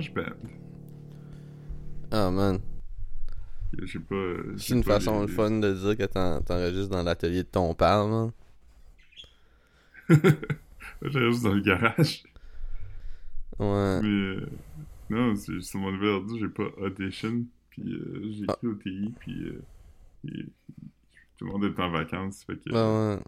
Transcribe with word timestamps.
GarageBand. 0.00 0.48
Ah, 2.10 2.30
man. 2.30 2.60
Je 3.78 3.86
sais 3.86 3.98
pas. 3.98 4.14
euh, 4.14 4.54
C'est 4.56 4.74
une 4.74 4.84
pas 4.84 4.94
façon 5.00 5.22
les- 5.22 5.28
fun 5.32 5.50
de 5.50 5.72
dire 5.72 5.96
que 5.96 6.04
t'en- 6.04 6.40
t'enregistres 6.40 6.88
dans 6.90 7.02
l'atelier 7.02 7.42
de 7.42 7.48
ton 7.48 7.74
père, 7.74 8.06
man. 8.06 8.32
J'enregistre 11.02 11.48
dans 11.48 11.54
le 11.54 11.60
garage. 11.60 12.22
Ouais. 13.58 14.00
Mais 14.02 14.08
euh, 14.08 14.46
non, 15.10 15.34
c'est- 15.34 15.60
sur 15.60 15.80
mon 15.80 15.92
nouvel 15.92 16.08
ordi, 16.10 16.38
j'ai 16.38 16.48
pas 16.48 16.68
Audition. 16.78 17.44
Puis 17.70 17.92
euh, 17.92 18.30
j'ai 18.32 18.44
Ah. 18.48 18.54
écrit 18.54 18.66
au 18.68 18.74
TI. 18.74 19.14
Puis 19.18 19.44
euh, 19.48 19.62
et- 20.28 20.46
tout 21.38 21.44
le 21.46 21.52
monde 21.52 21.64
est 21.64 21.80
en 21.80 21.90
vacances. 21.90 22.44
Fait 22.44 22.56
que, 22.56 22.70
Ah, 22.74 23.16
ouais. 23.16 23.22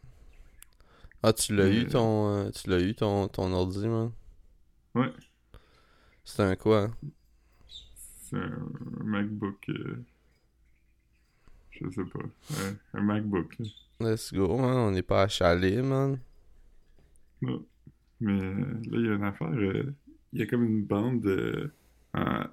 Ah, 1.22 1.32
tu 1.32 1.54
l'as 1.54 1.68
eu 1.68 1.86
ton. 1.86 2.50
tu 2.52 2.70
l'as 2.70 2.80
eu 2.80 2.94
ton, 2.94 3.26
ton 3.28 3.52
ordi, 3.52 3.86
man? 3.88 4.12
Ouais. 4.94 5.12
C'est 6.28 6.42
un 6.42 6.56
quoi? 6.56 6.90
C'est 8.20 8.36
un, 8.36 8.68
MacBook. 9.02 9.64
euh, 9.70 10.04
je 11.70 11.88
sais 11.90 12.04
pas. 12.04 12.18
Ouais, 12.18 12.76
un 12.92 13.00
MacBook. 13.00 13.56
Let's 13.98 14.32
go, 14.32 14.56
man. 14.58 14.76
On 14.76 14.90
n'est 14.90 15.02
pas 15.02 15.22
achalé, 15.22 15.80
man. 15.80 16.20
Non. 17.40 17.64
Mais 18.20 18.40
euh, 18.40 18.54
là, 18.54 18.98
il 18.98 19.06
y 19.06 19.08
a 19.08 19.14
une 19.14 19.24
affaire. 19.24 19.50
euh, 19.50 19.94
Il 20.34 20.40
y 20.40 20.42
a 20.42 20.46
comme 20.46 20.64
une 20.64 20.84
bande 20.84 21.26
euh, 21.26 21.72
en, 22.12 22.44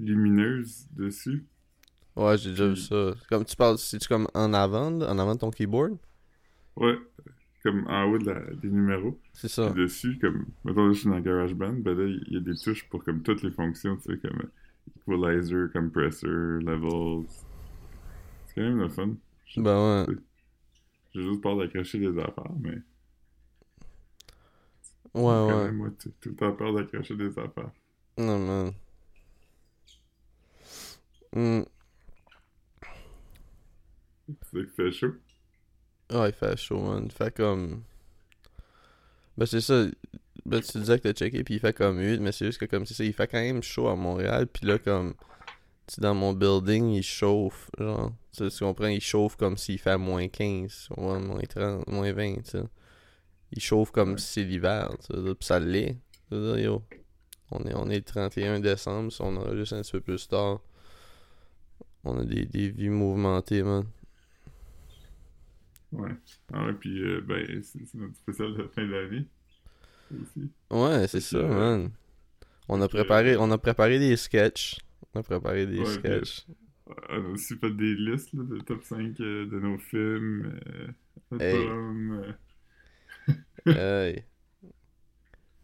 lumineuse 0.00 0.86
dessus. 0.92 1.44
Ouais, 2.16 2.38
j'ai 2.38 2.50
déjà 2.50 2.68
vu 2.68 2.76
ça. 2.76 3.12
Comme 3.28 3.44
tu 3.44 3.54
parles, 3.54 3.78
c'est-tu 3.78 4.08
comme 4.08 4.26
en 4.32 4.54
avant, 4.54 4.98
en 4.98 5.18
avant 5.18 5.34
de 5.34 5.40
ton 5.40 5.50
keyboard? 5.50 5.98
Ouais. 6.76 6.96
Comme 7.62 7.86
en 7.88 8.04
haut 8.04 8.18
de 8.18 8.26
la, 8.30 8.40
des 8.54 8.68
numéros. 8.68 9.18
C'est 9.32 9.48
ça. 9.48 9.70
Dessus, 9.70 10.18
comme, 10.20 10.46
mettons, 10.64 10.86
là, 10.86 10.92
je 10.92 10.98
suis 11.00 11.08
dans 11.08 11.20
GarageBand, 11.20 11.74
ben 11.74 11.96
là, 11.96 12.04
il 12.06 12.32
y 12.34 12.36
a 12.36 12.40
des 12.40 12.56
touches 12.56 12.88
pour 12.88 13.04
comme 13.04 13.22
toutes 13.22 13.42
les 13.42 13.52
fonctions, 13.52 13.96
tu 13.96 14.02
sais, 14.14 14.18
comme 14.18 14.42
equalizer, 14.96 15.70
compressor, 15.72 16.28
levels. 16.60 17.26
C'est 18.46 18.54
quand 18.56 18.62
même 18.62 18.80
le 18.80 18.88
fun. 18.88 19.14
Ben 19.56 20.06
ouais. 20.06 20.16
J'ai 21.14 21.22
juste 21.22 21.40
peur 21.40 21.56
d'accrocher 21.56 21.98
des 21.98 22.18
affaires, 22.18 22.52
mais 22.60 22.78
Ouais, 25.14 25.22
quand 25.22 25.58
ouais. 25.58 25.64
même, 25.66 25.76
moi, 25.76 25.90
tout 25.98 26.10
tout 26.20 26.30
le 26.30 26.36
temps 26.36 26.52
peur 26.52 26.72
d'accrocher 26.74 27.16
des 27.16 27.38
affaires. 27.38 27.70
Non, 28.16 28.38
man. 28.38 28.72
Tu 34.26 34.34
sais 34.44 34.64
qu'il 34.64 34.66
fait 34.68 34.92
chaud. 34.92 35.14
Ah, 36.12 36.26
il 36.26 36.32
fait 36.32 36.56
chaud, 36.56 36.80
man. 36.80 37.04
Il 37.06 37.12
fait 37.12 37.34
comme. 37.34 37.82
Ben, 39.36 39.46
c'est 39.46 39.60
ça. 39.60 39.84
Ben, 40.44 40.60
tu 40.60 40.78
disais 40.78 40.98
que 40.98 41.08
t'as 41.08 41.12
checké, 41.14 41.44
puis 41.44 41.54
il 41.54 41.60
fait 41.60 41.72
comme 41.72 41.98
8, 42.00 42.18
mais 42.20 42.32
c'est 42.32 42.46
juste 42.46 42.58
que, 42.58 42.64
comme 42.66 42.84
c'est 42.84 42.94
ça, 42.94 43.04
il 43.04 43.12
fait 43.12 43.28
quand 43.28 43.40
même 43.40 43.62
chaud 43.62 43.88
à 43.88 43.96
Montréal, 43.96 44.46
puis 44.46 44.66
là, 44.66 44.78
comme. 44.78 45.14
Tu 45.86 45.94
sais, 45.96 46.00
dans 46.00 46.14
mon 46.14 46.32
building, 46.32 46.90
il 46.90 47.02
chauffe. 47.02 47.70
Genre, 47.78 48.12
tu 48.36 48.48
comprends? 48.60 48.86
Il 48.86 49.00
chauffe 49.00 49.36
comme 49.36 49.56
s'il 49.56 49.78
fait 49.78 49.96
moins 49.98 50.28
15, 50.28 50.88
ouais, 50.96 51.18
moins 51.20 51.40
30, 51.42 51.86
moins 51.88 52.12
20, 52.12 52.34
tu 52.36 52.50
sais. 52.50 52.62
Il 53.52 53.60
chauffe 53.62 53.90
comme 53.90 54.12
Ouais. 54.12 54.18
si 54.18 54.26
c'est 54.26 54.44
l'hiver, 54.44 54.90
tu 55.00 55.14
sais. 55.14 55.20
Puis 55.34 55.46
ça 55.46 55.58
l'est. 55.60 55.96
Yo. 56.30 56.82
On 57.50 57.58
est, 57.66 57.74
on 57.74 57.90
est 57.90 57.96
le 57.96 58.02
31 58.02 58.60
décembre, 58.60 59.12
si 59.12 59.20
on 59.20 59.36
enregistre 59.36 59.74
un 59.74 59.82
petit 59.82 59.92
peu 59.92 60.00
plus 60.00 60.26
tard. 60.26 60.60
On 62.04 62.18
a 62.18 62.24
des, 62.24 62.46
des 62.46 62.70
vies 62.70 62.88
mouvementées, 62.88 63.62
man. 63.62 63.84
Ouais. 65.92 66.10
Ah 66.52 66.66
ouais, 66.66 66.72
puis 66.74 67.02
euh, 67.02 67.20
ben, 67.20 67.62
c'est 67.62 67.94
notre 67.94 68.16
spécial 68.16 68.54
de 68.54 68.66
fin 68.68 68.86
d'année. 68.88 69.26
Aussi. 70.10 70.50
Ouais, 70.70 71.06
c'est 71.08 71.20
ça, 71.20 71.38
que, 71.38 71.46
man. 71.46 71.90
On 72.68 72.80
a 72.82 72.88
préparé, 72.88 73.34
euh, 73.34 73.38
on 73.38 73.50
a 73.52 73.58
préparé 73.58 73.98
des 73.98 74.16
sketchs. 74.16 74.78
On 75.14 75.20
a 75.20 75.22
préparé 75.22 75.66
des 75.66 75.78
Ouais, 75.78 75.86
sketchs. 75.86 76.46
On 77.10 77.14
a 77.26 77.28
aussi 77.30 77.56
fait 77.58 77.70
des 77.70 77.94
listes 77.94 78.32
là, 78.34 78.44
de 78.44 78.58
top 78.60 78.82
5 78.84 79.20
euh, 79.20 79.46
de 79.46 79.58
nos 79.60 79.78
films, 79.78 80.58
euh, 80.76 80.88
Hey. 81.38 81.54
albums, 81.56 82.24
euh, 82.24 82.32
Hey. 83.66 84.24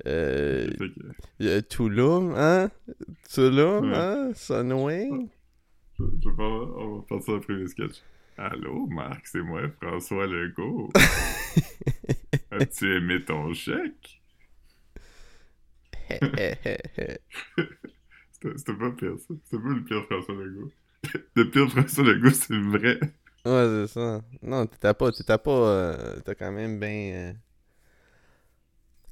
Euh, 0.06 0.68
fait 0.78 0.90
que, 0.90 1.00
y 1.40 1.48
a 1.50 1.60
Tulum, 1.62 2.34
hein? 2.36 2.70
Tulum, 3.28 3.84
Ouais. 3.84 3.94
hein? 3.94 4.32
Sunwing? 4.34 5.28
je, 5.98 6.04
je 6.22 6.28
vais, 6.30 6.42
on 6.42 6.96
va 6.98 7.02
passer 7.08 7.34
après 7.34 7.54
les 7.54 7.66
sketchs. 7.68 8.02
Allô, 8.40 8.86
Marc, 8.86 9.26
c'est 9.26 9.42
moi, 9.42 9.62
François 9.82 10.28
Legault. 10.28 10.90
As-tu 12.52 12.96
aimé 12.96 13.24
ton 13.24 13.52
chèque? 13.52 14.22
ouais, 16.08 16.56
C'était 18.38 18.74
pas 18.74 18.90
pire, 18.92 19.18
ça. 19.18 19.34
C'était 19.42 19.60
pas 19.60 19.68
le 19.70 19.82
pire 19.82 20.04
François 20.04 20.36
Legault. 20.36 20.70
Le 21.34 21.50
pire 21.50 21.68
François 21.68 22.04
Legault, 22.04 22.30
c'est 22.30 22.52
le 22.52 22.78
vrai. 22.78 23.00
c'est 23.44 23.86
ça. 23.88 24.22
Non, 24.40 24.66
t'étais 24.66 24.94
pas, 24.94 25.10
t'étais 25.10 25.38
pas, 25.38 25.50
euh, 25.50 26.20
t'as 26.24 26.36
quand 26.36 26.52
même 26.52 26.78
bien, 26.78 27.10
euh, 27.14 27.32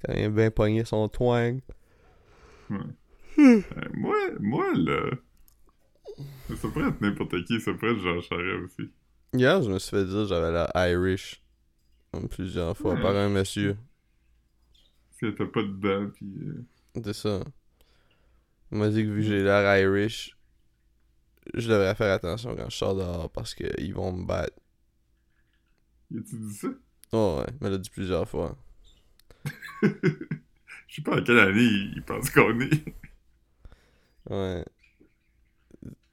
quand 0.04 0.14
même 0.14 0.36
bien 0.36 0.52
pogné 0.52 0.84
son 0.84 1.08
twang. 1.08 1.60
Ouais. 2.70 2.78
Euh, 3.40 3.62
moi, 3.92 4.16
moi, 4.38 4.72
là... 4.76 5.10
Ça 6.56 6.68
pourrait 6.68 6.90
être 6.90 7.00
n'importe 7.00 7.44
qui, 7.44 7.60
ça 7.60 7.74
pourrait 7.74 7.90
être 7.90 8.00
Jean 8.00 8.20
Charest 8.20 8.64
aussi. 8.64 8.90
Hier, 9.32 9.62
je 9.62 9.70
me 9.70 9.78
suis 9.78 9.90
fait 9.90 10.04
dire 10.04 10.22
que 10.22 10.26
j'avais 10.26 10.50
l'air 10.52 10.70
Irish. 10.74 11.40
Plusieurs 12.30 12.76
fois 12.76 12.94
Ouais. 12.94 13.00
par 13.00 13.14
un 13.16 13.28
monsieur. 13.28 13.76
Si 15.10 15.34
t'as 15.34 15.46
pas 15.46 15.62
de 15.62 15.72
dents, 15.72 16.10
pis... 16.10 16.24
euh, 16.42 16.64
C'est 17.04 17.12
ça. 17.12 17.40
Il 18.70 18.78
m'a 18.78 18.88
dit 18.90 19.02
que 19.02 19.08
vu 19.08 19.22
que 19.22 19.26
j'ai 19.26 19.42
l'air 19.42 19.76
Irish, 19.78 20.36
je 21.54 21.68
devrais 21.68 21.94
faire 21.96 22.12
attention 22.14 22.54
quand 22.56 22.70
je 22.70 22.76
sors 22.76 22.94
dehors 22.94 23.30
parce 23.30 23.54
qu'ils 23.54 23.94
vont 23.94 24.12
me 24.12 24.24
battre. 24.26 24.54
Y 26.10 26.18
a-tu 26.18 26.36
dit 26.38 26.54
ça? 26.54 26.68
Oh 27.12 27.38
ouais, 27.40 27.52
il 27.60 27.64
me 27.64 27.70
l'a 27.70 27.78
dit 27.78 27.90
plusieurs 27.90 28.28
fois. 28.28 28.56
Je 30.88 30.94
sais 30.96 31.02
pas 31.02 31.16
à 31.18 31.22
quelle 31.22 31.38
année 31.38 31.62
il 31.94 32.02
pense 32.04 32.30
qu'on 32.30 32.60
est. 32.60 32.84
Ouais. 34.30 34.64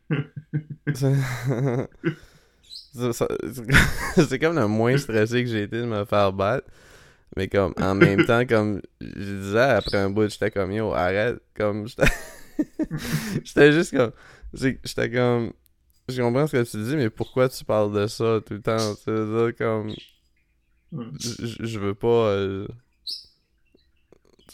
C'est- 4.16 4.40
comme 4.40 4.56
le 4.56 4.68
moins 4.68 4.98
stressé 4.98 5.44
que 5.44 5.50
j'ai 5.50 5.64
été 5.64 5.80
de 5.82 5.86
me 5.86 6.06
faire 6.06 6.32
battre. 6.34 6.68
Mais 7.36 7.48
comme 7.48 7.74
en 7.80 7.96
même 7.96 8.24
temps, 8.26 8.46
comme 8.46 8.82
je 9.02 9.08
disais 9.40 9.60
après 9.60 9.98
un 9.98 10.10
bout, 10.10 10.30
j'étais 10.30 10.52
comme 10.52 10.72
yo, 10.72 10.94
arrête. 10.94 11.42
Comme 11.56 11.88
j'étais 11.88 13.72
juste 13.72 13.96
comme. 13.96 14.12
J'étais 14.54 15.12
comme. 15.12 15.54
Je 16.10 16.22
comprends 16.22 16.48
ce 16.48 16.58
que 16.58 16.64
tu 16.70 16.84
dis, 16.84 16.96
mais 16.96 17.10
pourquoi 17.10 17.50
tu 17.50 17.64
parles 17.66 17.94
de 17.94 18.08
ça 18.08 18.40
tout 18.46 18.54
le 18.56 18.62
temps? 18.62 18.96
Tu 18.96 19.10
veux 19.12 19.52
dire 19.52 19.56
comme. 19.58 19.94
Je 21.20 21.80
veux 21.80 21.96
pas. 21.96 22.08
euh. 22.08 22.68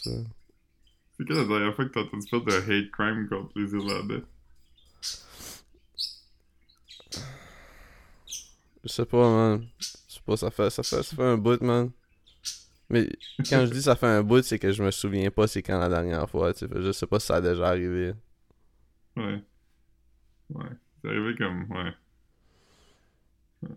C'est 0.04 1.24
quand 1.26 1.34
la 1.34 1.44
dernière 1.44 1.76
fois 1.76 1.84
que 1.84 1.90
t'as 1.92 2.00
entendu 2.00 2.26
faire 2.28 2.42
de 2.42 2.52
hate 2.52 2.90
crime 2.90 3.28
contre 3.28 3.52
les 3.56 3.72
Irlandais? 3.74 4.22
Je 8.84 8.88
sais 8.88 9.06
pas, 9.06 9.28
man. 9.28 9.66
Je 9.78 9.86
sais 9.86 10.20
pas, 10.24 10.36
ça 10.36 10.50
fait, 10.50 10.70
ça 10.70 10.82
fait, 10.82 11.02
ça 11.02 11.16
fait 11.16 11.22
un 11.22 11.36
bout, 11.36 11.60
man. 11.62 11.90
Mais 12.88 13.08
quand 13.48 13.64
je 13.66 13.70
dis 13.70 13.82
ça 13.82 13.94
fait 13.96 14.06
un 14.06 14.22
bout, 14.22 14.42
c'est 14.42 14.58
que 14.58 14.72
je 14.72 14.82
me 14.82 14.90
souviens 14.90 15.30
pas 15.30 15.46
c'est 15.46 15.62
quand 15.62 15.78
la 15.78 15.88
dernière 15.88 16.28
fois, 16.28 16.52
tu 16.52 16.66
sais. 16.66 16.82
Je 16.82 16.92
sais 16.92 17.06
pas 17.06 17.20
si 17.20 17.26
ça 17.26 17.36
a 17.36 17.40
déjà 17.40 17.68
arrivé. 17.68 18.14
Ouais. 19.16 19.42
Ouais. 20.50 20.70
C'est 21.02 21.08
arrivé 21.08 21.36
comme... 21.36 21.70
Ouais. 21.70 21.94
Ouais. 23.62 23.70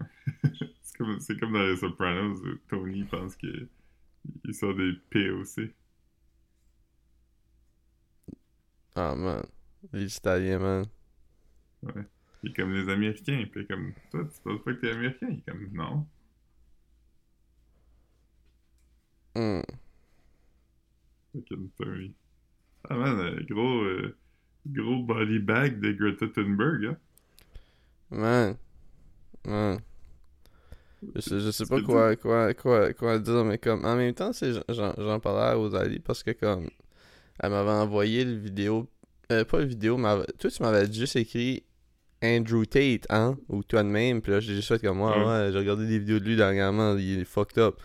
c'est 0.82 0.98
comme, 0.98 1.20
comme 1.40 1.54
dans 1.54 1.64
les 1.64 1.78
Sopranos, 1.78 2.40
où 2.42 2.58
Tony 2.70 3.04
pense 3.06 3.36
qu'il 3.36 3.70
il 4.46 4.54
sort 4.54 4.76
des 4.76 4.94
POC. 5.12 5.74
Ah, 8.96 9.16
man. 9.16 9.44
Les 9.92 10.16
Italiens, 10.18 10.60
man. 10.60 10.86
Ouais. 11.84 12.06
Il 12.44 12.50
est 12.50 12.54
comme 12.54 12.74
les 12.74 12.92
Américains. 12.92 13.46
Puis 13.52 13.66
comme, 13.68 13.94
toi, 14.12 14.24
tu 14.24 14.42
penses 14.44 14.64
pas 14.64 14.74
que 14.74 14.80
t'es 14.82 14.92
Américain? 14.92 15.28
Il 15.30 15.38
est 15.38 15.50
comme, 15.50 15.70
non. 15.74 16.06
Fucking 21.34 21.70
Tony. 21.78 22.14
Ah 22.90 22.96
man, 22.96 23.46
gros... 23.50 23.84
euh, 23.84 24.16
gros 24.68 25.04
body 25.04 25.40
bag 25.40 25.80
de 25.80 25.94
Greta 25.94 26.28
Thunberg, 26.28 26.86
hein? 26.86 26.98
Man. 28.10 28.56
Man. 29.46 29.80
Je 31.16 31.22
sais, 31.22 31.40
je 31.40 31.52
sais 31.52 31.66
pas 31.66 31.82
quoi, 31.82 32.16
quoi, 32.16 32.54
quoi, 32.54 32.94
quoi 32.94 33.20
dire, 33.20 33.44
mais 33.44 33.58
comme, 33.58 33.84
en 33.84 33.96
même 33.96 34.14
temps, 34.14 34.32
c'est, 34.32 34.54
j'en, 34.70 35.20
parlais 35.20 35.52
à 35.52 35.54
Rosalie 35.56 36.00
parce 36.00 36.24
que 36.24 36.32
comme, 36.32 36.70
elle 37.40 37.50
m'avait 37.50 37.72
envoyé 37.72 38.24
le 38.24 38.36
vidéo, 38.36 38.88
euh, 39.32 39.44
pas 39.44 39.60
le 39.60 39.66
vidéo, 39.66 39.98
mais 39.98 40.24
toi 40.40 40.50
tu 40.50 40.64
m'avais 40.64 40.92
juste 40.92 41.18
écrit 41.18 41.64
Andrew 42.24 42.66
Tate, 42.66 43.06
hein, 43.10 43.38
ou 43.50 43.64
toi 43.64 43.84
de 43.84 43.90
même, 43.90 44.22
puis 44.22 44.32
là 44.32 44.40
j'ai 44.40 44.56
juste 44.56 44.68
fait 44.70 44.80
comme 44.80 44.98
moi, 45.00 45.18
Ouais. 45.18 45.26
ouais, 45.26 45.50
j'ai 45.52 45.58
regardé 45.60 45.86
des 45.86 46.00
vidéos 46.00 46.20
de 46.20 46.26
lui 46.26 46.36
dernièrement, 46.36 46.96
il 46.98 47.20
est 47.20 47.26
fucked 47.26 47.58
up. 47.58 47.76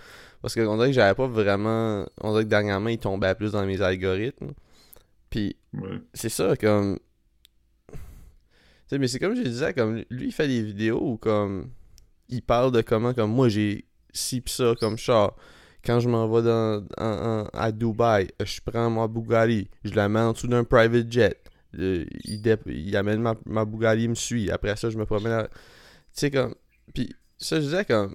Parce 0.40 0.55
que 0.55 0.61
on 0.61 0.76
dirait 0.76 0.88
que 0.88 0.94
j'avais 0.94 1.14
pas 1.14 1.26
vraiment, 1.26 2.06
on 2.20 2.31
dirait 2.32 2.44
que 2.44 2.49
dernièrement 2.49 2.90
il 2.90 2.99
tombait 2.99 3.35
plus 3.35 3.52
dans 3.52 3.67
mes 3.67 3.81
algorithmes. 3.82 4.52
Puis 5.31 5.56
Ouais. 5.75 6.00
c'est 6.14 6.29
ça, 6.29 6.56
comme. 6.56 6.99
Tu 7.93 7.96
sais, 8.94 8.99
mais 8.99 9.08
c'est 9.08 9.19
comme 9.19 9.35
je 9.37 9.43
disais, 9.43 9.75
comme 9.75 10.02
lui, 10.11 10.26
il 10.29 10.32
fait 10.32 10.49
des 10.49 10.62
vidéos 10.62 11.00
où, 11.02 11.17
comme. 11.17 11.70
Il 12.31 12.43
parle 12.43 12.73
de 12.73 12.82
comment, 12.82 13.14
comme 13.14 13.31
moi, 13.32 13.49
j'ai 13.49 13.87
ci 14.12 14.40
pis 14.43 14.52
ça 14.52 14.75
comme 14.79 14.96
char. 14.99 15.35
Quand 15.85 15.99
je 16.00 16.08
m'en 16.08 16.29
vais 16.29 16.43
dans, 16.43 16.85
en- 16.99 17.40
en- 17.43 17.49
à 17.55 17.73
Dubaï, 17.73 18.29
je 18.44 18.61
prends 18.64 18.90
ma 18.90 19.06
Bugatti, 19.08 19.69
je 19.85 19.94
la 19.94 20.08
mets 20.11 20.20
en 20.20 20.32
dessous 20.32 20.46
d'un 20.49 20.64
private 20.64 21.11
jet. 21.11 21.38
Euh, 21.78 22.04
il, 22.24 22.96
amène 22.96 23.20
ma, 23.20 23.34
ma 23.46 23.64
Bugatti, 23.64 24.04
il 24.04 24.10
me 24.10 24.14
suit. 24.14 24.50
Après 24.50 24.74
ça, 24.76 24.88
je 24.90 24.96
me 24.96 25.04
promène. 25.04 25.32
à- 25.32 25.48
Tu 25.48 25.52
sais, 26.12 26.30
comme. 26.30 26.54
Puis 26.94 27.14
ça, 27.36 27.56
je 27.56 27.64
disais, 27.66 27.84
comme. 27.84 28.14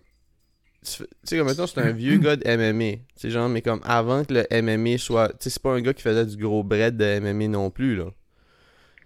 Tu 0.85 1.03
sais, 1.23 1.37
comme 1.37 1.47
maintenant, 1.47 1.67
c'est 1.67 1.79
un 1.79 1.91
vieux 1.91 2.17
gars 2.17 2.35
de 2.35 2.43
MMA. 2.45 2.97
Tu 2.97 3.03
sais, 3.15 3.29
genre, 3.29 3.47
mais 3.47 3.61
comme 3.61 3.79
avant 3.83 4.25
que 4.25 4.33
le 4.33 4.45
MMA 4.61 4.97
soit. 4.97 5.29
Tu 5.29 5.35
sais, 5.41 5.49
c'est 5.51 5.61
pas 5.61 5.73
un 5.73 5.81
gars 5.81 5.93
qui 5.93 6.01
faisait 6.01 6.25
du 6.25 6.35
gros 6.37 6.63
bread 6.63 6.97
de 6.97 7.19
MMA 7.19 7.47
non 7.47 7.69
plus, 7.69 7.95
là. 7.95 8.05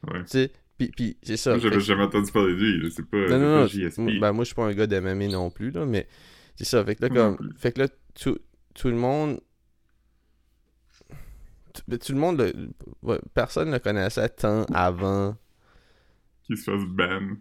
Ouais. 0.07 0.21
Tu 0.21 0.27
sais, 0.27 0.51
puis, 0.77 0.87
puis 0.95 1.17
c'est 1.23 1.37
ça. 1.37 1.51
Moi, 1.51 1.59
j'avais 1.59 1.79
jamais 1.81 2.03
entendu 2.03 2.31
parler 2.31 2.53
de 2.53 2.59
lui. 2.59 2.91
C'est 2.91 3.05
pas, 3.05 3.17
non, 3.17 3.39
non, 3.39 3.59
non. 3.61 3.67
JSP. 3.67 3.97
moi- 3.99 4.11
Ben, 4.19 4.31
moi, 4.31 4.43
je 4.43 4.47
suis 4.47 4.55
pas 4.55 4.65
un 4.65 4.73
gars 4.73 4.87
de 4.87 4.95
MMA 4.99 5.27
non 5.27 5.49
plus, 5.51 5.71
là, 5.71 5.85
mais 5.85 6.07
c'est 6.55 6.65
ça. 6.65 6.83
Fait 6.85 6.95
que 6.95 7.01
là, 7.03 7.09
comme. 7.09 7.37
Fait 7.57 7.71
que 7.73 7.79
là, 7.81 7.87
tout, 8.19 8.37
tout 8.73 8.87
le 8.87 8.95
monde. 8.95 9.39
Tout, 11.99 12.13
le 12.13 12.19
monde. 12.19 12.41
le- 13.03 13.21
personne 13.33 13.71
le 13.71 13.79
connaissait 13.79 14.29
tant 14.29 14.63
avant. 14.73 15.35
Qu'il 16.45 16.57
se 16.57 16.71
fasse 16.71 16.83
ban. 16.85 17.35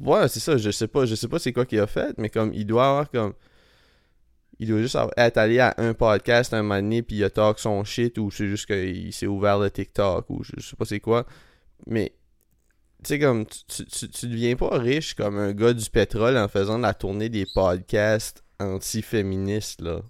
Ouais, 0.00 0.28
c'est 0.28 0.40
ça. 0.40 0.56
Je 0.56 0.70
sais 0.70 0.88
pas. 0.88 1.04
Je 1.06 1.14
sais 1.14 1.28
pas 1.28 1.38
c'est 1.38 1.52
quoi 1.52 1.66
qu'il 1.66 1.80
a 1.80 1.86
fait, 1.86 2.16
mais 2.18 2.28
comme, 2.30 2.52
il 2.54 2.64
doit 2.66 2.88
avoir 2.88 3.10
comme. 3.10 3.34
Il 4.58 4.68
doit 4.68 4.78
juste 4.80 4.94
avoir- 4.96 5.14
être 5.16 5.38
allé 5.38 5.58
à 5.58 5.74
un 5.78 5.94
podcast 5.94 6.52
un 6.52 6.62
moment 6.62 6.80
donné, 6.82 7.02
puis 7.02 7.16
il 7.16 7.24
a 7.24 7.30
talk 7.30 7.58
son 7.58 7.82
shit, 7.82 8.18
ou 8.18 8.30
c'est 8.30 8.46
juste 8.46 8.66
qu'il 8.66 9.12
s'est 9.12 9.26
ouvert 9.26 9.58
le 9.58 9.70
TikTok, 9.70 10.28
ou 10.28 10.44
je, 10.44 10.52
je 10.58 10.68
sais 10.68 10.76
pas 10.76 10.84
c'est 10.84 11.00
quoi. 11.00 11.24
Mais, 11.86 12.12
tu 13.02 13.08
sais, 13.08 13.18
comme, 13.18 13.46
tu, 13.46 13.86
tu, 13.86 14.08
tu- 14.10 14.28
deviens 14.28 14.56
pas 14.56 14.76
riche 14.78 15.14
comme 15.14 15.38
un 15.38 15.52
gars 15.52 15.72
du 15.72 15.88
pétrole 15.88 16.36
en 16.36 16.46
faisant 16.46 16.76
la 16.76 16.92
tournée 16.92 17.30
des 17.30 17.46
podcasts 17.54 18.44
anti-féministes, 18.60 19.80
là. 19.80 20.02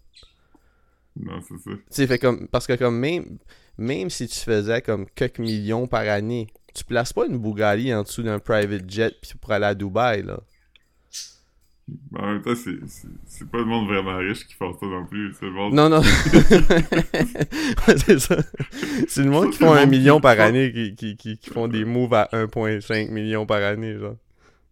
Non, 1.25 1.41
c'est 1.41 1.59
ça. 1.59 1.71
Tu 1.71 1.83
sais, 1.91 2.07
fait 2.07 2.19
comme, 2.19 2.49
parce 2.49 2.67
que 2.67 2.75
comme, 2.75 2.99
même, 2.99 3.39
même 3.79 4.11
si 4.11 4.27
tu 4.29 4.39
faisais 4.39 4.81
comme 4.83 5.07
quelques 5.15 5.39
millions 5.39 5.87
par 5.87 6.03
année, 6.09 6.47
tu 6.75 6.85
places 6.85 7.13
pas 7.13 7.27
une 7.27 7.39
Bugatti 7.39 7.93
en 7.93 8.03
dessous 8.03 8.23
d'un 8.23 8.39
private 8.39 8.89
jet 8.89 9.15
pour 9.41 9.53
aller 9.53 9.67
à 9.67 9.75
Dubaï, 9.75 10.23
là. 10.23 10.41
En 12.17 12.27
même 12.27 12.43
temps, 12.43 12.55
c'est, 12.55 13.51
pas 13.51 13.59
le 13.59 13.65
monde 13.65 13.89
vraiment 13.89 14.17
riche 14.17 14.47
qui 14.47 14.55
fait 14.55 14.65
ça 14.79 14.87
non 14.87 15.07
plus. 15.07 15.35
C'est 15.35 15.47
le 15.47 15.51
monde. 15.53 15.75
Non, 15.75 15.89
non. 15.89 16.01
Ouais, 17.89 17.99
c'est 17.99 18.21
ça. 18.21 18.37
C'est 19.09 19.25
le 19.25 19.31
monde 19.31 19.51
qui 19.51 19.59
font 19.59 19.73
un 19.73 19.87
million 19.87 20.21
par 20.21 20.39
année 20.39 20.73
qui, 20.73 20.95
qui, 20.95 21.17
qui, 21.17 21.39
qui 21.39 21.51
font 21.51 21.67
des 21.67 21.85
moves 21.85 22.15
à 22.15 22.29
1,5 22.33 23.11
million 23.11 23.45
par 23.45 23.63
année, 23.65 23.99
genre. 23.99 24.15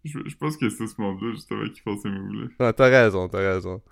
Je, 0.04 0.20
je 0.26 0.36
pense 0.36 0.56
que 0.56 0.70
c'est 0.70 0.86
ce 0.86 1.00
monde-là, 1.00 1.32
justement, 1.32 1.64
qui 1.68 1.80
font 1.80 1.96
ces 2.00 2.08
moves-là. 2.08 2.46
Non, 2.60 2.72
t'as 2.72 2.88
raison, 2.88 3.28
t'as 3.28 3.54
raison. 3.54 3.82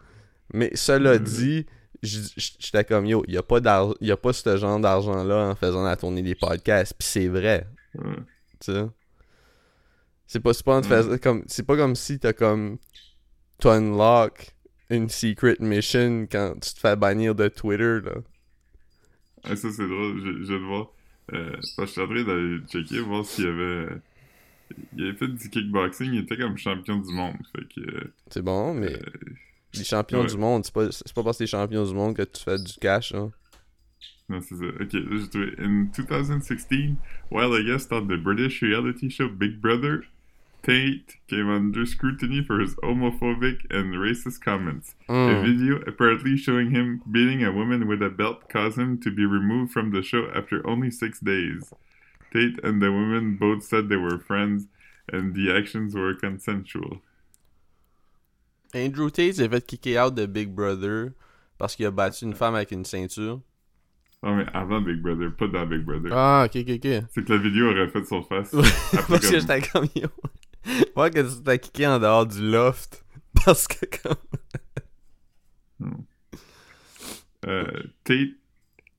Mais 0.54 0.70
cela 0.74 1.10
Euh. 1.14 1.18
dit, 1.18 1.66
j'étais 2.02 2.84
comme 2.84 3.06
yo, 3.06 3.25
y 3.28 3.37
a 3.37 3.43
pas 3.43 3.60
d'ar- 3.60 3.94
y 4.00 4.10
a 4.10 4.16
pas 4.16 4.32
ce 4.32 4.56
genre 4.56 4.78
d'argent-là 4.81 5.48
en 5.50 5.54
faisant 5.54 5.82
la 5.84 5.96
tournée 5.96 6.22
des 6.22 6.34
podcasts, 6.34 6.94
pis 6.94 7.06
c'est 7.06 7.28
vrai, 7.28 7.66
Ouais. 7.94 8.16
tu 8.60 8.72
sais? 8.72 8.87
C'est 10.26 10.40
pas, 10.40 10.52
pas, 10.64 10.82
fais- 10.82 11.19
comme, 11.20 11.44
pas 11.66 11.76
comme 11.76 11.94
si 11.94 12.19
t'as 12.19 12.32
comme, 12.32 12.78
tu 13.60 13.69
unlock 13.69 14.54
une 14.90 15.08
secret 15.08 15.56
mission 15.60 16.26
quand 16.31 16.54
tu 16.60 16.75
te 16.75 16.81
fais 16.81 16.96
bannir 16.96 17.34
de 17.34 17.48
Twitter, 17.48 18.00
là. 18.04 18.12
Ah, 19.44 19.54
ça, 19.54 19.70
c'est 19.70 19.87
drôle. 19.87 20.20
Je, 20.25 20.44
je 20.44 20.52
de 20.52 20.58
voir. 20.58 20.88
Euh, 21.32 21.56
je 21.78 21.84
suis 21.87 22.00
en 22.00 22.06
train 22.06 22.25
d'aller 22.25 22.58
checker, 22.69 23.00
voir 23.00 23.25
s'il 23.25 23.44
y 23.44 23.49
avait. 23.49 23.88
Il 24.96 25.04
avait 25.04 25.16
fait 25.16 25.28
du 25.28 25.49
kickboxing, 25.49 26.12
il 26.12 26.20
était 26.20 26.37
comme 26.37 26.56
champion 26.58 26.99
du 26.99 27.12
monde. 27.12 27.37
Fait 27.54 27.64
que. 27.75 28.10
C'est 28.31 28.42
bon, 28.42 28.75
mais 28.75 28.92
euh, 28.92 29.00
les 29.74 29.84
champions 29.84 30.20
ouais. 30.22 30.26
du 30.26 30.36
monde, 30.36 30.64
c'est 30.64 30.72
pas, 30.74 30.90
c'est 30.90 31.12
pas 31.12 31.22
parce 31.22 31.38
que 31.38 31.44
t'es 31.44 31.48
champion 31.48 31.84
du 31.84 31.94
monde 31.94 32.16
que 32.16 32.22
tu 32.22 32.42
fais 32.42 32.58
du 32.58 32.72
cash, 32.80 33.12
hein. 33.14 33.30
non, 34.28 34.40
c'est 34.40 34.56
ça. 34.56 34.64
Ok, 34.64 34.92
là, 34.92 35.16
j'ai 35.18 35.28
trouvé. 35.28 35.52
In 35.58 35.84
2016, 35.94 36.96
while 37.30 37.52
a 37.54 37.62
guest 37.62 37.92
on 37.92 38.06
the 38.06 38.16
British 38.16 38.60
reality 38.62 39.08
show 39.08 39.28
Big 39.28 39.60
Brother, 39.60 40.04
Tate 40.62 41.18
came 41.28 41.48
under 41.48 41.86
scrutiny 41.86 42.42
for 42.42 42.58
his 42.60 42.74
homophobic 42.82 43.58
and 43.70 43.94
racist 43.94 44.40
comments. 44.40 44.94
A 45.08 45.12
Hmm. 45.12 45.44
video 45.44 45.76
apparently 45.86 46.36
showing 46.36 46.70
him 46.72 47.02
beating 47.08 47.44
a 47.44 47.52
woman 47.52 47.86
with 47.86 48.02
a 48.02 48.10
belt 48.10 48.48
caused 48.48 48.76
him 48.78 48.98
to 49.02 49.10
be 49.12 49.24
removed 49.24 49.70
from 49.72 49.92
the 49.92 50.02
show 50.02 50.28
after 50.34 50.66
only 50.66 50.90
six 50.90 51.20
days. 51.20 51.72
Tate 52.32 52.58
and 52.64 52.82
the 52.82 52.90
woman 52.90 53.36
both 53.36 53.62
said 53.62 53.88
they 53.88 53.96
were 53.96 54.18
friends 54.18 54.66
and 55.12 55.34
the 55.36 55.52
actions 55.56 55.94
were 55.94 56.14
consensual. 56.14 57.00
Andrew 58.74 59.10
Tate 59.10 59.34
s'est 59.34 59.48
fait 59.48 59.66
kicker 59.66 59.98
out 59.98 60.14
de 60.14 60.26
Big 60.26 60.48
Brother 60.48 61.10
parce 61.58 61.76
qu'il 61.76 61.86
a 61.86 61.90
battu 61.90 62.24
une 62.24 62.34
femme 62.34 62.54
avec 62.54 62.70
une 62.72 62.84
ceinture. 62.84 63.40
Non, 64.22 64.34
mais 64.36 64.46
avant 64.52 64.80
Big 64.80 65.00
Brother, 65.00 65.34
pas 65.36 65.46
dans 65.46 65.66
Big 65.66 65.84
Brother. 65.84 66.10
Ah, 66.12 66.46
ok, 66.46 66.56
ok, 66.56 66.70
ok. 66.76 67.04
C'est 67.10 67.24
que 67.24 67.32
la 67.32 67.38
vidéo 67.38 67.70
aurait 67.70 67.88
fait 67.88 68.04
surface. 68.04 68.54
Après, 68.54 69.02
parce 69.08 69.30
que 69.30 69.40
j'étais 69.40 69.60
comme 69.62 69.86
yo. 69.94 70.08
Moi, 70.96 71.10
que 71.10 71.20
tu 71.20 71.42
t'as 71.44 71.58
kické 71.58 71.86
en 71.86 71.98
dehors 71.98 72.26
du 72.26 72.42
loft. 72.50 73.04
Parce 73.44 73.68
que 73.68 73.84
comme. 74.02 74.16
Uh, 77.46 77.90
Tate 78.04 78.34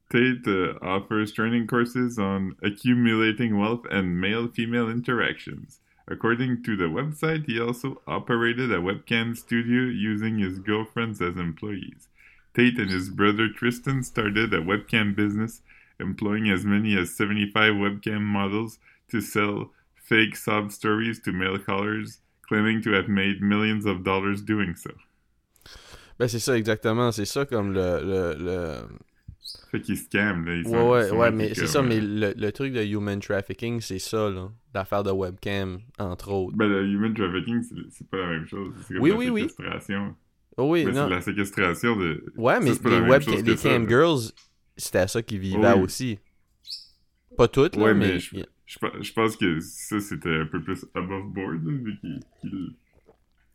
Tate 0.10 0.48
uh, 0.48 0.78
offers 0.82 1.34
training 1.34 1.68
courses 1.68 2.18
on 2.18 2.56
accumulating 2.64 3.58
wealth 3.58 3.86
and 3.92 4.22
male-female 4.22 4.90
interactions. 4.90 5.80
According 6.08 6.64
to 6.64 6.78
the 6.78 6.86
website, 6.86 7.46
he 7.46 7.60
also 7.60 8.02
operated 8.08 8.72
a 8.72 8.78
webcam 8.78 9.36
studio 9.36 9.84
using 9.84 10.40
his 10.40 10.60
girlfriends 10.60 11.22
as 11.22 11.36
employees. 11.36 12.08
Tate 12.56 12.80
and 12.80 12.90
his 12.90 13.10
brother 13.10 13.50
Tristan 13.50 14.04
started 14.04 14.54
a 14.54 14.62
webcam 14.62 15.16
business, 15.16 15.62
employing 16.00 16.50
as 16.50 16.64
many 16.64 16.98
as 16.98 17.14
75 17.14 17.74
webcam 17.74 18.22
models 18.22 18.80
to 19.12 19.20
sell 19.20 19.72
fake 19.96 20.36
sob 20.36 20.72
stories 20.72 21.20
to 21.20 21.32
male 21.34 21.60
callers, 21.60 22.20
claiming 22.48 22.82
to 22.84 22.92
have 22.94 23.10
made 23.10 23.42
millions 23.42 23.86
of 23.86 24.04
dollars 24.04 24.42
doing 24.42 24.76
so. 24.76 24.92
Ben, 26.18 26.28
c'est 26.28 26.40
ça, 26.40 26.58
exactement. 26.58 27.12
C'est 27.12 27.26
ça 27.26 27.46
comme 27.46 27.74
le. 27.74 28.02
le, 28.02 28.34
le... 28.44 28.88
Fait 29.72 29.82
qu'ils 29.82 29.98
scam, 29.98 30.46
là. 30.46 30.56
Ils 30.56 30.64
sont- 30.64 30.72
Ouais, 30.72 30.90
ouais, 30.90 31.08
sont 31.10 31.18
ouais, 31.18 31.26
là, 31.30 31.36
mais 31.36 31.50
qui, 31.50 31.56
c'est 31.56 31.68
ça, 31.68 31.82
mais 31.82 32.00
le, 32.00 32.34
le 32.36 32.52
truc 32.52 32.74
de 32.74 32.84
human 32.84 33.20
trafficking, 33.20 33.82
c'est 33.82 34.00
ça, 34.00 34.30
là. 34.30 34.50
L'affaire 34.74 35.04
de 35.04 35.12
webcam, 35.12 35.80
entre 36.00 36.32
autres. 36.32 36.56
Ben, 36.56 36.68
le 36.70 36.86
human 36.88 37.14
trafficking, 37.14 37.62
c'est 37.92 38.10
pas 38.10 38.18
la 38.18 38.28
même 38.28 38.46
chose. 38.46 38.74
C'est 38.88 38.98
Oui, 38.98 39.10
la 39.12 39.16
oui, 39.18 39.30
oui. 39.30 39.42
séquestration. 39.50 40.16
Oh 40.58 40.72
oui, 40.72 40.86
Mais 40.86 40.92
non. 40.92 41.04
c'est 41.08 41.16
la 41.16 41.22
séquestration 41.22 41.96
de. 41.96 42.26
Ouais, 42.38 42.60
mais 42.60 42.72
les, 42.72 42.80
la 42.84 43.00
même 43.02 43.10
web, 43.10 43.22
chose 43.22 43.44
que 43.44 43.50
les 43.52 43.58
ça, 43.58 43.70
cam 43.70 43.88
girls, 43.88 44.20
c'était 44.76 45.08
ça 45.08 45.22
qu'ils 45.22 45.40
vivaient 45.40 45.74
Oui. 45.74 45.82
aussi. 45.84 46.20
Pas 47.38 47.48
toutes, 47.48 47.76
là, 47.76 47.84
Ouais, 47.84 47.94
mais. 47.94 48.14
mais 48.14 48.20
je, 48.20 48.38
je, 48.66 48.80
pe- 48.80 49.02
je 49.04 49.14
pense 49.14 49.36
que 49.38 49.60
ça, 49.60 50.00
c'était 50.00 50.36
un 50.36 50.46
peu 50.46 50.62
plus 50.64 50.84
above 50.96 51.26
board, 51.34 51.64
là, 51.66 51.72
vu 51.74 51.98
qu'il 52.02 52.20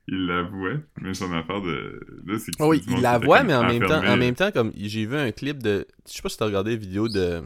il 0.09 0.27
l'avouait. 0.27 0.81
Mais 1.01 1.15
son 1.15 1.33
affaire 1.33 1.61
de. 1.63 2.01
Là, 2.27 2.39
c'est 2.39 2.53
Oh 2.61 2.69
oui, 2.69 2.83
il 2.89 3.01
la 3.01 3.19
voit, 3.19 3.43
mais 3.45 3.55
en 3.55 3.65
même 3.65 3.83
temps, 3.83 4.05
en 4.07 4.17
même 4.17 4.35
temps, 4.35 4.51
comme 4.53 4.73
j'ai 4.77 5.07
vu 5.07 5.17
un 5.17 5.33
clip 5.33 5.63
de. 5.63 5.87
Je 6.09 6.13
sais 6.13 6.23
pas 6.23 6.29
si 6.29 6.37
t'as 6.37 6.47
regardé 6.47 6.73
la 6.73 6.77
vidéo 6.77 7.09
de. 7.09 7.43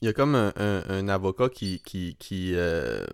Il 0.00 0.06
y 0.06 0.08
a 0.08 0.12
comme 0.12 0.34
un, 0.34 0.52
un- 0.56 0.84
un 0.88 1.08
avocat 1.08 1.48
qui, 1.48 1.80
qui, 1.84 2.16
qui 2.18 2.52
euh, 2.54 3.04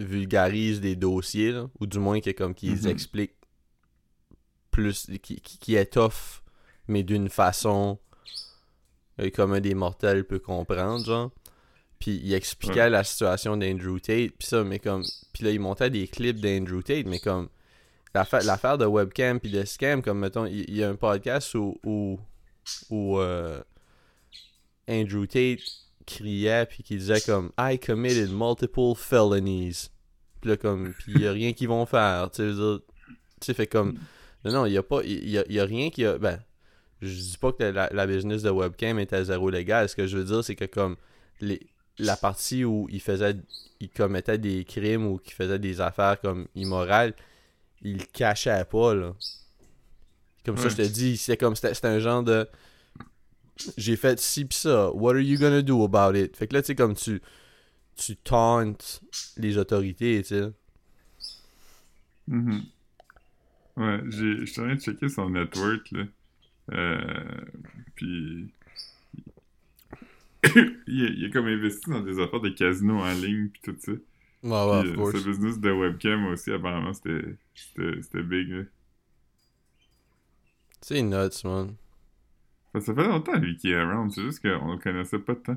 vulgarise 0.00 0.80
des 0.80 0.96
dossiers, 0.96 1.52
là, 1.52 1.68
ou 1.80 1.86
du 1.86 1.98
moins 1.98 2.20
qui 2.20 2.28
est 2.28 2.34
comme 2.34 2.54
qui 2.54 2.70
Mhm. 2.70 2.86
explique 2.88 3.32
plus, 4.70 5.06
qui, 5.22 5.40
qui, 5.40 5.58
qui 5.58 5.76
étoffe, 5.76 6.42
mais 6.88 7.02
d'une 7.02 7.28
façon 7.28 7.98
euh, 9.20 9.30
comme 9.30 9.52
un 9.52 9.60
des 9.60 9.74
mortels 9.74 10.24
peut 10.26 10.38
comprendre, 10.40 11.04
genre. 11.04 11.30
Puis 11.98 12.20
il 12.22 12.34
expliquait 12.34 12.90
la 12.90 13.04
situation 13.04 13.56
d'Andrew 13.56 13.98
Tate, 14.00 14.32
puis 14.38 14.46
ça, 14.46 14.64
mais 14.64 14.78
comme. 14.78 15.04
Puis 15.32 15.44
là, 15.44 15.50
il 15.50 15.60
montait 15.60 15.90
des 15.90 16.06
clips 16.08 16.40
d'Andrew 16.40 16.82
Tate, 16.82 17.06
mais 17.06 17.18
comme. 17.18 17.48
L'affaire 18.14 18.78
de 18.78 18.86
webcam 18.86 19.40
puis 19.40 19.50
de 19.50 19.64
scam, 19.64 20.00
comme 20.00 20.20
mettons, 20.20 20.46
il 20.46 20.64
il 20.68 20.76
y, 20.76 20.84
a 20.84 20.88
un 20.88 20.94
podcast 20.94 21.52
où, 21.56 21.76
où, 21.82 22.20
où 22.88 23.18
euh, 23.18 23.60
Andrew 24.88 25.26
Tate 25.26 25.58
criait 26.06 26.66
puis 26.66 26.82
qui 26.82 26.96
disait 26.96 27.20
comme 27.20 27.50
I 27.58 27.78
committed 27.78 28.30
multiple 28.30 28.94
felonies. 28.96 29.90
Puis 30.40 30.50
là, 30.50 30.56
comme, 30.56 30.92
puis 30.92 31.12
il 31.16 31.22
y 31.22 31.26
a 31.26 31.32
rien 31.32 31.52
qu'ils 31.52 31.68
vont 31.68 31.86
faire, 31.86 32.30
tu 32.30 32.54
sais, 33.40 33.54
fait 33.54 33.66
comme, 33.66 33.98
non, 34.44 34.52
non, 34.52 34.66
il 34.66 34.74
y 34.74 34.78
a 34.78 34.82
pas, 34.82 35.02
il 35.04 35.28
y 35.28 35.38
a, 35.38 35.44
y 35.48 35.58
a 35.58 35.64
rien 35.64 35.90
qui 35.90 36.04
a, 36.04 36.18
ben, 36.18 36.38
je 37.00 37.08
dis 37.08 37.38
pas 37.38 37.52
que 37.52 37.64
la, 37.64 37.88
la 37.92 38.06
business 38.06 38.42
de 38.42 38.50
webcam 38.50 38.98
est 38.98 39.12
à 39.12 39.24
zéro 39.24 39.50
légal, 39.50 39.88
ce 39.88 39.96
que 39.96 40.06
je 40.06 40.18
veux 40.18 40.24
dire, 40.24 40.44
c'est 40.44 40.54
que 40.54 40.66
comme, 40.66 40.96
les, 41.40 41.60
la 41.98 42.16
partie 42.16 42.64
où 42.64 42.88
il 42.90 43.00
faisait, 43.00 43.36
il 43.80 43.90
commettait 43.90 44.38
des 44.38 44.64
crimes 44.64 45.06
ou 45.06 45.18
qu'il 45.18 45.34
faisait 45.34 45.58
des 45.58 45.80
affaires 45.80 46.20
comme 46.20 46.48
immorales, 46.54 47.14
il 47.82 47.98
le 47.98 48.04
cachait 48.12 48.64
pas, 48.64 48.94
là. 48.94 49.14
Comme 50.44 50.56
ça, 50.58 50.68
je 50.68 50.76
te 50.76 50.82
dis, 50.82 51.16
c'est 51.16 51.36
comme, 51.36 51.56
c'était 51.56 51.86
un 51.86 51.98
genre 51.98 52.22
de, 52.22 52.48
j'ai 53.76 53.96
fait 53.96 54.18
ci 54.18 54.44
pis 54.44 54.56
ça. 54.56 54.90
What 54.92 55.14
are 55.14 55.20
you 55.20 55.38
gonna 55.38 55.62
do 55.62 55.84
about 55.84 56.16
it? 56.16 56.36
Fait 56.36 56.46
que 56.46 56.54
là, 56.54 56.62
tu 56.62 56.68
sais, 56.68 56.74
comme 56.74 56.94
tu. 56.94 57.20
Tu 57.96 58.16
tauntes 58.16 59.02
les 59.36 59.56
autorités, 59.56 60.20
tu 60.22 60.28
sais. 60.30 60.52
Mhm. 62.26 62.62
Ouais, 63.76 64.00
j'ai, 64.08 64.38
je 64.38 64.44
suis 64.46 64.60
en 64.60 64.64
train 64.64 64.74
de 64.74 64.80
checker 64.80 65.08
son 65.08 65.30
network, 65.30 65.90
là. 65.92 66.04
Euh, 66.72 67.44
puis... 67.94 68.53
il, 70.86 71.04
est, 71.04 71.12
il 71.14 71.24
est 71.24 71.30
comme 71.30 71.46
investi 71.46 71.90
dans 71.90 72.00
des 72.02 72.20
affaires 72.20 72.40
de 72.40 72.50
casino 72.50 72.98
en 73.00 73.12
ligne, 73.12 73.48
puis 73.48 73.60
tout 73.62 73.76
ça. 73.78 73.92
Ouais, 74.42 74.50
ouais, 74.50 74.84
Puis, 74.84 74.90
euh, 74.90 75.04
ce 75.04 75.16
business 75.18 75.58
de 75.60 75.70
webcam 75.72 76.26
aussi, 76.26 76.52
apparemment, 76.52 76.92
c'était, 76.92 77.36
big, 78.22 78.50
là. 78.50 78.64
C'est 80.80 81.02
nuts, 81.02 81.42
man. 81.44 81.76
Ça 82.74 82.94
fait 82.94 83.04
longtemps, 83.08 83.38
lui, 83.38 83.56
qu'il 83.56 83.70
est 83.70 83.76
around. 83.76 84.10
C'est 84.12 84.22
juste 84.22 84.40
qu'on 84.42 84.72
le 84.72 84.78
connaissait 84.78 85.18
pas 85.18 85.34
tant. 85.36 85.56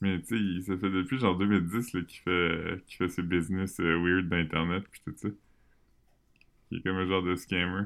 Mais, 0.00 0.20
tu 0.22 0.28
sais, 0.28 0.36
il- 0.36 0.64
ça 0.64 0.76
fait 0.78 0.90
depuis 0.90 1.18
genre 1.18 1.36
2010, 1.38 1.92
là, 1.94 2.02
qu'il 2.02 2.20
fait, 2.22 2.82
qu'il 2.86 2.96
fait 2.98 3.08
ses 3.10 3.22
business 3.22 3.80
euh, 3.80 3.98
weird 4.02 4.28
d'Internet, 4.28 4.84
puis 4.90 5.00
tout 5.04 5.14
ça. 5.16 5.28
Il 6.70 6.78
est 6.78 6.82
comme 6.82 6.96
un 6.96 7.06
genre 7.06 7.22
de 7.22 7.36
scammer. 7.36 7.84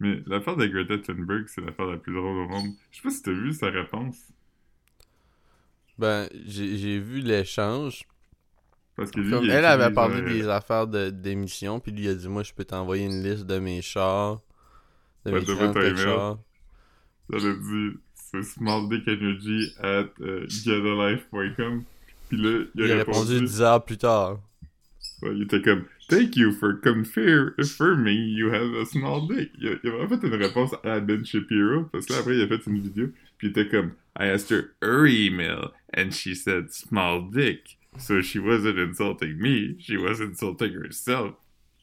Mais 0.00 0.22
l'affaire 0.26 0.56
de 0.56 0.66
Greta 0.66 0.98
Thunberg, 0.98 1.46
c'est 1.48 1.60
l'affaire 1.60 1.86
la 1.86 1.96
plus 1.98 2.12
drôle 2.12 2.36
au 2.38 2.48
monde. 2.48 2.72
Je 2.90 2.96
sais 2.96 3.02
pas 3.02 3.10
si 3.10 3.22
t'as 3.22 3.32
vu 3.32 3.52
sa 3.52 3.70
réponse. 3.70 4.32
Ben, 5.98 6.28
j'ai 6.46 6.98
vu 6.98 7.20
l'échange. 7.20 8.02
Parce 8.96 9.10
que 9.12 9.20
lui, 9.20 9.30
Comme 9.30 9.48
elle 9.48 9.64
avait 9.64 9.92
parlé 9.94 10.20
euh, 10.22 10.28
des 10.28 10.48
affaires 10.48 10.86
de- 10.86 11.10
d'émission, 11.10 11.78
puis 11.80 11.92
lui 11.92 12.08
a 12.08 12.14
dit 12.14 12.28
Moi, 12.28 12.42
je 12.42 12.52
peux 12.52 12.64
t'envoyer 12.64 13.04
une 13.06 13.22
liste 13.22 13.46
de 13.46 13.58
mes 13.58 13.80
chars. 13.82 14.40
De 15.24 15.30
Ouais, 15.32 15.40
mes 15.40 15.44
de 15.46 15.52
30 15.54 15.74
votre 15.74 15.86
email. 15.86 15.96
chars. 16.04 16.38
Elle 17.32 17.46
a 17.46 17.52
dit 17.54 17.96
c'est 18.14 18.42
smalldickenergy 18.42 19.72
at 19.80 20.06
euh, 20.20 20.46
getalife.com. 20.48 21.84
Puis 22.28 22.36
là, 22.38 22.64
il 22.74 22.82
a, 22.82 22.86
Il 22.86 22.92
répondu. 22.92 23.18
répondu 23.18 23.40
10 23.46 23.62
heures 23.62 23.84
plus 23.84 23.98
tard. 23.98 24.40
Ouais, 25.22 25.30
il 25.34 25.42
était 25.42 25.62
comme 25.62 25.84
Thank 26.08 26.36
you 26.36 26.52
for 26.52 26.72
confir- 26.82 27.54
confirming 27.56 28.28
you 28.28 28.48
have 28.52 28.74
a 28.80 28.84
small 28.86 29.26
dick. 29.28 29.50
Il 29.58 29.68
a, 29.68 29.72
il 29.82 29.88
a 29.88 29.92
vraiment 29.92 30.08
fait 30.20 30.26
une 30.26 30.34
réponse 30.34 30.74
à 30.84 31.00
Ben 31.00 31.24
Shapiro, 31.24 31.84
parce 31.92 32.06
que 32.06 32.12
là, 32.14 32.18
après, 32.20 32.36
il 32.36 32.42
a 32.42 32.48
fait 32.48 32.66
une 32.66 32.80
vidéo, 32.80 33.08
puis 33.36 33.48
il 33.48 33.50
était 33.50 33.68
comme 33.68 33.92
I 34.18 34.24
asked 34.30 34.50
her 34.50 34.70
her 34.82 35.06
email, 35.06 35.68
and 35.94 36.12
she 36.12 36.34
said 36.34 36.72
small 36.72 37.22
dick. 37.22 37.76
So 37.98 38.20
she 38.22 38.38
wasn't 38.38 38.78
insulting 38.78 39.38
me, 39.40 39.76
she 39.80 39.96
was 39.96 40.20
insulting 40.20 40.72
herself. 40.74 41.34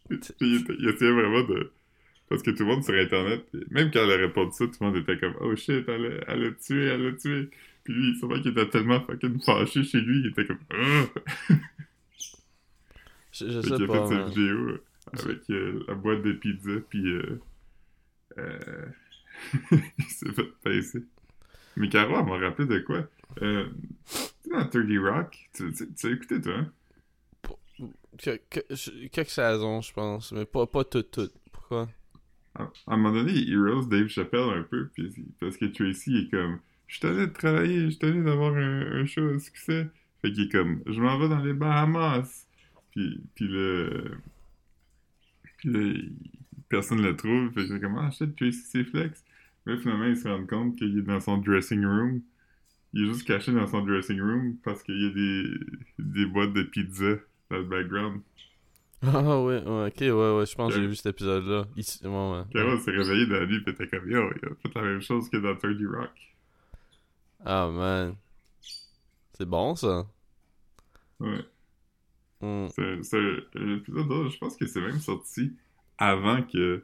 Puis 0.09 0.19
il, 0.41 0.65
il 0.79 0.89
essayait 0.89 1.11
vraiment 1.11 1.43
de. 1.47 1.71
Parce 2.29 2.43
que 2.43 2.51
tout 2.51 2.63
le 2.63 2.69
monde 2.69 2.83
sur 2.83 2.95
Internet, 2.95 3.45
même 3.71 3.91
quand 3.91 4.01
elle 4.03 4.11
a 4.13 4.17
répondu 4.17 4.51
ça, 4.53 4.65
tout 4.67 4.73
le 4.81 4.87
monde 4.87 4.97
était 4.97 5.17
comme 5.19 5.35
Oh 5.41 5.55
shit, 5.55 5.87
elle 5.89 6.05
a, 6.27 6.31
elle 6.33 6.45
a 6.45 6.51
tué, 6.53 6.85
elle 6.87 7.07
a 7.07 7.11
tué. 7.13 7.49
Puis 7.83 7.93
lui, 7.93 8.15
sûrement 8.17 8.39
qu'il 8.41 8.51
était 8.51 8.69
tellement 8.69 9.01
fucking 9.01 9.41
fâché 9.43 9.83
chez 9.83 10.01
lui, 10.01 10.21
il 10.21 10.27
était 10.27 10.45
comme 10.45 10.59
Ugh! 10.73 11.09
Je, 13.31 13.49
je 13.49 13.61
Fait 13.61 13.69
sais 13.69 13.75
a 13.75 13.79
pas. 13.79 13.99
fait 13.99 13.99
man. 13.99 14.07
cette 14.07 14.23
vidéo 14.23 14.57
euh, 14.69 14.83
avec 15.13 15.49
euh, 15.49 15.83
la 15.87 15.93
boîte 15.95 16.21
de 16.23 16.33
pizza, 16.33 16.79
puis 16.89 17.07
euh, 17.07 17.39
euh, 18.37 18.85
il 19.99 20.05
s'est 20.05 20.31
fait 20.33 20.51
pincer. 20.63 21.03
Mais 21.77 21.89
Caro, 21.89 22.17
elle 22.19 22.25
m'a 22.25 22.37
rappelé 22.39 22.67
de 22.67 22.79
quoi? 22.79 23.07
Euh, 23.41 23.67
dans 24.49 24.67
30 24.67 24.85
Rock, 24.99 25.49
tu, 25.53 25.71
tu, 25.73 25.93
tu 25.93 26.07
as 26.07 26.11
écouté, 26.11 26.41
toi, 26.41 26.53
hein? 26.53 26.71
Que- 28.17 28.39
que- 28.49 28.73
je- 28.73 29.07
quelques 29.07 29.29
saisons, 29.29 29.81
je 29.81 29.91
pense, 29.93 30.31
mais 30.31 30.45
pas, 30.45 30.65
pas 30.67 30.85
toutes, 30.85 31.11
toutes. 31.11 31.33
Pourquoi? 31.51 31.89
À, 32.55 32.63
à 32.63 32.93
un 32.93 32.97
moment 32.97 33.11
donné, 33.13 33.33
il 33.33 33.57
rose 33.59 33.89
Dave 33.89 34.07
Chappelle 34.07 34.49
un 34.57 34.63
peu, 34.63 34.87
puis, 34.93 35.11
parce 35.39 35.57
que 35.57 35.65
Tracy 35.65 36.17
est 36.17 36.31
comme 36.31 36.59
«Je 36.87 36.97
suis 36.97 37.07
allé 37.07 37.27
de 37.27 37.33
travailler, 37.33 37.85
je 37.85 37.89
suis 37.97 38.05
allé 38.05 38.21
d'avoir 38.23 38.53
un, 38.55 39.01
un 39.01 39.05
show 39.05 39.27
à 39.27 39.39
succès.» 39.39 39.87
Fait 40.21 40.31
qu'il 40.31 40.45
est 40.45 40.51
comme 40.51 40.81
«Je 40.87 41.01
m'en 41.01 41.17
vais 41.19 41.27
dans 41.27 41.43
les 41.43 41.53
Bahamas.» 41.53 42.47
Puis, 42.91 43.19
puis 43.35 43.47
là... 43.49 43.89
Puis 45.57 45.69
il- 45.69 46.13
personne 46.69 47.01
le 47.01 47.15
trouve, 47.17 47.49
fait 47.51 47.67
que 47.67 47.73
c'est 47.73 47.81
comme 47.81 47.97
«Ah, 47.99 48.09
shit, 48.11 48.33
Tracy, 48.37 48.63
c'est 48.71 48.85
flex.» 48.85 49.23
Mais 49.65 49.77
finalement, 49.77 50.05
il 50.05 50.15
se 50.15 50.27
rend 50.27 50.45
compte 50.45 50.77
qu'il 50.77 50.97
est 50.97 51.01
dans 51.01 51.19
son 51.19 51.37
dressing 51.37 51.83
room. 51.85 52.21
Il 52.95 53.03
est 53.03 53.07
juste 53.13 53.27
caché 53.27 53.51
dans 53.51 53.67
son 53.67 53.81
dressing 53.85 54.19
room 54.21 54.55
parce 54.63 54.81
qu'il 54.81 54.99
y 54.99 55.05
a 55.05 55.09
des, 55.09 55.43
des 55.99 56.25
boîtes 56.25 56.53
de 56.53 56.63
pizza 56.63 57.17
dans 57.51 57.57
le 57.57 57.65
background. 57.65 58.21
Ah 59.03 59.41
ouais, 59.43 59.61
ouais, 59.61 59.87
ok, 59.87 59.99
ouais, 59.99 60.11
ouais, 60.11 60.45
je 60.45 60.55
pense 60.55 60.73
que 60.73 60.79
j'ai 60.79 60.87
vu 60.87 60.95
cet 60.95 61.07
épisode-là. 61.07 61.65
Ici, 61.75 61.99
ouais, 62.07 62.77
s'est 62.79 62.91
réveillé 62.91 63.27
dans 63.27 63.35
la 63.41 63.45
nuit, 63.45 63.61
pis 63.63 63.71
était 63.71 63.87
comme 63.87 64.09
«Yo, 64.11 64.31
il 64.41 64.47
a 64.47 64.55
fait 64.55 64.73
la 64.73 64.81
même 64.81 65.01
chose 65.01 65.29
que 65.29 65.37
dans 65.37 65.55
30 65.55 65.77
Rock.» 65.93 66.09
Ah 67.45 67.69
man. 67.69 68.15
C'est 69.33 69.45
bon 69.47 69.75
ça. 69.75 70.07
Ouais. 71.19 71.45
Hmm. 72.41 72.67
C'est 72.69 73.17
un 73.55 73.75
épisode. 73.75 74.29
Je 74.31 74.37
pense 74.37 74.55
que 74.55 74.65
c'est 74.65 74.81
même 74.81 74.99
sorti 74.99 75.51
avant 75.97 76.41
que 76.41 76.83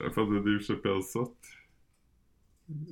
l'affaire 0.00 0.26
de 0.26 0.40
Dave 0.40 0.60
Chappelle 0.60 1.02
sorte. 1.02 1.36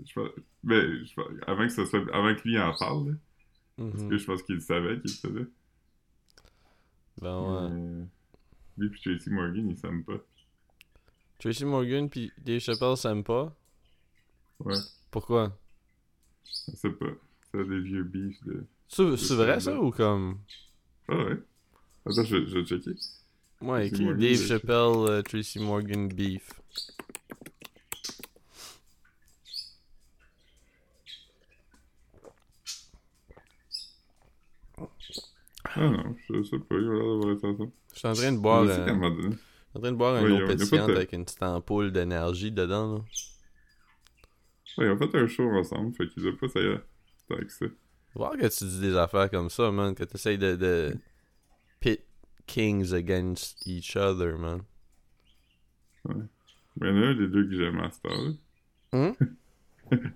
Je 0.06 0.12
pense, 0.14 0.28
ben, 0.62 1.04
je 1.04 1.14
pense- 1.14 1.26
avant 1.46 1.62
que 1.66 1.72
ça 1.72 1.86
soit, 1.86 2.00
avant 2.14 2.34
que 2.34 2.42
lui 2.48 2.58
en 2.58 2.72
parle, 2.76 3.08
là. 3.10 3.14
parce 3.76 4.02
Mhm. 4.02 4.08
que 4.10 4.18
je 4.18 4.24
pense 4.26 4.42
qu'il 4.42 4.60
savait 4.60 5.00
qu'il 5.00 5.10
était 5.10 5.28
là. 5.40 5.44
Ben 7.20 7.40
ouais. 7.40 7.70
Mais 7.70 8.06
lui 8.78 8.90
puis 8.90 9.00
Tracy 9.02 9.30
Morgan, 9.30 9.68
ils 9.70 9.76
s'aiment 9.76 10.04
pas. 10.04 10.18
Tracy 11.38 11.64
Morgan 11.64 12.08
pis 12.10 12.32
Dave 12.38 12.60
Chappelle 12.60 12.96
s'aiment 12.96 13.24
pas. 13.24 13.54
Ouais, 14.60 14.74
Pourquoi? 15.10 15.56
Je 16.46 16.76
sais 16.76 16.90
pas. 16.90 17.06
C'est 17.52 17.66
des 17.68 17.80
vieux 17.80 18.04
beefs 18.04 18.42
de. 18.44 18.64
C'est 18.88 19.34
vrai 19.34 19.58
ça, 19.60 19.78
ou 19.80 19.90
comme? 19.90 20.38
Ah 21.08 21.16
ouais. 21.16 21.38
Attends, 22.06 22.24
je, 22.24 22.44
je 22.46 22.58
vais 22.58 22.64
checker. 22.64 22.90
Ouais, 23.60 23.88
Tracy 23.88 23.94
écrit 23.94 24.04
Morgan, 24.04 24.20
Dave 24.20 24.36
Dave 24.38 24.46
Chappelle, 24.46 25.10
euh, 25.10 25.22
Tracy 25.22 25.58
Morgan 25.58 26.08
beef. 26.08 26.52
Ah 35.76 35.88
non, 35.88 36.16
je 36.30 36.42
sais 36.42 36.58
pas. 36.58 36.76
Il 36.76 36.88
a 36.88 36.92
l'air 36.94 37.04
d'avoir 37.04 37.32
été 37.32 37.46
ensemble. 37.46 37.72
Je 37.92 37.98
suis 37.98 38.08
en 38.08 38.12
train 38.12 38.32
de 38.32 38.38
boire, 38.38 38.64
Je 38.64 38.70
euh, 38.70 38.74
suis 38.74 38.82
en 39.74 39.80
train 39.80 39.92
de 39.92 39.96
boire 39.96 40.16
un 40.16 40.22
Ouais, 40.22 40.42
eau 40.42 40.46
pétillante 40.46 40.90
avec 40.90 41.12
une 41.12 41.24
petite 41.24 41.42
ampoule 41.42 41.92
d'énergie 41.92 42.50
dedans 42.50 42.94
là. 42.94 43.00
Ouais, 44.78 44.86
ils 44.86 44.90
ont 44.90 44.96
fait 44.96 45.18
un 45.18 45.26
show 45.26 45.50
ensemble, 45.50 45.94
fait 45.94 46.08
qu'ils 46.08 46.26
ont 46.28 46.36
pas 46.36 46.48
ça 46.48 46.60
y 46.60 46.66
est. 46.66 46.80
Que 47.28 47.48
ça. 47.48 47.66
Voir 48.14 48.32
que 48.32 48.46
tu 48.48 48.64
dis 48.64 48.80
des 48.80 48.96
affaires 48.96 49.30
comme 49.30 49.50
ça, 49.50 49.70
man, 49.70 49.94
que 49.94 50.02
t'essayes 50.02 50.38
de, 50.38 50.56
de 50.56 50.96
pit 51.78 52.00
kings 52.46 52.92
against 52.92 53.64
each 53.66 53.96
other, 53.96 54.36
man. 54.36 54.62
Mais 56.08 56.16
il 56.80 56.86
y 56.88 56.90
en 56.90 57.02
a 57.02 57.06
un 57.06 57.14
des 57.14 57.28
deux 57.28 57.44
que 57.46 57.54
j'aime 57.54 57.78
à 57.80 57.90
cette 57.90 58.04
heure. 58.06 58.34
Hum? 58.92 59.14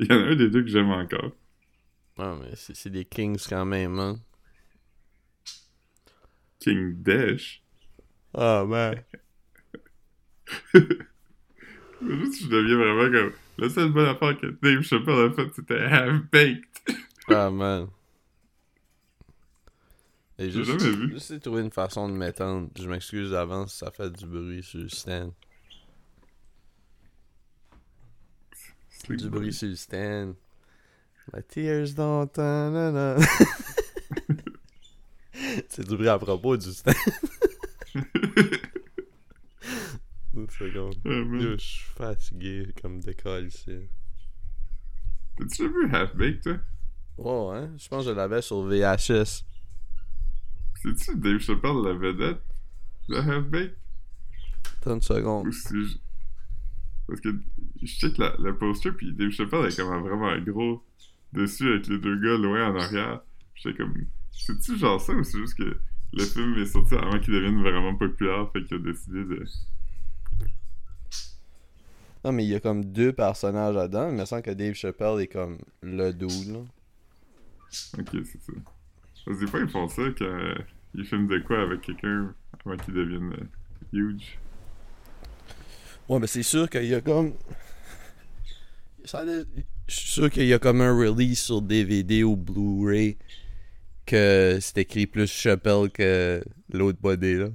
Il 0.00 0.06
y 0.06 0.12
en 0.12 0.16
a 0.16 0.24
un 0.30 0.34
des 0.34 0.50
deux 0.50 0.62
que 0.62 0.68
j'aime 0.68 0.90
encore. 0.90 1.32
Ah, 2.18 2.36
mais 2.40 2.54
c'est 2.54 2.74
c'est 2.74 2.90
des 2.90 3.04
kings 3.04 3.40
quand 3.48 3.64
même, 3.64 3.92
man. 3.92 4.18
King 6.64 6.94
Dash. 7.02 7.62
Ah, 8.32 8.64
man. 8.64 9.04
Juste, 10.74 12.42
je 12.42 12.48
deviens 12.48 12.76
vraiment 12.76 13.12
comme. 13.12 13.32
La 13.58 13.68
seule 13.68 13.92
bonne 13.92 14.08
affaire 14.08 14.36
que 14.40 14.46
Dave 14.62 14.82
Chappelle 14.82 15.30
a 15.30 15.30
faite, 15.30 15.54
c'était 15.54 15.82
Half-Baked. 15.82 16.64
Ah, 17.28 17.50
man. 17.50 17.88
Et 20.38 20.50
J'ai 20.50 20.64
juste, 20.64 20.80
jamais 20.80 20.96
vu. 20.96 21.10
juste 21.12 21.32
de 21.32 21.38
trouver 21.38 21.62
une 21.62 21.70
façon 21.70 22.08
de 22.08 22.14
m'étendre. 22.14 22.70
Je 22.76 22.88
m'excuse 22.88 23.30
d'avance 23.30 23.72
si 23.72 23.78
ça 23.78 23.90
fait 23.92 24.10
du 24.10 24.26
bruit 24.26 24.62
sur 24.62 24.80
le 24.80 24.88
stand. 24.88 25.32
Du 29.08 29.28
bruit 29.28 29.52
sur 29.52 29.68
le 29.68 29.76
stand. 29.76 30.34
My 31.32 31.42
tears 31.42 31.94
don't... 31.94 32.36
C'est 35.68 35.86
du 35.86 35.96
bruit 35.96 36.08
à 36.08 36.18
propos 36.18 36.56
du 36.56 36.72
stand. 36.72 36.94
Une 40.34 40.50
seconde. 40.50 40.96
Ah, 41.04 41.22
je 41.40 41.56
suis 41.58 41.84
fatigué 41.94 42.66
comme 42.80 43.00
d'école 43.00 43.46
ici. 43.46 43.88
T'as-tu 45.36 45.68
vu 45.68 45.88
Half-Baked, 45.92 46.42
toi? 46.42 46.58
Ouais, 47.18 47.58
hein? 47.58 47.72
Je 47.76 47.88
pense 47.88 48.04
que 48.04 48.10
je 48.10 48.16
l'avais 48.16 48.42
sur 48.42 48.62
VHS. 48.62 49.44
C'est-tu 50.82 51.16
Dave 51.16 51.38
Chappelle, 51.38 51.82
la 51.84 51.94
vedette 51.94 52.42
de 53.08 53.16
Half-Baked? 53.16 53.76
30 54.80 55.02
secondes. 55.02 55.46
Ou 55.46 55.52
si 55.52 55.84
je... 55.84 55.96
Parce 57.06 57.20
que 57.20 57.28
je 57.82 57.86
check 57.86 58.18
la, 58.18 58.34
le 58.38 58.56
poster, 58.56 58.90
puis 58.92 59.12
Dave 59.12 59.30
Chappelle 59.30 59.66
est 59.66 59.76
comme 59.76 60.02
vraiment 60.02 60.36
gros 60.38 60.84
dessus 61.32 61.68
avec 61.68 61.86
les 61.86 61.98
deux 61.98 62.18
gars 62.20 62.38
loin 62.38 62.70
en 62.70 62.76
arrière. 62.76 63.20
J'étais 63.54 63.76
comme, 63.76 63.94
c'est-tu 64.36 64.78
genre 64.78 65.00
ça 65.00 65.12
ou 65.12 65.24
c'est 65.24 65.38
juste 65.38 65.56
que 65.56 65.76
le 66.12 66.24
film 66.24 66.56
est 66.58 66.66
sorti 66.66 66.94
avant 66.94 67.18
qu'il 67.18 67.34
devienne 67.34 67.60
vraiment 67.60 67.94
populaire, 67.96 68.50
fait 68.52 68.62
qu'il 68.64 68.76
a 68.76 68.80
décidé 68.80 69.24
de. 69.24 69.44
Non, 72.24 72.32
mais 72.32 72.44
il 72.44 72.50
y 72.50 72.54
a 72.54 72.60
comme 72.60 72.84
deux 72.84 73.12
personnages 73.12 73.74
là-dedans. 73.74 74.08
Il 74.10 74.16
me 74.16 74.24
semble 74.24 74.42
que 74.42 74.50
Dave 74.50 74.74
Chappelle 74.74 75.20
est 75.20 75.26
comme 75.26 75.58
le 75.82 76.12
dude, 76.12 76.52
là. 76.52 76.60
Ok, 77.98 78.10
c'est 78.12 78.40
ça. 78.40 78.52
Parce 79.24 79.38
que 79.38 79.44
des 79.44 79.50
fois, 79.50 79.60
ils 79.60 79.68
font 79.68 79.88
ça 79.88 80.02
quand 80.16 80.24
euh, 80.24 80.54
ils 80.94 81.04
filment 81.04 81.26
de 81.26 81.38
quoi 81.40 81.60
avec 81.60 81.82
quelqu'un 81.82 82.34
avant 82.64 82.76
qu'il 82.76 82.94
devienne 82.94 83.32
euh, 83.32 83.46
huge. 83.92 84.38
Ouais, 86.08 86.18
mais 86.18 86.26
c'est 86.26 86.42
sûr 86.42 86.68
qu'il 86.70 86.86
y 86.86 86.94
a 86.94 87.00
comme. 87.00 87.32
Je 89.04 89.44
suis 89.88 90.10
sûr 90.10 90.30
qu'il 90.30 90.46
y 90.46 90.54
a 90.54 90.58
comme 90.58 90.80
un 90.80 90.96
release 90.96 91.42
sur 91.42 91.60
DVD 91.60 92.22
ou 92.24 92.36
Blu-ray 92.36 93.18
que 94.06 94.58
c'est 94.60 94.78
écrit 94.78 95.06
plus 95.06 95.30
Chappelle 95.30 95.90
que 95.92 96.42
l'autre 96.72 96.98
body, 97.00 97.34
là. 97.36 97.48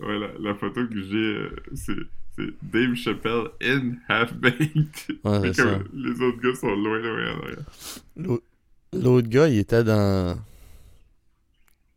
Ouais, 0.00 0.18
la, 0.18 0.28
la 0.40 0.54
photo 0.54 0.86
que 0.88 1.00
j'ai, 1.02 1.16
euh, 1.16 1.56
c'est, 1.74 1.92
c'est 2.36 2.50
Dave 2.62 2.94
Chappelle 2.94 3.44
in 3.62 3.92
Half-Baked. 4.08 5.18
Ouais, 5.24 5.52
c'est 5.54 5.62
comme 5.62 5.88
les 5.94 6.20
autres 6.20 6.40
gars 6.40 6.54
sont 6.54 6.74
loin, 6.74 6.98
loin 6.98 7.38
arrière. 7.38 7.58
L'autre- 8.92 9.28
gars, 9.28 9.48
il 9.48 9.58
était 9.58 9.84
dans. 9.84 10.38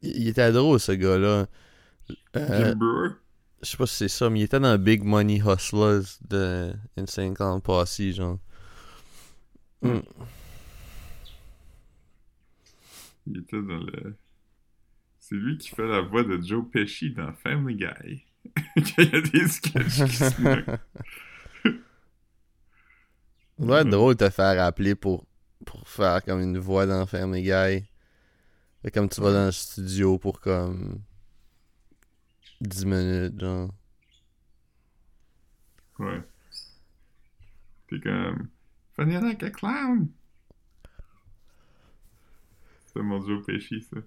Il 0.02 0.28
était 0.28 0.52
drôle, 0.52 0.80
ce 0.80 0.92
gars-là. 0.92 1.48
Euh, 2.36 2.70
Jim 2.70 2.76
Brewer? 2.76 3.10
je 3.64 3.70
sais 3.72 3.78
pas 3.78 3.88
si 3.88 3.96
c'est 3.96 4.08
ça, 4.08 4.30
mais 4.30 4.42
il 4.42 4.44
était 4.44 4.60
dans 4.60 4.78
Big 4.78 5.04
Money 5.04 5.42
Hustlers 5.44 6.04
de 6.30 6.74
Insane 6.96 7.34
Clown 7.34 7.60
Posse, 7.60 8.00
genre. 8.12 8.38
Hmm. 9.82 10.00
Il 13.28 13.38
était 13.40 13.62
dans 13.62 13.78
le... 13.78 14.16
C'est 15.20 15.36
lui 15.36 15.58
qui 15.58 15.70
fait 15.70 15.88
la 15.88 16.02
voix 16.02 16.24
de 16.24 16.40
Joe 16.42 16.66
Pesci 16.72 17.12
dans 17.12 17.34
Family 17.34 17.78
Guy. 17.78 18.24
Quand 18.76 19.02
il 19.02 19.12
y 19.12 19.16
a 19.16 19.22
des 19.22 19.48
sketchs 19.48 20.04
qui 20.06 20.16
se 20.16 20.42
moquent. 20.42 20.80
Ça 23.58 23.66
doit 23.66 23.82
être 23.82 23.90
drôle 23.90 24.16
de 24.16 24.26
te 24.26 24.30
faire 24.30 24.62
appeler 24.64 24.96
pour, 24.96 25.26
pour 25.66 25.88
faire 25.88 26.24
comme 26.24 26.42
une 26.42 26.58
voix 26.58 26.86
dans 26.86 27.06
Family 27.06 27.44
Guy. 27.44 27.86
Fait 28.82 28.92
comme 28.92 29.10
tu 29.10 29.22
vas 29.22 29.32
dans 29.32 29.46
le 29.46 29.52
studio 29.52 30.20
pour 30.20 30.40
comme 30.42 31.00
10 32.62 32.86
minutes, 32.86 33.40
genre. 33.40 33.74
Ouais. 36.00 36.22
T'es 37.88 38.00
comme... 38.00 38.50
Funny 38.96 39.20
like 39.20 39.44
a 39.44 39.50
clown! 39.50 40.10
C'est 42.96 43.04
mon 43.04 43.20
Joe 43.26 43.46
Pesci, 43.46 43.82
ça. 43.82 43.98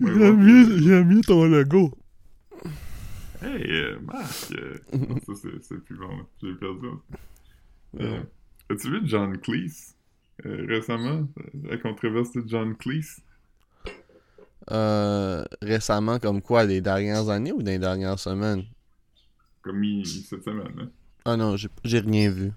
Ouais, 0.00 0.10
ouais. 0.10 0.80
j'aime 0.80 1.06
mieux 1.06 1.20
ton 1.20 1.44
logo. 1.44 1.92
Hey, 3.42 3.70
euh, 3.70 3.98
Marc! 4.00 4.52
euh, 4.52 4.78
non, 4.94 5.16
ça, 5.26 5.48
c'est, 5.60 5.78
plus 5.84 5.96
bon. 5.96 6.26
J'ai 6.42 6.54
perdu. 6.54 6.86
Euh, 8.00 8.22
As-tu 8.70 8.90
vu 8.90 9.00
John 9.04 9.36
Cleese? 9.38 9.94
euh, 10.46 10.64
récemment, 10.66 11.28
la 11.64 11.76
controverse 11.76 12.32
de 12.32 12.42
John 12.46 12.74
Cleese? 12.76 13.20
Euh, 14.70 15.44
récemment, 15.60 16.18
comme 16.18 16.40
quoi, 16.40 16.66
des 16.66 16.80
dernières 16.80 17.28
années 17.28 17.52
ou 17.52 17.62
des 17.62 17.78
dernières 17.78 18.18
semaines? 18.18 18.64
Comme 19.60 19.84
il, 19.84 20.06
cette 20.06 20.44
semaine, 20.44 20.72
hein? 20.80 20.90
Ah 21.24 21.36
non, 21.36 21.56
j'ai 21.56 21.98
rien 22.00 22.30
vu. 22.30 22.52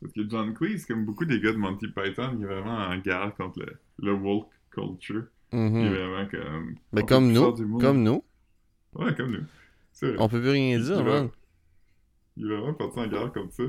Parce 0.00 0.12
que 0.12 0.28
John 0.28 0.54
Cleese, 0.54 0.86
comme 0.86 1.04
beaucoup 1.04 1.24
des 1.24 1.40
gars 1.40 1.52
de 1.52 1.56
Monty 1.56 1.88
Python, 1.88 2.36
il 2.38 2.42
est 2.44 2.46
vraiment 2.46 2.78
en 2.78 2.98
guerre 2.98 3.34
contre 3.36 3.60
le, 3.60 3.76
le 4.02 4.12
woke 4.12 4.48
culture. 4.70 5.24
Il 5.52 5.58
est 5.58 5.70
Mhm. 5.70 5.88
vraiment 5.88 6.28
comme... 6.30 6.74
Mais 6.92 7.02
comme 7.04 7.32
nous, 7.32 7.78
comme 7.78 8.02
nous, 8.02 8.24
Ouais, 8.94 9.14
comme 9.14 9.30
nous. 9.32 9.44
Vrai. 10.02 10.16
on 10.18 10.28
peut 10.28 10.40
plus 10.40 10.50
rien 10.50 10.78
dire, 10.78 10.98
Il 10.98 11.04
va-. 11.04 11.28
Il 12.36 12.50
est 12.50 12.56
vraiment 12.56 12.74
parti 12.74 12.98
en 12.98 13.06
guerre 13.06 13.32
comme 13.32 13.50
ça. 13.50 13.62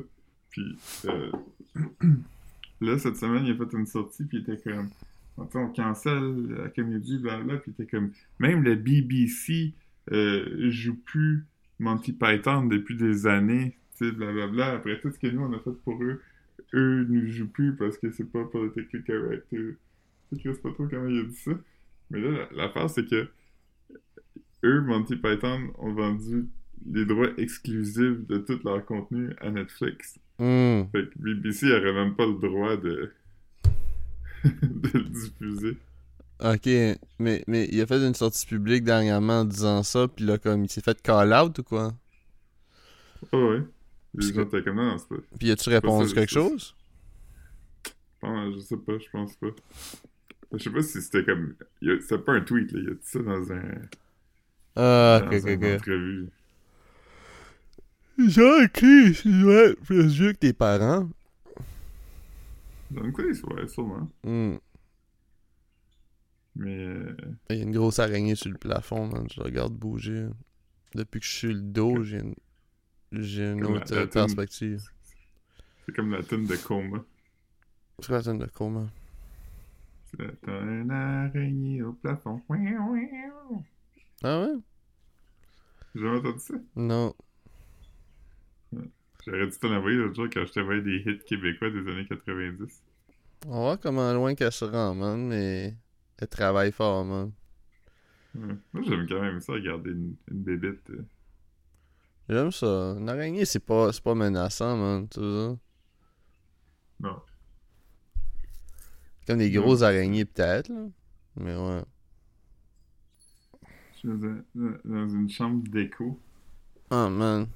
Puis, 0.49 0.77
euh, 1.05 1.31
là, 2.81 2.97
cette 2.97 3.17
semaine, 3.17 3.45
il 3.45 3.51
a 3.51 3.55
fait 3.55 3.77
une 3.77 3.85
sortie, 3.85 4.23
puis 4.25 4.39
il 4.45 4.53
était 4.53 4.61
comme... 4.71 4.89
On 5.37 5.45
cancelle 5.67 6.47
la 6.47 6.69
comédie, 6.69 7.17
blablabla, 7.19 7.57
puis 7.57 7.73
il 7.77 7.83
était 7.83 7.91
comme... 7.91 8.11
Même 8.39 8.63
le 8.63 8.75
BBC 8.75 9.73
euh, 10.11 10.69
joue 10.71 10.95
plus 10.95 11.45
Monty 11.79 12.13
Python 12.13 12.63
depuis 12.65 12.95
des 12.95 13.27
années, 13.27 13.75
tu 13.97 14.05
sais, 14.05 14.11
blablabla. 14.11 14.73
Après 14.73 14.99
tout 14.99 15.11
ce 15.11 15.19
que 15.19 15.27
nous, 15.27 15.41
on 15.43 15.53
a 15.53 15.59
fait 15.59 15.71
pour 15.83 16.01
eux, 16.03 16.21
eux 16.73 17.05
nous 17.09 17.27
jouent 17.31 17.47
plus 17.49 17.75
parce 17.75 17.97
que 17.97 18.11
c'est 18.11 18.29
pas 18.31 18.43
politically 18.45 19.03
correct. 19.03 19.45
Je 19.51 19.73
sais 20.51 20.53
pas 20.61 20.71
trop 20.71 20.87
comment 20.87 21.07
il 21.07 21.19
a 21.19 21.23
dit 21.23 21.35
ça. 21.35 21.51
Mais 22.09 22.19
là, 22.21 22.31
la- 22.31 22.63
l'affaire, 22.63 22.89
c'est 22.89 23.05
que 23.07 23.27
eux, 24.63 24.81
Monty 24.81 25.15
Python, 25.15 25.71
ont 25.77 25.93
vendu 25.93 26.45
les 26.91 27.05
droits 27.05 27.29
exclusifs 27.37 28.25
de 28.27 28.37
tout 28.37 28.59
leur 28.63 28.85
contenu 28.85 29.31
à 29.41 29.49
Netflix. 29.49 30.19
Hmm. 30.37 30.83
Fait 30.91 31.09
que 31.09 31.17
BBC 31.17 31.71
aurait 31.71 31.93
même 31.93 32.15
pas 32.15 32.25
le 32.25 32.35
droit 32.35 32.75
de, 32.77 33.11
de 34.43 34.89
le 34.97 35.03
diffuser. 35.09 35.77
Ok, 36.43 36.67
mais, 37.17 37.43
mais 37.47 37.67
il 37.71 37.79
a 37.81 37.87
fait 37.87 38.05
une 38.05 38.13
sortie 38.13 38.45
publique 38.45 38.83
dernièrement 38.83 39.39
en 39.41 39.45
disant 39.45 39.83
ça, 39.83 40.07
puis 40.09 40.25
là, 40.25 40.37
comme, 40.37 40.65
il 40.65 40.69
s'est 40.69 40.81
fait 40.81 41.01
call-out 41.01 41.57
ou 41.59 41.63
quoi? 41.63 41.93
Ah 43.31 43.37
ouais. 43.37 43.61
Les 44.17 44.33
gens 44.33 44.43
étaient 44.43 44.63
comme 44.63 44.77
non. 44.77 44.97
Puis 45.39 45.51
as-tu 45.51 45.69
répondu 45.69 46.13
quelque 46.13 46.31
chose? 46.31 46.75
Je 48.23 48.59
sais 48.59 48.77
pas, 48.77 48.97
je 48.97 49.09
pense 49.11 49.35
pas. 49.35 49.47
Je 50.51 50.57
sais 50.57 50.69
pas 50.69 50.81
si 50.81 51.01
c'était 51.01 51.23
comme. 51.23 51.55
C'était 51.81 52.17
pas 52.17 52.33
un 52.33 52.41
tweet, 52.41 52.71
là. 52.71 52.79
Il 52.81 52.89
a 52.89 52.93
dit 52.93 52.99
ça 53.01 53.19
dans 53.19 53.51
un. 53.51 53.61
Ah, 54.75 55.19
dans 55.21 55.27
ok, 55.27 55.43
ok, 55.43 55.49
ok. 55.51 55.63
entrevue. 55.63 56.29
Genre, 58.17 58.61
ok, 58.63 58.79
je 58.81 59.41
dois 59.41 59.63
être 59.71 59.81
plus 59.81 60.07
vieux 60.07 60.33
que 60.33 60.37
tes 60.37 60.53
parents. 60.53 61.09
Oui, 62.91 63.11
ouais, 63.17 63.67
sûrement. 63.67 64.09
Hmm. 64.23 64.55
Mais. 66.55 66.77
euh, 66.77 67.15
Il 67.49 67.57
y 67.57 67.59
a 67.59 67.63
une 67.63 67.71
grosse 67.71 67.99
araignée 67.99 68.35
sur 68.35 68.49
le 68.51 68.57
plafond, 68.57 69.07
man. 69.07 69.27
Je 69.31 69.39
la 69.39 69.45
regarde 69.45 69.73
bouger. 69.73 70.27
Depuis 70.93 71.19
que 71.19 71.25
je 71.25 71.31
suis 71.31 71.53
le 71.53 71.61
dos, 71.61 72.03
j'ai 72.03 72.19
une, 72.19 72.35
j'ai 73.11 73.51
une 73.53 73.61
Comme 73.61 73.73
autre 73.73 73.95
la 73.95 74.01
euh, 74.01 74.07
perspective. 74.07 74.83
c'est 75.85 75.95
comme 75.95 76.11
la 76.11 76.23
tune 76.23 76.45
de 76.47 76.55
coma. 76.57 77.03
C'est 77.99 78.11
la 78.13 78.21
tonne 78.23 78.39
de 78.39 78.45
coma? 78.45 78.89
C'est 80.05 80.47
un 80.49 80.89
araignée 80.89 81.83
au 81.83 81.93
plafond. 81.93 82.41
Ah 84.23 84.41
ouais? 84.41 84.55
J'ai 85.95 86.01
jamais 86.01 86.17
entendu 86.19 86.39
ça. 86.39 86.53
Non. 86.75 87.15
J'aurais 89.25 89.47
dû 89.47 89.57
te 89.57 89.67
l'envoyer 89.67 89.97
l'autre 89.97 90.15
jour 90.15 90.29
quand 90.31 90.45
je 90.45 90.53
t'envoyais 90.53 90.81
des 90.81 90.97
hits 91.05 91.19
québécois 91.27 91.69
des 91.69 91.79
années 91.91 92.05
90. 92.07 92.81
On 93.47 93.51
va 93.51 93.59
voir 93.59 93.79
comment 93.79 94.13
loin 94.13 94.35
qu'elle 94.35 94.51
se 94.51 94.65
rend, 94.65 94.93
man, 94.93 95.27
mais 95.27 95.75
elle 96.17 96.27
travaille 96.27 96.71
fort, 96.71 97.05
man. 97.05 97.31
Ouais. 98.35 98.55
Moi, 98.73 98.83
j'aime 98.83 99.07
quand 99.07 99.21
même 99.21 99.39
ça, 99.39 99.53
regarder 99.53 99.91
une, 99.91 100.15
une 100.29 100.43
bébête. 100.43 100.89
euh. 100.91 101.05
J'aime 102.29 102.51
ça. 102.51 102.95
Une 102.97 103.09
araignée, 103.09 103.45
c'est 103.45 103.59
pas, 103.59 103.91
c'est 103.93 104.03
pas 104.03 104.15
menaçant, 104.15 104.75
man, 104.77 105.07
tu 105.09 105.19
vois. 105.19 105.57
Non. 106.99 107.21
Comme 109.27 109.37
des 109.39 109.51
Non. 109.51 109.61
grosses 109.61 109.81
araignées, 109.81 110.25
peut-être, 110.25 110.69
là. 110.69 110.87
Mais 111.37 111.55
ouais. 111.55 111.83
Je 113.93 113.97
suis 113.99 114.07
dans, 114.07 114.23
un- 114.25 114.43
dans- 114.55 114.77
dans 114.85 115.09
une 115.09 115.29
chambre 115.29 115.67
d'écho. 115.69 116.19
Ah, 116.89 117.09
man. 117.09 117.47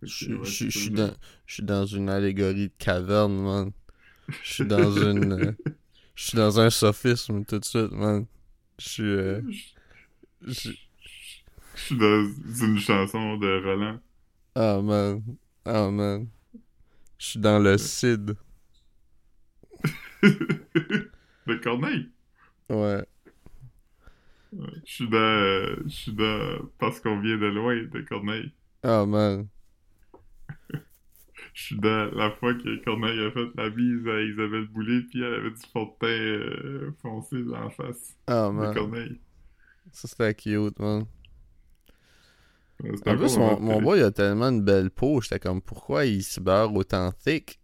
Fait 0.00 0.06
que, 0.06 0.06
Je 0.06 0.32
ouais, 0.34 0.44
je- 0.44 0.50
c'est 0.50 0.70
je 0.70 0.78
ça, 0.78 0.80
suis 0.80 0.90
dans, 0.90 1.14
je 1.46 1.54
suis 1.54 1.62
dans 1.64 1.86
une 1.86 2.08
allégorie 2.08 2.68
de 2.68 2.72
caverne, 2.78 3.40
man. 3.42 3.72
Je 4.42 4.52
suis 4.54 4.66
dans 4.66 4.90
une. 5.12 5.32
euh, 5.32 5.52
Je 6.14 6.24
suis 6.28 6.36
dans 6.36 6.60
un 6.60 6.70
sophisme 6.70 7.44
tout 7.44 7.58
de 7.58 7.64
suite, 7.64 7.92
man. 7.92 8.26
Je 8.78 8.88
suis. 8.88 9.02
euh, 9.04 9.42
Je 11.78 11.84
suis 11.84 11.96
dans 11.96 12.26
une 12.66 12.78
chanson 12.78 13.36
de 13.36 13.62
Roland. 13.64 14.00
Ah, 14.56 14.80
man. 14.82 15.22
Ah, 15.64 15.88
man. 15.90 16.26
Je 17.16 17.26
suis 17.26 17.40
dans 17.40 17.60
le 17.60 17.78
CID. 17.78 18.36
de 20.22 21.54
Corneille? 21.62 22.10
Ouais. 22.68 23.04
Ouais. 24.52 24.66
Je 24.84 24.92
suis 24.92 25.08
dans. 25.08 25.76
Je 25.84 25.94
suis 25.94 26.12
dans. 26.12 26.68
Parce 26.78 26.98
qu'on 26.98 27.20
vient 27.20 27.38
de 27.38 27.46
loin 27.46 27.76
de 27.76 28.00
Corneille. 28.00 28.52
Ah, 28.82 29.06
man. 29.06 29.46
Je 31.54 31.62
suis 31.62 31.78
dans 31.78 32.10
la 32.12 32.32
fois 32.32 32.54
que 32.54 32.84
Corneille 32.84 33.20
a 33.24 33.30
fait 33.30 33.48
la 33.56 33.70
bise 33.70 34.06
à 34.08 34.20
Isabelle 34.20 34.66
Boulay, 34.66 35.02
puis 35.02 35.22
elle 35.22 35.34
avait 35.34 35.50
du 35.50 35.66
fond 35.72 35.84
de 35.84 35.98
teint 36.00 36.08
euh, 36.08 36.90
foncé 37.00 37.42
dans 37.44 37.60
la 37.60 37.70
face 37.70 38.16
de 38.26 38.50
man. 38.50 38.74
Corneille. 38.74 39.20
Ça, 39.92 40.08
c'était 40.08 40.34
cute, 40.34 40.78
man. 40.80 41.06
En 42.84 43.16
plus, 43.16 43.36
mon, 43.38 43.58
mon 43.60 43.82
boy 43.82 44.02
a 44.02 44.10
tellement 44.12 44.46
une 44.50 44.62
belle 44.62 44.90
peau. 44.90 45.20
J'étais 45.20 45.40
comme, 45.40 45.60
pourquoi 45.60 46.04
il 46.06 46.22
se 46.22 46.38
beurre 46.40 46.72
autant 46.74 47.10
thick? 47.12 47.58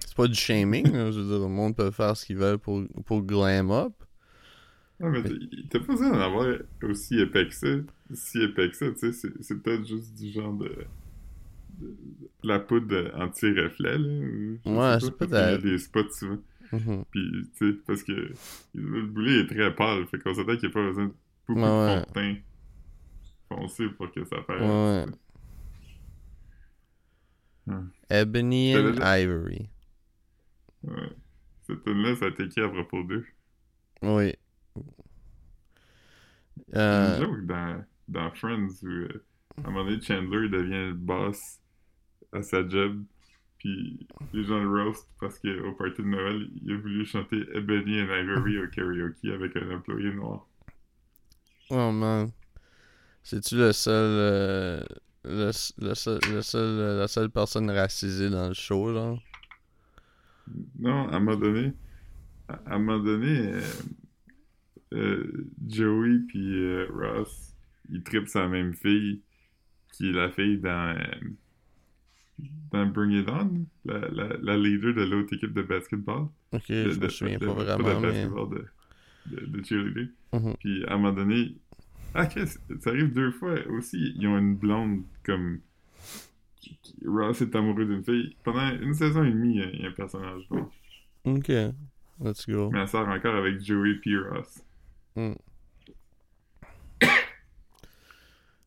C'est 0.00 0.16
pas 0.16 0.26
du 0.26 0.34
shaming, 0.34 0.90
là. 0.92 1.10
Je 1.12 1.20
veux 1.20 1.26
dire, 1.28 1.38
le 1.38 1.48
monde 1.48 1.76
peut 1.76 1.90
faire 1.92 2.16
ce 2.16 2.26
qu'il 2.26 2.36
veut 2.36 2.58
pour, 2.58 2.82
pour 3.06 3.22
glam 3.22 3.70
up. 3.70 3.92
Ouais, 4.98 5.10
mais 5.10 5.22
t'as- 5.70 5.78
pas 5.80 5.86
besoin 5.86 6.10
d'en 6.10 6.20
avoir 6.20 6.46
aussi 6.82 7.18
épais 7.20 7.46
que 7.48 7.54
ça. 7.54 7.68
Si 8.12 8.42
épais 8.42 8.70
que 8.70 8.76
ça, 8.76 8.90
tu 8.90 9.12
sais, 9.12 9.30
c'est- 9.40 9.54
peut-être 9.62 9.86
juste 9.86 10.14
du 10.14 10.30
genre 10.32 10.52
de... 10.54 10.68
de- 11.78 11.86
de 11.86 12.48
la 12.48 12.58
poudre 12.60 13.10
anti-reflet, 13.16 13.98
là. 13.98 14.08
Ouais, 14.66 14.98
c'est 15.00 15.10
parce 15.16 15.30
qu'il 15.30 15.30
y 15.30 15.34
a 15.34 15.56
peut-être. 15.56 15.62
des 15.62 15.78
spots 15.78 16.10
souvent. 16.10 16.38
Mhm. 16.72 17.04
Puis, 17.10 17.30
tu 17.58 17.70
sais, 17.70 17.78
parce 17.86 18.02
que 18.02 18.32
le 18.74 19.02
boulet 19.06 19.40
est 19.40 19.46
très 19.46 19.74
pâle, 19.74 20.06
fait 20.06 20.18
qu'on 20.18 20.34
s'attend 20.34 20.56
qu'il 20.56 20.68
n'y 20.68 20.72
a 20.72 20.74
pas 20.74 20.82
besoin 20.88 21.06
de 21.06 21.12
beaucoup 21.48 21.60
Ouais, 21.60 21.66
de 21.66 21.72
ouais. 21.86 21.94
fond 21.94 22.06
de 22.08 22.12
teint 22.14 22.36
foncé 23.56 23.88
pour 23.90 24.10
que 24.12 24.24
ça 24.24 24.42
fasse. 24.42 24.60
Ouais. 27.66 27.76
Ebony 28.10 28.72
T'avais 28.72 28.88
and 28.88 28.92
déjà- 28.92 29.20
Ivory. 29.20 29.68
Ouais. 30.84 31.10
Cette 31.62 31.84
tune-là, 31.84 32.16
ça 32.16 32.24
a 32.26 32.28
été 32.28 32.44
écrit 32.44 32.60
à 32.62 32.68
propos 32.68 33.02
d'eux? 33.04 33.24
Oui. 34.02 34.34
Euh, 36.74 37.16
une 37.18 37.24
joke 37.24 37.46
dans, 37.46 37.84
dans 38.08 38.30
Friends 38.32 38.68
où, 38.82 38.86
euh, 38.88 39.24
à 39.64 39.68
un 39.68 39.70
moment 39.70 39.84
donné, 39.84 40.00
Chandler 40.00 40.48
devient 40.48 40.88
le 40.88 40.94
boss 40.94 41.60
à 42.32 42.42
sa 42.42 42.66
job, 42.68 43.04
puis 43.58 44.06
les 44.32 44.44
gens 44.44 44.58
le 44.58 44.68
roast 44.68 45.06
parce 45.20 45.38
qu'au 45.38 45.72
party 45.74 46.02
de 46.02 46.08
Noël, 46.08 46.48
il 46.62 46.72
a 46.72 46.76
voulu 46.78 47.04
chanter 47.06 47.44
Ebony 47.54 48.00
and 48.02 48.06
Ivory 48.10 48.58
au 48.58 48.66
karaoke 48.68 49.30
avec 49.32 49.56
un 49.56 49.70
employé 49.76 50.12
noir. 50.12 50.48
Oh 51.70 51.92
man. 51.92 52.32
C'est-tu 53.24 53.56
le 53.56 53.72
seul, 53.72 53.94
euh, 53.94 54.80
le, 55.24 55.50
le 55.78 55.94
seul, 55.94 56.18
le 56.32 56.42
seul, 56.42 56.78
euh, 56.78 56.98
la 56.98 57.08
seule 57.08 57.30
personne 57.30 57.70
racisée 57.70 58.30
dans 58.30 58.48
le 58.48 58.54
show, 58.54 58.92
genre? 58.92 59.22
Non, 60.78 61.08
à 61.08 61.16
un 61.16 61.20
moment 61.20 61.36
donné, 61.38 61.72
à, 62.48 62.74
un 62.74 62.78
moment 62.78 62.98
donné, 63.02 63.52
euh, 63.52 63.60
euh, 64.94 65.46
Joey 65.68 66.18
puis 66.28 66.84
Ross, 66.86 67.54
ils 67.90 68.02
trippent 68.02 68.28
sur 68.28 68.40
la 68.40 68.48
même 68.48 68.74
fille, 68.74 69.20
qui 69.92 70.08
est 70.10 70.12
la 70.12 70.30
fille 70.30 70.58
dans, 70.58 70.98
dans 72.72 72.86
Bring 72.86 73.12
It 73.12 73.28
On, 73.30 73.64
la, 73.84 74.08
la, 74.08 74.36
la 74.42 74.56
leader 74.56 74.94
de 74.94 75.02
l'autre 75.04 75.32
équipe 75.34 75.52
de 75.54 75.62
basketball. 75.62 76.26
Ok, 76.52 76.68
de, 76.68 76.90
je 76.90 76.98
me 76.98 77.08
souviens 77.08 77.38
de- 77.38 77.46
pas 77.46 77.54
de 77.54 77.82
vraiment, 77.82 78.00
mais... 78.00 78.24
de, 78.24 78.66
de, 79.26 79.46
de 79.46 79.64
cheerleader. 79.64 80.08
Mhm. 80.32 80.54
Puis 80.58 80.84
à 80.86 80.94
un 80.94 80.98
moment 80.98 81.12
donné, 81.12 81.54
ah 82.14 82.28
ça 82.28 82.90
arrive 82.90 83.12
deux 83.12 83.30
fois 83.32 83.54
aussi, 83.70 84.14
ils 84.16 84.26
ont 84.28 84.38
une 84.38 84.56
blonde 84.56 85.02
comme... 85.24 85.60
Ross 87.06 87.40
est 87.42 87.54
amoureux 87.56 87.84
d'une 87.86 88.04
fille. 88.04 88.36
Pendant 88.44 88.70
une 88.80 88.94
saison 88.94 89.24
et 89.24 89.30
demie, 89.30 89.56
il 89.58 89.80
y 89.82 89.84
a- 89.84 89.88
un 89.88 89.92
personnage. 89.92 90.42
Ok, 91.24 91.48
let's 92.20 92.46
go. 92.48 92.70
Mais 92.70 92.80
elle 92.80 92.88
sort 92.88 93.08
encore 93.08 93.34
avec 93.34 93.60
Joey 93.60 93.94
P. 94.02 94.16
Ross. 94.16 94.62
Mm. 95.16 95.32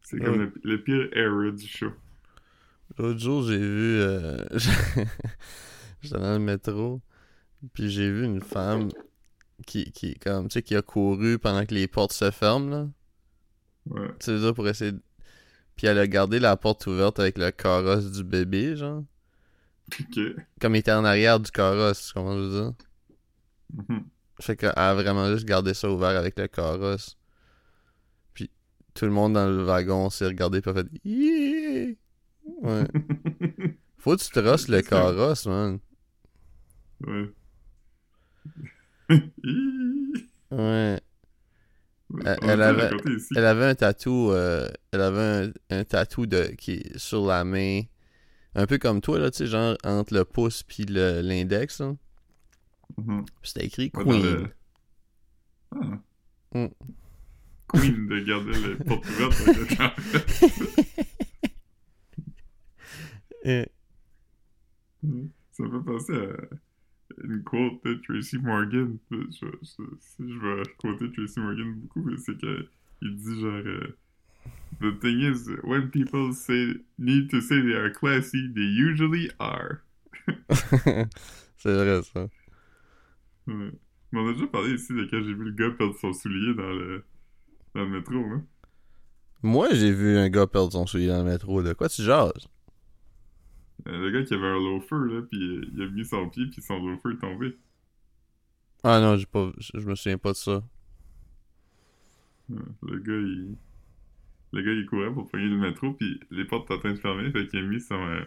C'est 0.02 0.20
comme 0.20 0.38
Ouais. 0.40 0.52
le, 0.64 0.72
le 0.72 0.82
pire 0.84 1.08
era 1.14 1.52
du 1.52 1.68
show. 1.68 1.92
L'autre 2.98 3.20
jour, 3.20 3.44
j'ai 3.44 3.58
vu... 3.58 4.00
Euh... 4.00 4.46
J'étais 6.02 6.20
dans 6.20 6.34
le 6.34 6.40
métro, 6.40 7.02
puis 7.74 7.90
j'ai 7.90 8.12
vu 8.12 8.26
une 8.26 8.42
femme 8.42 8.90
qui, 9.66 9.92
qui, 9.92 10.14
comme, 10.16 10.48
tu 10.50 10.54
sais, 10.54 10.62
qui 10.62 10.76
a 10.76 10.84
couru 10.84 11.40
pendant 11.40 11.66
que 11.66 11.74
les 11.74 11.88
portes 11.88 12.12
se 12.14 12.30
ferment, 12.30 12.70
là. 12.70 12.88
Ouais. 13.90 14.08
Tu 14.20 14.26
sais, 14.26 14.40
ça, 14.40 14.54
pour 14.54 14.68
essayer 14.68 14.92
de... 14.94 15.02
Puis 15.76 15.88
elle 15.88 16.00
a 16.00 16.08
gardé 16.08 16.40
la 16.40 16.56
porte 16.58 16.88
ouverte 16.88 17.20
avec 17.20 17.38
le 17.38 17.52
carrosse 17.52 18.12
du 18.12 18.24
bébé, 18.24 18.76
genre. 18.76 19.04
Ok. 20.00 20.20
Comme 20.60 20.76
il 20.76 20.80
était 20.80 20.92
en 20.94 21.06
arrière 21.06 21.40
du 21.40 21.52
carrosse, 21.52 22.12
comment 22.14 22.34
je 22.36 22.40
veux 22.40 22.50
dire? 22.64 22.74
Mhm. 23.74 24.06
Fait 24.42 24.56
qu'elle 24.56 24.74
a 24.76 24.94
vraiment 24.94 25.32
juste 25.32 25.46
gardé 25.46 25.74
ça 25.74 25.90
ouvert 25.90 26.18
avec 26.18 26.38
le 26.40 26.48
carrosse. 26.48 27.18
Puis 28.34 28.50
tout 28.94 29.06
le 29.06 29.12
monde 29.12 29.34
dans 29.34 29.48
le 29.48 29.64
wagon 29.64 30.10
s'est 30.10 30.26
regardé 30.26 30.62
pis 30.62 30.70
a 30.70 30.74
fait! 30.74 31.98
Ouais. 32.62 32.88
Faut 33.98 34.16
que 34.16 34.22
tu 34.24 34.30
trosses 34.32 34.68
le 34.68 34.78
C'est 34.78 34.90
carrosse, 34.90 35.46
man. 35.46 35.80
ouais. 37.02 37.34
Ouais. 40.52 41.00
Elle- 42.42 42.62
avait-. 42.62 42.90
Elle 43.36 43.46
avait 43.46 43.66
un 43.66 43.76
tatou, 43.76 44.32
euh, 44.32 44.68
elle 44.92 45.02
avait 45.02 45.52
un, 45.70 45.78
un 45.80 45.84
tatou 45.84 46.26
de, 46.26 46.44
qui 46.58 46.74
est 46.74 46.98
sur 46.98 47.26
la 47.26 47.44
main. 47.44 47.82
Un 48.54 48.68
peu 48.68 48.78
comme 48.78 49.02
toi, 49.02 49.20
là, 49.20 49.32
tu 49.32 49.40
sais, 49.40 49.48
genre 49.48 49.76
entre 49.84 50.14
le 50.14 50.24
pouce 50.24 50.64
puis 50.64 50.86
le- 50.86 51.22
l'index, 51.22 51.80
là. 51.82 51.96
Mhm. 52.98 53.26
Puis 53.42 53.52
c'était 53.52 53.66
écrit 53.66 53.92
Ouais, 53.96 54.04
Queen. 54.04 54.24
le- 54.24 54.48
Ah. 55.72 56.00
Mm. 56.54 56.68
Queen 57.68 58.08
de 58.08 58.20
garder 58.20 58.52
le 58.62 58.78
porte 58.86 59.06
ouverte 59.10 59.42
avec 59.42 59.58
le 59.58 59.66
carrosse. 59.76 61.16
Eh. 63.44 63.66
Ça 65.52 65.64
me 65.64 65.80
fait 65.80 65.86
penser 65.86 66.14
à 66.14 66.56
une 67.24 67.44
quote 67.44 67.84
de 67.86 67.96
Tracy 67.96 68.38
Morgan. 68.38 68.98
Je, 69.12 69.18
je, 69.32 69.46
je, 69.62 70.28
je 70.28 70.40
vais 70.40 70.64
quoter 70.78 71.12
Tracy 71.12 71.40
Morgan 71.40 71.74
beaucoup, 71.76 72.04
mais 72.04 72.18
c'est 72.18 72.38
que 72.40 72.68
il 73.02 73.16
dit 73.16 73.42
genre 73.42 73.52
euh, 73.66 73.98
The 74.82 75.00
thing 75.00 75.22
is, 75.22 75.50
when 75.64 75.90
people 75.90 76.34
say 76.34 76.76
need 76.98 77.30
to 77.30 77.42
say 77.42 77.62
they 77.62 77.74
are 77.74 77.90
classy, 77.90 78.52
they 78.54 78.62
usually 78.62 79.32
are. 79.40 79.84
C'est 81.58 81.74
vrai, 81.74 82.02
ça. 82.04 82.28
Ouais. 83.48 83.72
Mais 84.12 84.20
on 84.20 84.28
a 84.28 84.34
déjà 84.34 84.48
parlé 84.48 84.74
ici 84.74 84.94
de 84.94 85.06
quand 85.06 85.22
j'ai 85.24 85.34
vu 85.34 85.46
le 85.46 85.52
gars 85.52 85.72
perdre 85.72 85.96
son 85.98 86.14
soulier 86.14 86.54
dans 86.54 86.74
le, 86.74 87.04
dans 87.74 87.82
le 87.84 87.90
métro, 87.90 88.16
hein. 88.16 88.46
Moi, 89.44 89.74
j'ai 89.74 89.92
vu 89.92 90.18
un 90.18 90.30
gars 90.30 90.48
perdre 90.48 90.72
son 90.72 90.86
soulier 90.86 91.08
dans 91.08 91.24
le 91.24 91.32
métro. 91.32 91.62
De 91.62 91.74
quoi 91.74 91.88
tu 91.88 92.02
jases? 92.02 92.48
Euh, 93.88 93.98
Le 94.00 94.12
gars 94.12 94.24
qui 94.24 94.34
avait 94.34 94.48
un 94.48 94.60
loafer, 94.60 94.96
là, 95.10 95.22
puis 95.22 95.70
il 95.74 95.82
a 95.82 95.88
mis 95.88 96.06
son 96.06 96.30
pied, 96.30 96.46
puis 96.48 96.62
son 96.62 96.80
loafer 96.86 97.12
est 97.12 97.20
tombé. 97.20 97.56
Ah 98.84 99.00
non, 99.00 99.18
j'ai 99.18 99.26
pas, 99.26 99.52
je 99.60 99.86
me 99.88 99.96
souviens 99.96 100.18
pas 100.18 100.32
de 100.32 100.38
ça. 100.38 100.64
Le 102.50 103.00
gars, 103.00 103.14
il... 103.14 103.56
Le 104.54 104.62
gars, 104.62 104.72
il 104.72 104.86
courait 104.86 105.12
pour 105.12 105.28
pogner 105.30 105.50
le 105.50 105.58
métro, 105.58 105.92
puis 105.94 106.20
les 106.32 106.46
portes 106.46 106.66
étaient 106.66 106.76
en 106.76 106.80
train 106.80 106.94
de 106.94 107.00
fermer, 107.00 107.32
fait 107.32 107.48
qu'il 107.48 107.60
a 107.60 107.64
mis 107.64 107.82
son... 107.82 107.96
euh, 107.96 108.24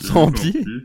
Son 0.00 0.32
pied? 0.32 0.52
puis, 0.52 0.82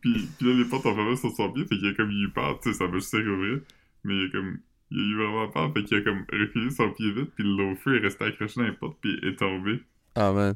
puis, 0.00 0.28
puis 0.38 0.46
là, 0.46 0.54
les 0.54 0.64
portes 0.64 0.86
ont 0.86 0.94
fermé 0.94 1.14
sur 1.16 1.30
son 1.32 1.52
pied, 1.52 1.64
fait 1.66 1.76
qu'il 1.76 1.88
a 1.88 1.94
comme 1.94 2.10
eu 2.10 2.30
peur, 2.30 2.58
tu 2.60 2.72
sais, 2.72 2.78
ça 2.78 2.86
va 2.86 2.94
juste 2.94 3.10
se 3.10 3.16
rouvrir, 3.18 3.60
mais 4.04 4.16
il 4.16 4.26
a 4.26 4.30
comme... 4.30 4.58
Il 4.90 4.98
a 4.98 5.02
eu 5.02 5.16
vraiment 5.16 5.48
peur, 5.48 5.70
fait 5.74 5.84
qu'il 5.84 5.98
a 5.98 6.00
comme 6.00 6.24
reculé 6.32 6.70
son 6.70 6.90
pied 6.92 7.12
vite, 7.12 7.30
puis 7.34 7.44
le 7.44 7.56
loafer 7.56 7.96
est 7.96 7.98
resté 7.98 8.24
accroché 8.24 8.60
dans 8.60 8.66
les 8.66 8.72
portes, 8.72 8.96
puis 9.02 9.18
est 9.22 9.36
tombé. 9.36 9.82
Ah 10.14 10.32
man, 10.32 10.54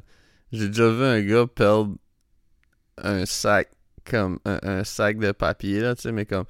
j'ai 0.53 0.67
déjà 0.67 0.89
vu 0.89 1.03
un 1.03 1.21
gars 1.21 1.45
perdre 1.47 1.95
un 2.97 3.25
sac 3.25 3.69
comme 4.09 4.39
un, 4.45 4.59
un 4.63 4.83
sac 4.83 5.17
de 5.17 5.31
papier 5.31 5.81
là, 5.81 5.95
tu 5.95 6.03
sais, 6.03 6.11
mais 6.11 6.25
comme 6.25 6.45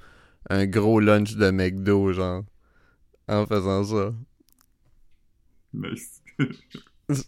un 0.50 0.66
gros 0.66 1.00
lunch 1.00 1.34
de 1.36 1.50
McDo 1.50 2.12
genre 2.12 2.44
en 3.28 3.46
faisant 3.46 3.84
ça. 3.84 4.14
Nice. 5.72 6.22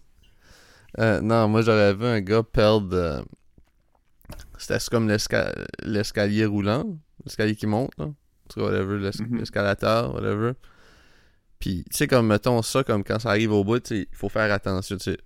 Euh, 0.99 1.21
non, 1.21 1.47
moi 1.49 1.61
j'aurais 1.61 1.93
vu 1.93 2.07
un 2.07 2.23
gars 2.23 2.43
perdre 2.43 2.97
euh, 2.97 3.23
c'était 4.57 4.79
comme 4.91 5.09
l'esca- 5.09 5.53
l'escalier 5.83 6.47
roulant, 6.47 6.99
l'escalier 7.25 7.55
qui 7.55 7.67
monte 7.67 7.91
là, 7.99 8.09
tu 8.49 8.61
whatever, 8.61 8.97
Mhm. 8.97 9.39
l'escalateur, 9.39 10.15
whatever. 10.15 10.53
Puis 11.59 11.85
tu 11.91 11.97
sais 11.97 12.07
comme 12.07 12.29
mettons 12.29 12.63
ça 12.63 12.83
comme 12.83 13.05
quand 13.05 13.19
ça 13.19 13.31
arrive 13.31 13.53
au 13.53 13.63
bout, 13.63 13.91
il 13.91 14.07
faut 14.13 14.31
faire 14.31 14.51
attention, 14.53 14.97
tu 14.97 15.05
sais. 15.13 15.19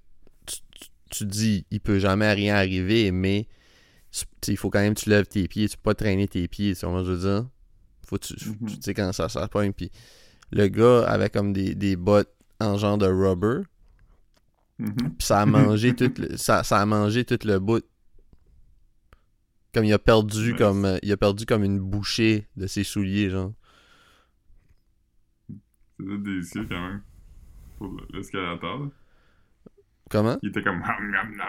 Tu, 1.10 1.26
dis 1.26 1.66
il 1.70 1.80
peut 1.80 1.98
jamais 1.98 2.32
rien 2.32 2.54
arriver, 2.56 3.10
mais 3.10 3.46
il 4.48 4.56
faut 4.56 4.70
quand 4.70 4.80
même 4.80 4.94
que 4.94 5.00
tu 5.00 5.10
lèves 5.10 5.26
tes 5.26 5.46
pieds, 5.48 5.68
tu 5.68 5.76
peux 5.76 5.82
pas 5.82 5.94
traîner 5.94 6.26
tes 6.28 6.48
pieds, 6.48 6.74
tu 6.74 6.86
vois 6.86 7.04
je 7.04 7.12
veux 7.12 7.18
dire? 7.18 7.48
Faut 8.06 8.16
que 8.16 8.26
tu 8.26 8.34
Mhm. 8.48 8.68
tu 8.68 8.76
sais 8.80 8.94
quand 8.94 9.12
ça 9.12 9.28
ça 9.28 9.46
pogne 9.48 9.72
puis 9.72 9.90
le 10.52 10.66
gars 10.68 11.02
avait 11.04 11.30
comme 11.30 11.52
des, 11.52 11.74
des 11.74 11.96
bottes 11.96 12.32
en 12.60 12.76
genre 12.76 12.98
de 12.98 13.06
rubber, 13.06 13.62
Mhm. 14.78 14.94
puis 15.18 15.26
ça 15.26 15.40
a 15.40 15.46
mangé 15.46 15.94
tout 15.96 16.12
le, 16.18 16.36
ça, 16.36 16.64
ça 16.64 16.80
a 16.80 16.86
mangé 16.86 17.24
tout 17.24 17.38
le 17.44 17.58
bout. 17.58 17.84
Comme 19.72 19.84
il 19.84 19.92
a 19.92 19.98
perdu 20.00 20.54
comme 20.56 20.98
il 21.02 21.12
a 21.12 21.16
perdu 21.16 21.46
comme 21.46 21.62
une 21.62 21.78
bouchée 21.78 22.48
de 22.56 22.66
ses 22.66 22.82
souliers 22.82 23.30
genre. 23.30 23.52
C'était 25.98 26.18
délicieux 26.18 26.66
quand 26.68 26.80
même. 26.88 27.02
Pour 27.78 27.96
l'escalator. 28.12 28.88
Comment? 30.10 30.38
Il 30.42 30.48
était 30.50 30.62
comme... 30.62 30.82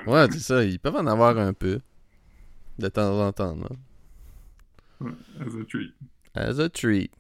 Ouais, 0.08 0.28
c'est 0.32 0.40
ça, 0.40 0.64
ils 0.64 0.80
peuvent 0.80 0.96
en 0.96 1.08
avoir 1.08 1.38
un 1.38 1.54
peu 1.54 1.80
de 2.80 2.88
temps 2.88 3.20
en 3.20 3.32
temps, 3.34 3.56
là. 3.56 3.70
Ouais, 5.00 5.12
as 5.40 5.56
a 5.56 5.66
treat. 5.66 5.94
As 6.36 6.60
a 6.60 6.70
treat. 6.70 7.12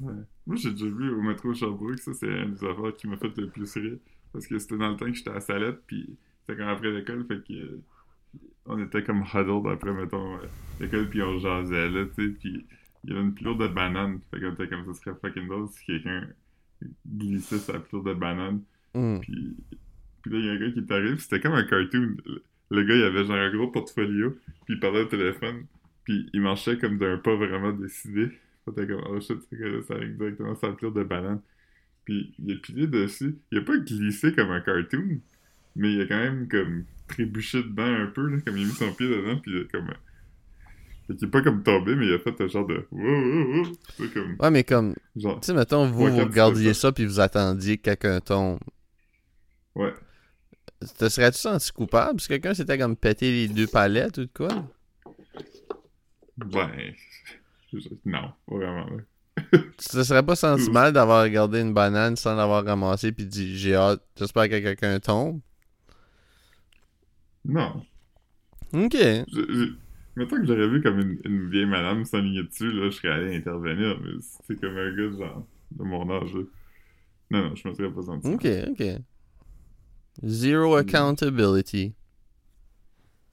Ouais. 0.00 0.12
Moi, 0.46 0.56
j'ai 0.56 0.72
déjà 0.72 0.86
vu 0.86 1.10
au 1.10 1.22
métro 1.22 1.54
Sherbrooke, 1.54 2.00
ça, 2.00 2.12
c'est 2.12 2.26
une 2.26 2.54
des 2.54 2.66
affaires 2.66 2.96
qui 2.96 3.06
m'a 3.06 3.16
fait 3.16 3.36
le 3.36 3.48
plus 3.48 3.72
rire. 3.74 3.98
Parce 4.32 4.46
que 4.46 4.58
c'était 4.58 4.76
dans 4.76 4.90
le 4.90 4.96
temps 4.96 5.06
que 5.06 5.14
j'étais 5.14 5.30
à 5.30 5.40
Salette, 5.40 5.80
puis 5.86 6.16
c'était 6.40 6.58
comme 6.58 6.68
après 6.68 6.90
l'école, 6.90 7.24
fait 7.26 7.42
que... 7.46 7.80
on 8.66 8.78
était 8.82 9.04
comme 9.04 9.22
huddled 9.22 9.66
après, 9.72 9.92
mettons, 9.92 10.36
euh, 10.36 10.46
l'école, 10.80 11.08
puis 11.08 11.22
on 11.22 11.38
jasait, 11.38 11.88
là, 11.88 12.04
tu 12.06 12.14
sais, 12.14 12.28
puis 12.38 12.66
il 13.04 13.10
y 13.10 13.12
avait 13.12 13.22
une 13.22 13.34
pilure 13.34 13.56
de 13.56 13.68
banane. 13.68 14.20
Fait 14.30 14.40
que 14.40 14.50
t'es 14.50 14.68
comme 14.68 14.84
ça 14.86 14.94
serait 14.94 15.16
fucking 15.20 15.48
drôle 15.48 15.68
si 15.68 15.84
quelqu'un 15.84 16.28
glissait 17.06 17.58
sa 17.58 17.78
pilure 17.78 18.04
de 18.04 18.14
banane. 18.14 18.62
Hmm. 18.94 19.20
Puis, 19.20 19.56
puis 20.22 20.32
là, 20.32 20.38
il 20.38 20.44
y 20.46 20.48
a 20.48 20.52
un 20.52 20.58
gars 20.58 20.70
qui 20.70 20.78
est 20.80 20.92
arrivé, 20.92 21.14
puis 21.14 21.22
c'était 21.22 21.40
comme 21.40 21.54
un 21.54 21.64
cartoon. 21.64 22.16
Le, 22.70 22.84
gars, 22.84 22.94
il 22.94 23.02
avait 23.02 23.24
genre 23.24 23.36
un 23.36 23.50
gros 23.50 23.68
portfolio, 23.68 24.36
puis 24.64 24.74
il 24.74 24.80
parlait 24.80 25.02
au 25.02 25.06
téléphone, 25.06 25.66
puis 26.04 26.28
il 26.32 26.40
marchait 26.40 26.78
comme 26.78 26.98
d'un 26.98 27.18
pas 27.18 27.34
vraiment 27.34 27.72
décidé. 27.72 28.30
Que 28.66 28.84
comme, 28.84 29.02
oh 29.08 29.20
shit, 29.20 29.38
ce 29.50 29.56
gars-là, 29.56 29.82
ça 29.82 29.94
arrive 29.94 30.10
exactement 30.10 30.54
sa 30.54 30.72
pilure 30.72 30.92
de 30.92 31.02
banane. 31.02 31.40
Puis 32.04 32.34
il 32.38 32.52
a 32.52 32.56
pilé 32.56 32.86
dessus. 32.86 33.38
Il 33.50 33.58
a 33.58 33.62
pas 33.62 33.76
glissé 33.78 34.32
comme 34.32 34.50
un 34.50 34.60
cartoon, 34.60 35.20
mais 35.74 35.92
il 35.92 36.02
a 36.02 36.06
quand 36.06 36.18
même 36.18 36.48
comme 36.48 36.84
trébuché 37.08 37.62
dedans 37.62 37.82
un 37.82 38.06
peu, 38.06 38.26
là, 38.28 38.38
comme 38.44 38.56
il 38.56 38.64
a 38.64 38.66
mis 38.66 38.72
son 38.72 38.92
pied 38.92 39.08
dedans, 39.08 39.38
puis 39.38 39.52
il 39.52 39.60
a 39.60 39.64
comme... 39.64 39.92
Fait 41.06 41.16
qu'il 41.16 41.26
est 41.26 41.30
pas 41.30 41.42
comme 41.42 41.62
tombé, 41.64 41.96
mais 41.96 42.06
il 42.06 42.12
a 42.12 42.18
fait 42.20 42.40
un 42.40 42.46
genre 42.46 42.66
de... 42.66 42.86
Wow, 42.92 43.62
wow, 43.62 44.08
comme... 44.14 44.36
Ouais, 44.38 44.50
mais 44.50 44.62
comme, 44.62 44.94
Genre... 45.16 45.40
tu 45.40 45.46
sais, 45.46 45.54
mettons, 45.54 45.90
vous, 45.90 46.04
Ouais, 46.04 46.22
regardiez 46.22 46.68
fais 46.68 46.74
ça, 46.74 46.92
puis 46.92 47.04
vous 47.04 47.18
attendiez 47.18 47.78
que 47.78 47.82
quelqu'un 47.82 48.20
tombe. 48.20 48.60
Ouais. 49.74 49.92
Te 50.98 51.08
serais-tu 51.08 51.38
senti 51.38 51.72
coupable 51.72 52.20
si 52.20 52.28
quelqu'un 52.28 52.54
s'était 52.54 52.78
comme 52.78 52.96
pété 52.96 53.30
les 53.30 53.48
deux 53.48 53.66
palettes 53.66 54.18
ou 54.18 54.22
de 54.22 54.30
quoi? 54.34 54.48
Ben... 56.36 56.94
Non, 58.04 58.32
pas 58.46 58.56
vraiment. 58.56 58.86
Tu 59.78 59.88
te 59.88 60.02
serais 60.02 60.22
pas 60.24 60.36
senti 60.36 60.70
mal 60.70 60.92
d'avoir 60.92 61.22
regardé 61.22 61.60
une 61.60 61.72
banane 61.72 62.16
sans 62.16 62.34
l'avoir 62.34 62.64
ramassée 62.64 63.12
puis 63.12 63.26
dit 63.26 63.56
j'ai 63.56 63.74
hâte, 63.74 64.02
j'espère 64.18 64.44
que 64.48 64.58
quelqu'un 64.58 64.98
tombe? 65.00 65.40
Non. 67.44 67.84
Ok. 68.72 68.94
Je, 68.94 69.24
je- 69.32 69.74
Mettons 70.16 70.36
que 70.36 70.44
j'aurais 70.44 70.68
vu 70.68 70.82
comme 70.82 70.98
une, 70.98 71.18
une 71.24 71.50
vieille 71.50 71.66
madame 71.66 72.04
s'enligner 72.04 72.42
dessus, 72.42 72.70
là, 72.72 72.86
je 72.90 72.96
serais 72.96 73.10
allé 73.10 73.36
intervenir, 73.36 73.98
mais 74.02 74.10
c'est 74.46 74.60
comme 74.60 74.76
un 74.76 74.90
gars 74.94 75.16
genre 75.16 75.46
de 75.70 75.84
mon 75.84 76.10
âge. 76.10 76.34
là. 76.34 76.40
Non, 77.30 77.48
non, 77.48 77.54
je 77.54 77.68
me 77.68 77.74
serais 77.74 77.92
pas 77.92 78.02
senti. 78.02 78.28
Ok, 78.28 78.46
ok. 78.72 78.82
Zero 80.24 80.76
accountability. 80.76 81.94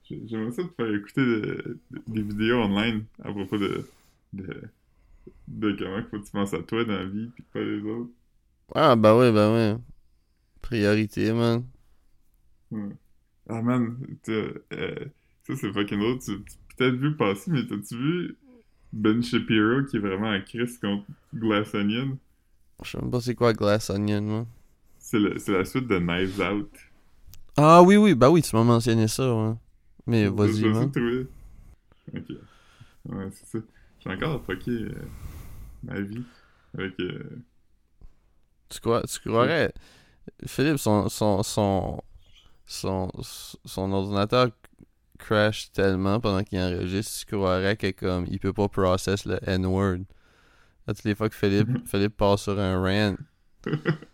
J'ai- 0.04 0.26
J'aimerais 0.26 0.52
ça 0.52 0.64
te 0.64 0.74
faire 0.74 0.92
écouter 0.94 1.20
de- 1.24 1.78
de- 1.90 2.02
des 2.08 2.22
vidéos 2.22 2.58
online 2.62 3.04
à 3.22 3.30
propos 3.32 3.58
de, 3.58 3.88
de, 4.32 4.62
de 5.48 5.72
comment 5.72 6.02
faut 6.10 6.20
que 6.20 6.26
tu 6.26 6.32
penses 6.32 6.54
à 6.54 6.62
toi 6.62 6.84
dans 6.84 6.94
la 6.94 7.06
vie 7.06 7.28
pis 7.36 7.42
pas 7.42 7.60
les 7.60 7.82
autres. 7.82 8.10
Ah, 8.74 8.96
bah 8.96 9.16
oui, 9.16 9.30
bah 9.32 9.52
oui. 9.52 9.78
Priorité, 10.62 11.32
man. 11.32 11.64
Ouais. 12.70 12.90
Ah 13.48 13.62
man, 13.62 13.98
euh, 14.28 14.54
ça 15.46 15.56
c'est 15.56 15.72
fucking 15.72 15.98
drôle. 16.00 16.18
Tu, 16.20 16.44
tu 16.44 16.56
peut-être 16.76 16.96
vu 16.96 17.16
passer, 17.16 17.50
mais 17.50 17.66
t'as-tu 17.66 17.96
vu 17.96 18.36
Ben 18.92 19.22
Shapiro 19.22 19.84
qui 19.86 19.96
est 19.96 20.00
vraiment 20.00 20.30
en 20.30 20.42
crise 20.42 20.78
contre 20.78 21.06
Glass 21.34 21.74
Onion? 21.74 22.18
Je 22.82 22.90
sais 22.90 22.98
même 22.98 23.10
pas 23.12 23.20
c'est 23.20 23.36
quoi 23.36 23.52
Glass 23.52 23.88
Onion, 23.90 24.20
moi. 24.22 24.46
C'est 25.10 25.48
la 25.48 25.64
suite 25.64 25.86
de 25.86 25.98
Knives 25.98 26.40
Out. 26.40 26.70
Ah 27.56 27.82
oui, 27.82 27.96
oui, 27.96 28.14
bah 28.14 28.30
oui, 28.30 28.42
tu 28.42 28.54
m'as 28.54 28.62
mentionné 28.64 29.08
ça, 29.08 29.34
ouais. 29.34 29.54
Mais 30.06 30.28
vas-y, 30.28 30.62
trouver. 30.90 31.26
Ok. 32.14 32.24
Ouais, 33.06 33.28
c'est 33.32 33.46
ça. 33.46 33.58
J'ai 34.00 34.10
encore 34.10 34.44
fucké 34.44 34.70
euh, 34.70 34.92
ma 35.82 36.00
vie 36.00 36.24
avec. 36.76 36.98
euh, 37.00 37.42
Tu 38.68 38.80
crois, 38.80 39.02
tu 39.02 39.18
croirais... 39.20 39.72
Philippe, 40.46 40.78
son, 40.78 41.08
son, 41.08 41.42
son, 41.42 42.00
son, 42.66 43.10
son 43.64 43.92
ordinateur 43.92 44.50
crash 45.18 45.72
tellement 45.72 46.20
pendant 46.20 46.44
qu'il 46.44 46.58
enregistre, 46.60 47.26
tu 47.26 47.36
croirais 47.36 47.76
que 47.76 47.90
comme, 47.92 48.26
il 48.28 48.38
peut 48.40 48.52
pas 48.52 48.68
process 48.68 49.24
le 49.26 49.38
N-word? 49.48 50.00
À 50.86 50.94
toutes 50.94 51.04
les 51.04 51.14
fois 51.14 51.28
que 51.28 51.34
Philippe, 51.36 51.68
Philippe 51.86 52.16
passe 52.16 52.42
sur 52.44 52.58
un 52.58 52.80
rant. 52.82 53.16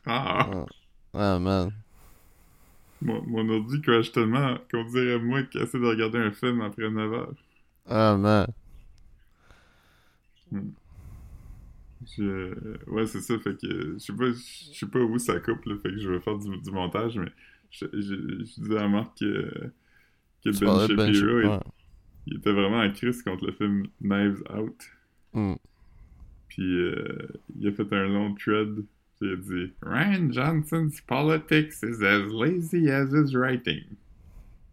Ah! 0.06 0.66
Ah, 1.14 1.34
ah, 1.36 1.38
man. 1.38 1.72
Mon, 3.00 3.22
mon 3.26 3.48
ordi 3.50 3.80
crash 3.82 4.12
tellement 4.12 4.56
qu'on 4.70 4.84
dirait 4.84 5.18
moi 5.18 5.42
qui 5.44 5.58
essaie 5.58 5.78
de 5.78 5.86
regarder 5.86 6.18
un 6.18 6.32
film 6.32 6.60
après 6.62 6.90
9 6.90 7.12
heures. 7.12 7.34
Ah, 7.86 8.16
man. 8.16 8.46
Je... 12.16 12.54
Ouais, 12.90 13.06
c'est 13.06 13.20
ça, 13.20 13.38
fait 13.38 13.58
que 13.58 13.94
je 13.94 13.98
sais 13.98 14.12
pas, 14.12 14.26
je 14.30 14.78
sais 14.78 14.86
pas 14.86 14.98
où 14.98 15.18
ça 15.18 15.40
coupe, 15.40 15.64
là, 15.64 15.76
fait 15.82 15.90
que 15.90 15.98
je 15.98 16.08
vais 16.10 16.20
faire 16.20 16.38
du, 16.38 16.58
du 16.58 16.70
montage, 16.70 17.16
mais 17.16 17.30
je, 17.70 17.86
je, 17.92 18.00
je 18.00 18.60
disais 18.60 18.78
à 18.78 18.88
Marc 18.88 19.18
que, 19.18 19.70
que 20.44 20.50
Ben 20.60 20.86
Ben 20.96 21.12
Shapiro, 21.14 21.40
il, 21.40 21.44
Shapiro. 21.44 21.60
il 22.26 22.36
était 22.36 22.52
vraiment 22.52 22.80
en 22.80 22.90
crise 22.92 23.22
contre 23.22 23.46
le 23.46 23.52
film 23.52 23.86
Knives 24.00 24.42
Out. 24.54 24.76
Hmm. 25.32 25.54
Puis 26.48 26.62
euh, 26.62 27.28
il 27.58 27.66
a 27.68 27.72
fait 27.72 27.92
un 27.92 28.06
long 28.08 28.34
thread. 28.34 28.84
Il 29.20 29.36
dit 29.36 29.72
Ryan 29.80 30.32
Johnson's 30.32 31.00
politics 31.00 31.82
is 31.82 32.02
as 32.02 32.32
lazy 32.32 32.90
as 32.90 33.12
his 33.12 33.34
writing. 33.34 33.96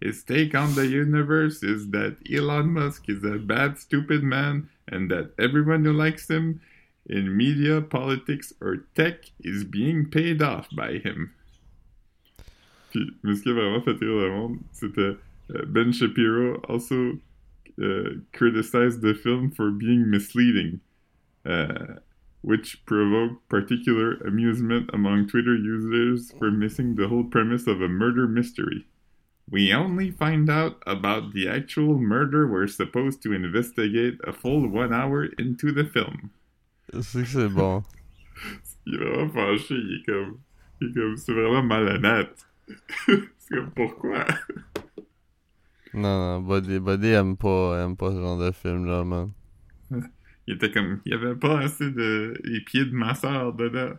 His 0.02 0.24
take 0.24 0.56
on 0.56 0.74
the 0.74 0.88
universe 0.88 1.62
is 1.62 1.90
that 1.92 2.18
Elon 2.30 2.74
Musk 2.74 3.08
is 3.08 3.24
a 3.24 3.38
bad, 3.38 3.78
stupid 3.78 4.24
man, 4.24 4.68
and 4.88 5.12
that 5.12 5.32
everyone 5.38 5.86
who 5.86 5.94
likes 5.94 6.28
him 6.28 6.60
in 7.06 7.38
media, 7.38 7.82
politics, 7.82 8.52
or 8.62 8.78
tech 8.96 9.26
is 9.42 9.64
being 9.64 10.10
paid 10.10 10.42
off 10.42 10.68
by 10.76 10.94
him. 10.98 11.34
Puis, 12.92 13.12
mais 13.24 13.36
ce 13.36 13.44
qui 13.44 13.52
a 13.52 13.54
vraiment 13.54 13.82
fait 13.82 13.98
rire 14.00 14.18
le 14.18 14.32
monde, 14.32 14.60
c'était 14.74 15.18
euh, 15.56 15.66
Ben 15.68 15.94
Shapiro 15.94 16.56
also 16.68 17.18
uh, 17.82 18.16
criticized 18.34 19.02
the 19.02 19.14
film 19.14 19.52
for 19.52 19.72
being 19.72 20.10
misleading 20.10 20.82
uh, 21.46 22.00
which 22.42 22.84
provoked 22.86 23.48
particular 23.50 24.16
amusement 24.26 24.90
among 24.94 25.28
Twitter 25.28 25.56
users 25.56 26.32
for 26.38 26.52
missing 26.52 26.96
the 26.96 27.08
whole 27.08 27.24
premise 27.24 27.68
of 27.68 27.82
a 27.82 27.88
murder 27.88 28.28
mystery. 28.28 28.88
We 29.50 29.74
only 29.74 30.12
find 30.12 30.50
out 30.50 30.82
about 30.88 31.34
the 31.34 31.48
actual 31.48 32.00
murder 32.00 32.48
we're 32.48 32.68
supposed 32.68 33.22
to 33.24 33.34
investigate 33.34 34.20
a 34.24 34.32
full 34.32 34.68
one 34.68 34.94
hour 34.94 35.26
into 35.38 35.72
the 35.72 35.84
film. 35.84 36.32
C'est 37.02 37.24
que 37.24 37.28
c'est 37.28 37.50
bon. 37.50 37.84
Il 38.86 38.96
est 38.96 38.98
vraiment 38.98 39.30
fâché, 39.30 39.76
il 39.76 40.00
est 40.00 40.06
comme. 40.06 40.40
Il 40.82 40.90
est 40.90 40.94
comme. 40.94 41.18
C'est 41.18 41.34
vraiment 41.34 41.62
malhonnête. 41.62 42.48
c'est 43.06 43.56
comme 43.56 43.72
pourquoi? 43.72 44.26
Non, 45.94 46.18
non, 46.20 46.42
Buddy, 46.42 46.80
Buddy 46.80 47.10
aime 47.10 47.38
pas, 47.38 47.84
aime 47.84 47.96
pas 47.96 48.12
ce 48.12 48.20
genre 48.20 48.40
de 48.40 48.52
film-là, 48.52 49.04
man. 49.04 49.32
Il 50.48 50.56
était 50.56 50.72
comme. 50.72 51.02
Il 51.06 51.12
y 51.12 51.16
avait 51.16 51.36
pas 51.36 51.60
assez 51.60 51.90
de. 51.92 52.34
les 52.44 52.62
pieds 52.62 52.86
de 52.86 52.94
ma 52.94 53.16
soeur 53.16 53.54
dedans. 53.54 53.94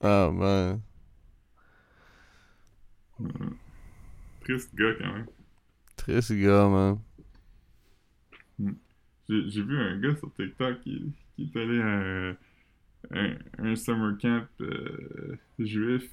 Ah, 0.00 0.30
man. 0.30 0.82
Triste 4.40 4.74
gars 4.74 4.94
quand 4.98 5.12
même. 5.14 5.26
Triste 5.96 6.32
gars, 6.32 6.68
man. 6.68 6.98
J'ai 9.28 9.48
j'ai 9.50 9.62
vu 9.62 9.78
un 9.78 9.98
gars 9.98 10.16
sur 10.16 10.32
TikTok 10.34 10.80
qui, 10.82 11.12
qui 11.36 11.44
est 11.54 11.58
allé 11.58 11.80
à 11.80 11.86
un, 11.86 12.36
un, 13.12 13.38
un 13.58 13.76
summer 13.76 14.16
camp 14.18 14.46
euh, 14.60 15.36
juif, 15.58 16.10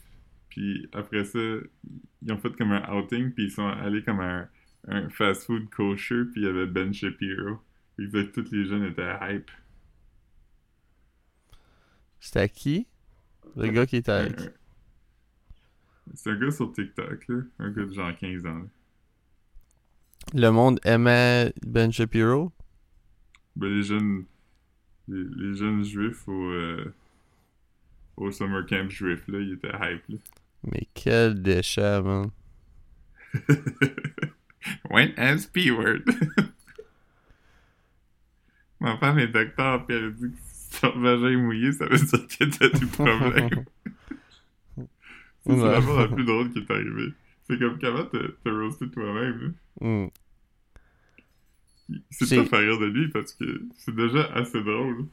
puis 0.49 0.87
après 0.93 1.25
ça, 1.25 1.39
ils 2.21 2.31
ont 2.31 2.37
fait 2.37 2.55
comme 2.57 2.71
un 2.71 2.83
outing, 2.93 3.31
puis 3.33 3.45
ils 3.45 3.51
sont 3.51 3.67
allés 3.67 4.03
comme 4.03 4.19
à 4.19 4.41
un, 4.41 4.49
un 4.89 5.09
fast-food 5.09 5.69
kosher, 5.69 6.25
puis 6.31 6.41
il 6.41 6.45
y 6.45 6.47
avait 6.47 6.67
Ben 6.67 6.93
Shapiro. 6.93 7.59
Fait 7.97 8.09
que 8.27 8.41
tous 8.41 8.51
les 8.51 8.65
jeunes 8.65 8.83
étaient 8.85 9.13
hype. 9.21 9.49
C'était 12.19 12.49
qui? 12.49 12.87
Le 13.55 13.67
gars 13.69 13.85
qui 13.85 13.97
était 13.97 14.11
avec. 14.11 14.39
un- 14.39 14.51
C'est 16.13 16.31
un 16.31 16.35
gars 16.39 16.51
sur 16.51 16.71
TikTok, 16.71 17.27
là. 17.27 17.41
Un 17.59 17.69
gars 17.71 17.85
de 17.85 17.93
genre 17.93 18.15
15 18.17 18.45
ans. 18.45 18.59
là. 18.59 18.65
Le 20.33 20.49
monde 20.49 20.79
aimait 20.83 21.53
Ben 21.65 21.91
Shapiro? 21.91 22.51
Ben, 23.55 23.67
les 23.69 23.83
jeunes. 23.83 24.25
Les, 25.07 25.23
les 25.23 25.55
jeunes 25.55 25.83
juifs 25.83 26.27
au. 26.27 26.51
euh, 26.51 26.93
au 28.17 28.31
summer 28.31 28.65
camp 28.65 28.89
juif, 28.89 29.27
là, 29.27 29.39
ils 29.39 29.53
étaient 29.53 29.69
hype, 29.69 30.03
là. 30.09 30.17
Mais 30.63 30.87
quel 30.93 31.41
déchet, 31.41 32.01
man. 32.01 32.31
Went 34.89 35.13
as 35.17 35.45
P-word. 35.47 36.01
Ma 38.79 38.97
femme 38.97 39.19
est 39.19 39.27
docteur, 39.27 39.85
puis 39.85 39.95
elle 39.97 40.05
a 40.05 40.09
dit 40.11 40.31
que 40.31 40.37
si 40.43 40.81
ton 40.81 40.99
vagin 40.99 41.29
est 41.29 41.35
mouillé, 41.37 41.71
ça 41.73 41.85
veut 41.87 41.97
dire 41.97 42.27
que 42.27 42.43
t'as 42.45 42.69
des 42.79 42.85
problèmes. 42.91 43.65
C'est 45.45 45.51
Ouais. 45.53 45.71
la 45.71 45.81
fois 45.81 46.01
la 46.01 46.07
plus 46.13 46.25
drôle 46.25 46.51
qui 46.51 46.59
est 46.59 46.69
arrivée. 46.71 47.13
C'est 47.49 47.57
comme 47.57 47.79
comment 47.79 48.03
t'as 48.43 48.51
roasté 48.51 48.89
toi-même. 48.89 49.53
Hmm. 49.79 50.07
C'est 52.11 52.35
pas 52.35 52.43
faire 52.45 52.59
rire 52.59 52.79
de 52.79 52.85
lui 52.87 53.07
parce 53.09 53.31
que 53.33 53.61
c'est 53.77 53.95
déjà 53.95 54.25
assez 54.33 54.61
drôle. 54.61 55.05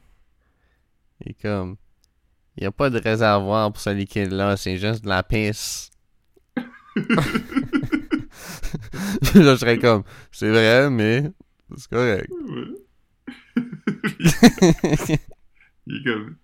Est 1.25 1.41
comme. 1.41 1.77
Il 2.57 2.61
n'y 2.63 2.67
a 2.67 2.71
pas 2.73 2.89
de 2.89 2.99
réservoir 2.99 3.71
pour 3.71 3.81
ce 3.81 3.91
liquide-là, 3.91 4.57
c'est 4.57 4.77
juste 4.77 5.03
de 5.05 5.09
la 5.09 5.23
pisse. 5.23 5.89
là, 6.95 7.13
je 9.33 9.55
serais 9.55 9.79
comme. 9.79 10.03
C'est 10.31 10.49
vrai, 10.49 10.89
mais. 10.89 11.31
C'est 11.77 11.89
correct. 11.89 12.29
Ouais. 12.29 12.65
Il 15.87 15.97
est 15.97 16.03
comme. 16.03 16.35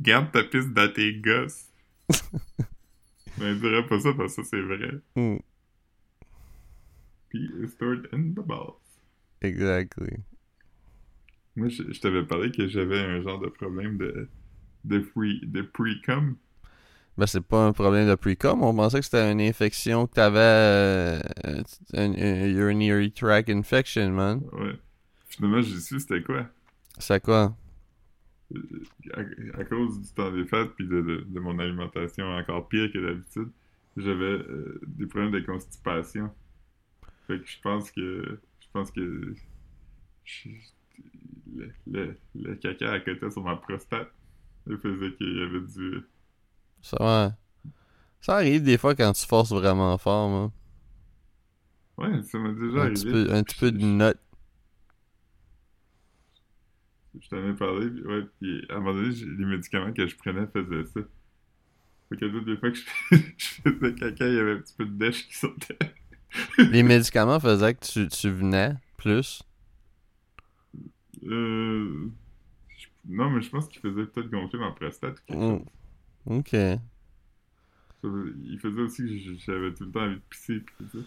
Garde 0.00 0.30
ta 0.32 0.42
piste 0.44 0.72
dans 0.72 0.92
tes 0.92 1.14
gosses. 1.14 1.66
Mais 3.38 3.52
il 3.52 3.60
dirait 3.60 3.86
pas 3.86 4.00
ça 4.00 4.12
parce 4.14 4.36
que 4.36 4.42
ça, 4.42 4.48
c'est 4.50 4.60
vrai. 4.62 4.90
Hmm, 5.14 5.36
Puis, 7.28 7.50
it's 7.62 7.72
stored 7.72 8.08
in 8.12 8.32
the 8.34 8.44
balls. 8.46 8.80
exactly. 9.42 10.18
Moi, 11.54 11.68
je, 11.68 11.82
je 11.90 12.00
t'avais 12.00 12.24
parlé 12.24 12.50
que 12.50 12.66
j'avais 12.68 12.98
un 13.00 13.20
genre 13.22 13.40
de 13.40 13.48
problème 13.48 13.96
de. 13.98 14.28
de 14.84 15.00
free. 15.00 15.40
de 15.44 15.62
pre-cum. 15.62 16.36
Ben, 17.18 17.26
c'est 17.26 17.40
pas 17.40 17.64
un 17.66 17.72
problème 17.72 18.06
de 18.08 18.14
pre-com. 18.14 18.62
On 18.62 18.74
pensait 18.74 18.98
que 18.98 19.04
c'était 19.06 19.32
une 19.32 19.40
infection 19.40 20.06
que 20.06 20.12
t'avais. 20.14 20.38
Euh, 20.38 21.20
un, 21.94 22.12
un 22.12 22.46
urinary 22.50 23.10
tract 23.12 23.48
infection, 23.48 24.10
man. 24.10 24.42
Ouais. 24.52 24.78
Finalement, 25.36 25.62
j'ai 25.62 25.80
su 25.80 26.00
c'était 26.00 26.22
quoi. 26.22 26.48
C'est 26.98 27.20
quoi? 27.22 27.54
à, 29.14 29.60
à 29.60 29.64
cause 29.64 30.00
du 30.00 30.12
temps 30.14 30.30
des 30.32 30.44
fêtes 30.46 30.70
puis 30.74 30.86
de, 30.86 31.00
de, 31.02 31.24
de 31.28 31.40
mon 31.40 31.58
alimentation 31.58 32.26
encore 32.26 32.68
pire 32.68 32.90
que 32.92 32.98
d'habitude, 32.98 33.50
j'avais 33.96 34.24
euh, 34.24 34.80
des 34.86 35.06
problèmes 35.06 35.32
de 35.32 35.40
constipation. 35.40 36.30
Fait 37.26 37.40
que 37.40 37.46
je 37.46 37.60
pense 37.62 37.90
que 37.92 38.40
je 38.60 38.66
pense 38.72 38.90
que 38.92 39.34
je- 40.24 40.50
le, 41.56 41.72
le, 41.86 42.16
le 42.34 42.54
caca 42.56 42.92
à 42.92 43.00
côté 43.00 43.30
sur 43.30 43.42
ma 43.42 43.56
prostate 43.56 44.10
il 44.68 44.78
faisait 44.78 45.14
qu'il 45.16 45.38
y 45.38 45.42
avait 45.42 45.60
du 45.62 46.02
Ça, 46.80 46.96
ouais. 47.00 47.30
Ça 48.20 48.36
arrive 48.36 48.62
des 48.64 48.78
fois 48.78 48.94
quand 48.96 49.12
tu 49.14 49.26
forces 49.26 49.52
vraiment 49.52 49.98
fort, 49.98 50.28
man. 50.30 50.50
ouais 51.98 52.22
ça 52.22 52.38
m'est 52.38 52.54
déjà 52.54 52.82
Un 52.82 52.86
arrivé 52.86 52.90
petit 52.90 53.04
peu, 53.06 53.26
un 53.34 53.42
petit 53.42 53.56
peu 53.56 53.72
de 53.72 53.84
note. 53.84 54.20
Je 57.20 57.28
t'en 57.28 57.48
ai 57.48 57.54
parlé 57.54 57.90
puis 57.90 58.02
ouais 58.04 58.22
puis 58.40 58.64
à 58.68 58.74
un 58.76 58.80
moment 58.80 58.94
donné 58.94 59.14
les 59.14 59.44
médicaments 59.44 59.92
que 59.92 60.06
je 60.06 60.16
prenais 60.16 60.46
faisaient 60.52 60.84
ça 60.84 61.00
fait 62.08 62.16
que 62.16 62.26
toutes 62.26 62.46
les 62.46 62.56
fois 62.56 62.70
que 62.70 62.76
je, 62.78 62.84
je 63.36 63.46
faisais 63.70 63.94
caca 63.94 64.28
il 64.28 64.34
y 64.34 64.38
avait 64.38 64.52
un 64.52 64.58
petit 64.58 64.74
peu 64.76 64.84
de 64.84 64.96
dèche 64.96 65.26
qui 65.28 65.34
sortait 65.36 65.78
Les 66.58 66.82
médicaments 66.82 67.40
faisaient 67.40 67.74
que 67.74 67.84
tu, 67.86 68.08
tu 68.08 68.30
venais 68.30 68.74
plus? 68.96 69.42
Euh... 71.24 72.08
Non, 73.08 73.30
mais 73.30 73.40
je 73.40 73.50
pense 73.50 73.68
qu'il 73.68 73.80
faisait 73.80 74.04
peut-être 74.06 74.30
gonfler 74.30 74.58
ma 74.58 74.72
prostate. 74.72 75.18
ou 75.20 75.32
quelque 75.32 75.38
Mm. 75.38 75.58
chose. 75.58 75.66
Ok. 76.26 76.54
Il 78.44 78.58
faisait 78.58 78.80
aussi 78.80 79.02
que 79.02 79.08
j'avais 79.46 79.72
tout 79.74 79.84
le 79.84 79.90
temps 79.90 80.00
envie 80.00 80.16
de 80.16 80.20
pisser. 80.30 80.62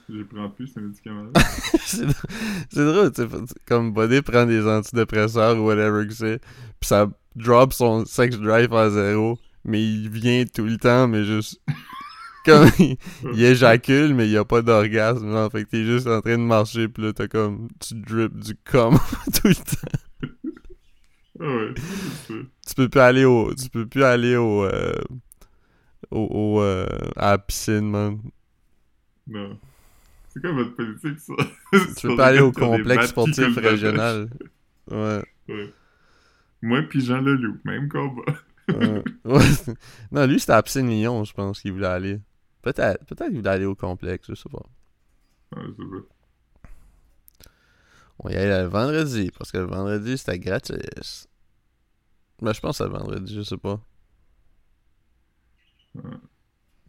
Je 0.09 0.23
prends 0.23 0.49
plus 0.49 0.67
ces 0.67 0.81
médicaments-là. 0.81 1.31
c'est 1.81 2.05
dr- 2.05 2.25
c'est 2.69 2.85
drôle, 2.85 3.11
tu 3.11 3.21
sais, 3.21 3.55
comme 3.67 3.93
Buddy 3.93 4.21
prend 4.21 4.45
des 4.45 4.65
antidépresseurs 4.67 5.57
ou 5.57 5.65
whatever 5.67 6.07
que 6.07 6.13
c'est, 6.13 6.39
pis 6.79 6.87
ça 6.87 7.09
drop 7.35 7.73
son 7.73 8.05
sex 8.05 8.37
drive 8.37 8.73
à 8.73 8.89
zéro, 8.89 9.39
mais 9.63 9.83
il 9.83 10.09
vient 10.09 10.43
tout 10.45 10.65
le 10.65 10.77
temps, 10.77 11.07
mais 11.07 11.23
juste... 11.23 11.61
Comme, 12.45 12.69
il, 12.79 12.95
il 13.33 13.43
éjacule, 13.43 14.13
mais 14.15 14.25
il 14.25 14.31
y 14.31 14.37
a 14.37 14.45
pas 14.45 14.61
d'orgasme, 14.61 15.29
genre, 15.29 15.51
fait 15.51 15.65
que 15.65 15.69
t'es 15.71 15.83
juste 15.83 16.07
en 16.07 16.21
train 16.21 16.37
de 16.37 16.43
marcher, 16.43 16.87
pis 16.87 17.01
là, 17.01 17.11
t'as 17.11 17.27
comme, 17.27 17.67
tu 17.81 17.95
drip 17.95 18.33
du 18.39 18.55
cum 18.55 18.97
tout 19.33 19.49
le 19.49 19.55
temps. 19.55 20.31
Ah 21.41 21.45
ouais. 21.45 21.73
Tu 22.65 22.75
peux 22.75 22.87
plus 22.87 23.01
aller 23.01 23.25
au... 23.25 23.53
Tu 23.53 23.69
peux 23.69 23.85
plus 23.85 24.03
aller 24.03 24.37
au... 24.37 24.63
euh, 24.63 24.93
au, 26.11 26.19
au, 26.19 26.61
euh, 26.61 26.85
à 27.15 27.31
la 27.31 27.37
piscine, 27.37 27.89
man. 27.89 28.19
Non. 29.27 29.57
C'est 30.29 30.41
quoi 30.41 30.51
votre 30.51 30.75
politique, 30.75 31.19
ça? 31.19 31.33
Tu 31.97 32.07
peux 32.07 32.15
pas 32.17 32.27
aller 32.27 32.39
au 32.39 32.51
complexe 32.51 33.07
sportif 33.07 33.55
régional. 33.57 34.29
Ouais. 34.89 35.23
Ouais. 35.47 35.73
Moi 36.61 36.81
pis 36.83 37.01
Jean 37.01 37.21
Leloup, 37.21 37.57
même 37.63 37.89
combat. 37.89 38.33
Ouais. 38.67 39.03
Ouais. 39.25 39.45
Non, 40.11 40.25
lui, 40.27 40.39
c'était 40.39 40.53
à 40.53 40.61
Piscine 40.61 40.89
Lyon, 40.89 41.23
je 41.23 41.33
pense 41.33 41.61
qu'il 41.61 41.73
voulait 41.73 41.87
aller. 41.87 42.19
Peut-être. 42.61 43.05
Peut-être 43.05 43.29
qu'il 43.29 43.37
voulait 43.37 43.49
aller 43.49 43.65
au 43.65 43.75
complexe, 43.75 44.27
je 44.29 44.35
sais 44.35 44.49
pas. 44.49 44.65
Ouais, 45.55 45.63
je 45.67 45.83
sais 45.83 45.89
pas. 45.89 47.49
On 48.19 48.29
y 48.29 48.35
allait 48.35 48.63
le 48.63 48.67
vendredi, 48.67 49.31
parce 49.37 49.51
que 49.51 49.57
le 49.59 49.63
vendredi, 49.65 50.17
c'était 50.17 50.39
gratis. 50.39 51.27
Mais 52.41 52.53
je 52.53 52.59
pense 52.59 52.79
que 52.79 52.83
le 52.83 52.89
vendredi, 52.89 53.33
je 53.33 53.41
sais 53.41 53.57
pas. 53.57 53.79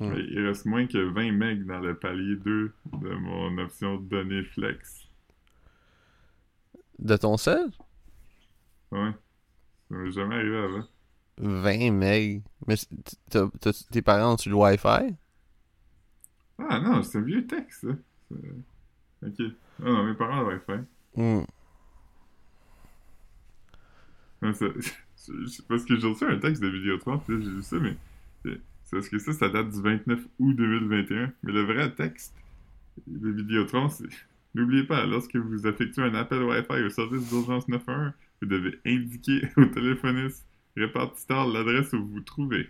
Il 0.01 0.47
reste 0.47 0.65
moins 0.65 0.87
que 0.87 0.99
20 0.99 1.33
megs 1.33 1.67
dans 1.67 1.81
le 1.81 1.95
palier 1.95 2.37
2 2.37 2.73
de 2.93 3.15
mon 3.15 3.59
option 3.59 3.97
données 3.99 4.45
flex. 4.45 5.07
De 6.99 7.17
ton 7.17 7.37
sel? 7.37 7.71
Ouais. 8.91 9.13
Ça 9.91 9.95
m'est 9.97 10.11
jamais 10.13 10.37
arrivé 10.37 10.57
avant. 10.57 10.85
20 11.39 11.91
meg. 11.93 12.43
Mais 12.67 12.77
c'est- 12.77 12.89
t'as- 13.31 13.51
t'as- 13.61 13.87
tes 13.91 14.03
parents 14.03 14.33
ont-tu 14.35 14.49
le 14.49 14.55
Wi-Fi? 14.55 15.15
Ah 16.59 16.81
non, 16.81 17.03
c'est 17.03 17.19
un 17.19 17.23
vieux 17.23 17.47
texte, 17.47 17.81
ça. 17.87 17.95
C'est- 18.31 19.27
Ok. 19.27 19.53
Ah 19.83 19.85
non, 19.85 20.05
mes 20.05 20.15
parents 20.15 20.43
l'avaient 20.43 20.61
fait. 20.61 20.81
Hmm. 21.15 21.43
Ouais, 24.43 24.53
ça- 24.55 24.67
c'est- 25.17 25.33
c'est 25.49 25.67
parce 25.67 25.85
que 25.85 25.97
j'ai 25.97 26.07
reçu 26.07 26.25
un 26.25 26.39
texte 26.39 26.63
de 26.63 26.69
Vidéotron, 26.69 27.19
puis 27.19 27.35
là, 27.37 27.41
j'ai 27.45 27.51
vu 27.51 27.63
ça, 27.63 27.77
mais 27.79 27.97
parce 28.91 29.09
que 29.09 29.19
ça, 29.19 29.33
ça 29.33 29.49
date 29.49 29.71
du 29.71 29.81
29 29.83 30.21
août 30.39 30.55
2021. 30.55 31.33
Mais 31.43 31.53
le 31.53 31.63
vrai 31.63 31.95
texte 31.95 32.35
de 33.07 33.31
Vidéotron, 33.31 33.89
c'est 33.89 34.05
N'oubliez 34.55 34.83
pas, 34.85 35.07
lorsque 35.07 35.37
vous 35.37 35.65
effectuez 35.69 36.03
un 36.03 36.15
appel 36.15 36.43
Wi-Fi 36.43 36.83
au 36.83 36.91
service 36.91 37.29
d'urgence 37.29 37.67
91, 37.67 38.13
vous 38.43 38.49
devez 38.49 38.81
indiquer 38.85 39.43
au 39.57 39.65
téléphoniste 39.67 40.45
répartiteur 40.77 41.47
l'adresse 41.47 41.93
où 41.93 41.99
vous 42.05 42.15
vous 42.15 42.21
trouvez. 42.21 42.65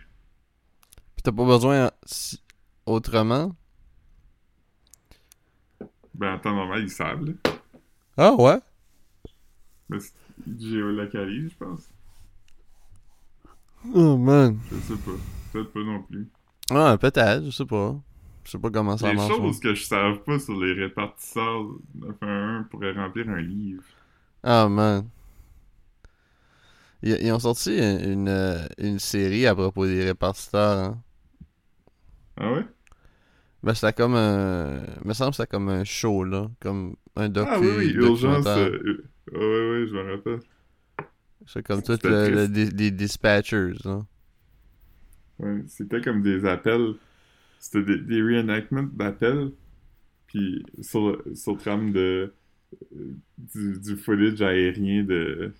Pis 1.16 1.22
t'as 1.22 1.32
pas 1.32 1.46
besoin 1.46 1.90
si- 2.04 2.42
autrement? 2.84 3.54
Ben, 6.14 6.34
en 6.34 6.38
temps 6.38 6.54
normal, 6.54 6.82
ils 6.82 6.90
savent, 6.90 7.24
là. 7.24 7.32
Ah 8.18 8.34
ouais? 8.34 8.58
Mais 9.88 10.00
c'est- 10.00 10.12
ils 10.46 10.60
géolocalisent, 10.70 11.52
je 11.52 11.56
pense. 11.56 11.88
Oh 13.94 14.18
man. 14.18 14.58
Je 14.70 14.76
sais 14.80 15.00
pas. 15.00 15.12
Peut-être 15.52 15.72
pas 15.72 15.80
non 15.80 16.02
plus. 16.02 16.28
Ah, 16.70 16.96
peut-être, 17.00 17.44
je 17.46 17.50
sais 17.50 17.64
pas. 17.66 17.96
Je 18.44 18.50
sais 18.52 18.58
pas 18.58 18.70
comment 18.70 18.96
ça 18.96 19.08
Les 19.10 19.14
marche. 19.16 19.28
moi. 19.28 19.38
choses 19.38 19.60
que 19.60 19.74
je 19.74 19.84
savais 19.84 20.18
pas 20.18 20.38
sur 20.38 20.58
les 20.60 20.72
répartisseurs 20.72 21.64
911 21.94 22.64
pourraient 22.70 22.92
remplir 22.92 23.28
un 23.28 23.40
livre. 23.40 23.82
Ah 24.42 24.68
man. 24.68 25.06
Ils, 27.02 27.16
ils 27.20 27.32
ont 27.32 27.38
sorti 27.38 27.76
une, 27.76 28.10
une, 28.10 28.28
euh, 28.28 28.66
une 28.78 28.98
série 28.98 29.46
à 29.46 29.54
propos 29.54 29.86
des 29.86 30.04
répartiteurs. 30.04 30.78
Hein. 30.78 30.98
Ah 32.36 32.52
ouais? 32.52 32.64
Ben 33.62 33.74
c'était 33.74 33.92
comme 33.92 34.14
un. 34.14 34.80
me 35.04 35.12
semble 35.12 35.30
que 35.32 35.36
c'était 35.36 35.46
comme 35.50 35.68
un 35.68 35.84
show 35.84 36.24
là. 36.24 36.48
Comme 36.60 36.96
un 37.16 37.28
docu. 37.28 37.48
Ah 37.52 37.60
oui, 37.60 37.68
oui, 37.76 37.90
urgence. 37.92 38.46
euh, 38.46 38.70
euh, 38.70 39.04
ouais, 39.32 39.38
ouais, 39.38 39.80
ouais, 39.82 39.86
je 39.86 39.94
me 39.94 40.10
rappelle. 40.16 40.40
C'est 41.46 41.62
comme 41.66 41.82
tout 41.82 41.92
c'était 41.92 42.08
le, 42.08 42.28
le- 42.30 42.34
triste. 42.46 42.52
des, 42.52 42.70
des 42.70 42.90
dispatchers. 42.90 43.72
Là. 43.84 44.02
Ouais, 45.40 45.62
c'était 45.68 46.00
comme 46.00 46.22
des 46.22 46.44
appels. 46.46 46.94
C'était 47.60 47.84
des, 47.84 47.98
des 47.98 48.22
reenactments 48.22 48.88
d'appels. 48.94 49.52
Puis 50.28 50.64
sur, 50.82 51.22
sur 51.34 51.58
trame 51.58 51.92
de. 51.92 52.34
euh, 52.96 53.14
Du, 53.38 53.80
du 53.80 53.96
footage 53.96 54.42
aérien 54.42 55.04
de. 55.04 55.52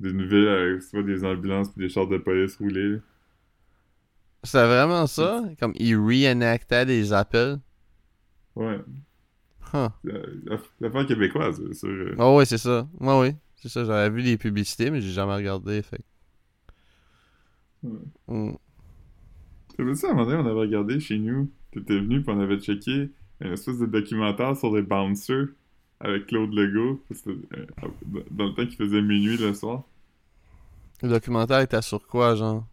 D'une 0.00 0.26
ville 0.26 0.48
avec 0.48 0.82
soit 0.82 1.02
des 1.02 1.24
ambulances 1.24 1.70
puis 1.72 1.86
des 1.86 1.88
chars 1.88 2.06
de 2.06 2.18
police 2.18 2.56
roulés. 2.56 2.98
C'était 4.44 4.66
vraiment 4.66 5.06
ça? 5.08 5.42
Comme 5.58 5.72
ils 5.76 5.96
reenactaient 5.96 6.86
des 6.86 7.12
appels? 7.12 7.58
Ouais. 8.54 8.82
Huh. 9.72 9.88
Euh, 10.06 10.40
l'aff- 10.44 10.72
L'affaire 10.80 11.06
québécoise, 11.06 11.60
euh, 11.60 11.72
sur. 11.72 11.88
euh, 11.88 12.16
Oh 12.18 12.36
ouais, 12.36 12.44
c'est 12.46 12.58
ça. 12.58 12.88
Oui. 13.00 13.34
C'est 13.56 13.68
ça. 13.68 13.84
J'avais 13.84 14.10
vu 14.10 14.22
des 14.22 14.36
publicités, 14.38 14.90
mais 14.90 15.00
j'ai 15.00 15.12
jamais 15.12 15.34
regardé. 15.34 15.82
Fait. 15.82 16.00
Ouais. 17.82 18.12
Hmm. 18.26 18.54
T'as 19.82 19.88
vu 19.88 19.96
ça, 19.96 20.08
à 20.08 20.10
un 20.10 20.14
moment 20.14 20.26
donné, 20.30 20.38
on 20.40 20.46
avait 20.46 20.60
regardé 20.60 21.00
chez 21.00 21.18
nous. 21.18 21.50
T'étais 21.72 21.98
venu, 21.98 22.22
puis 22.22 22.32
on 22.32 22.38
avait 22.40 22.58
checké 22.60 23.10
un 23.40 23.50
espèce 23.52 23.78
de 23.78 23.86
documentaire 23.86 24.56
sur 24.56 24.72
les 24.76 24.82
bouncers 24.82 25.48
avec 25.98 26.26
Claude 26.26 26.52
Legault. 26.54 27.02
Euh, 27.26 27.34
dans 28.30 28.46
le 28.46 28.54
temps 28.54 28.64
qu'il 28.64 28.76
faisait 28.76 29.02
minuit 29.02 29.36
le 29.38 29.52
soir. 29.54 29.82
Le 31.02 31.08
documentaire 31.08 31.58
était 31.60 31.82
sur 31.82 32.06
quoi, 32.06 32.36
genre? 32.36 32.64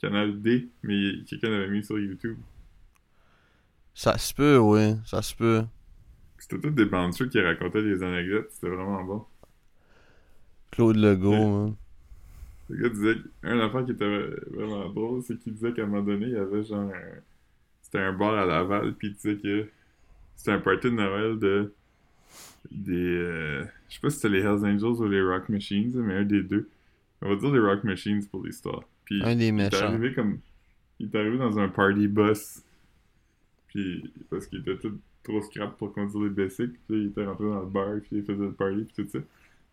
Canal 0.00 0.42
D, 0.42 0.68
mais 0.82 1.22
quelqu'un 1.28 1.48
l'avait 1.50 1.68
mis 1.70 1.84
sur 1.84 1.96
YouTube. 1.96 2.36
Ça 3.94 4.18
se 4.18 4.34
peut, 4.34 4.58
oui. 4.58 4.96
Ça 5.04 5.22
se 5.22 5.32
peut. 5.34 5.62
C'était 6.38 6.58
tous 6.60 6.70
des 6.70 6.86
bouncers 6.86 7.28
qui 7.28 7.40
racontaient 7.40 7.84
des 7.84 8.02
anecdotes. 8.02 8.48
C'était 8.50 8.68
vraiment 8.74 9.04
bon. 9.04 9.24
Claude 10.72 10.96
Legault, 10.96 11.30
Ouais. 11.30 11.46
man. 11.46 11.74
Le 12.68 12.82
gars 12.82 12.88
disait 12.88 13.16
un 13.44 13.60
affaire 13.60 13.84
qui 13.84 13.92
était 13.92 14.26
vraiment 14.50 14.88
drôle, 14.90 15.22
c'est 15.22 15.38
qu'il 15.38 15.54
disait 15.54 15.72
qu'à 15.72 15.82
un 15.84 15.86
moment 15.86 16.02
donné, 16.02 16.26
il 16.26 16.32
y 16.32 16.36
avait 16.36 16.64
genre 16.64 16.90
un... 16.92 17.20
C'était 17.82 17.98
un 18.00 18.12
bar 18.12 18.34
à 18.34 18.44
Laval, 18.44 18.94
puis 18.94 19.08
il 19.08 19.14
disait 19.14 19.36
que 19.36 19.68
c'était 20.36 20.50
un 20.52 20.58
party 20.60 20.88
de 20.88 20.94
Noël 20.96 21.38
de 21.38 21.72
des. 22.70 22.92
euh, 22.94 23.64
je 23.88 23.94
sais 23.94 24.00
pas 24.00 24.10
si 24.10 24.16
c'était 24.16 24.28
les 24.30 24.40
Hells 24.40 24.64
Angels 24.64 25.00
ou 25.00 25.08
les 25.08 25.22
Rock 25.22 25.48
Machines, 25.48 25.92
mais 26.02 26.14
un 26.16 26.24
des 26.24 26.42
deux. 26.42 26.68
On 27.22 27.28
va 27.28 27.36
dire 27.36 27.52
les 27.52 27.60
Rock 27.60 27.84
Machines 27.84 28.26
pour 28.26 28.44
l'histoire. 28.44 28.82
Puis 29.04 29.22
Un 29.22 29.36
des 29.36 29.44
il 29.44 29.48
est 29.48 29.52
méchants. 29.52 29.86
arrivé 29.86 30.12
comme. 30.14 30.38
Il 30.98 31.06
est 31.06 31.14
arrivé 31.18 31.38
dans 31.38 31.58
un 31.58 31.68
party 31.68 32.08
bus. 32.08 32.62
Puis 33.68 34.12
parce 34.30 34.46
qu'il 34.46 34.60
était 34.60 34.76
tout 34.78 34.98
trop 35.22 35.40
scrap 35.42 35.76
pour 35.76 35.92
conduire 35.92 36.24
les 36.24 36.30
bicycles. 36.30 36.76
Puis 36.88 37.02
il 37.02 37.06
était 37.08 37.24
rentré 37.24 37.44
dans 37.44 37.60
le 37.60 37.66
bar, 37.66 37.94
puis 38.02 38.18
il 38.18 38.24
faisait 38.24 38.44
le 38.44 38.52
party, 38.52 38.84
puis 38.92 39.04
tout 39.04 39.10
ça. 39.10 39.18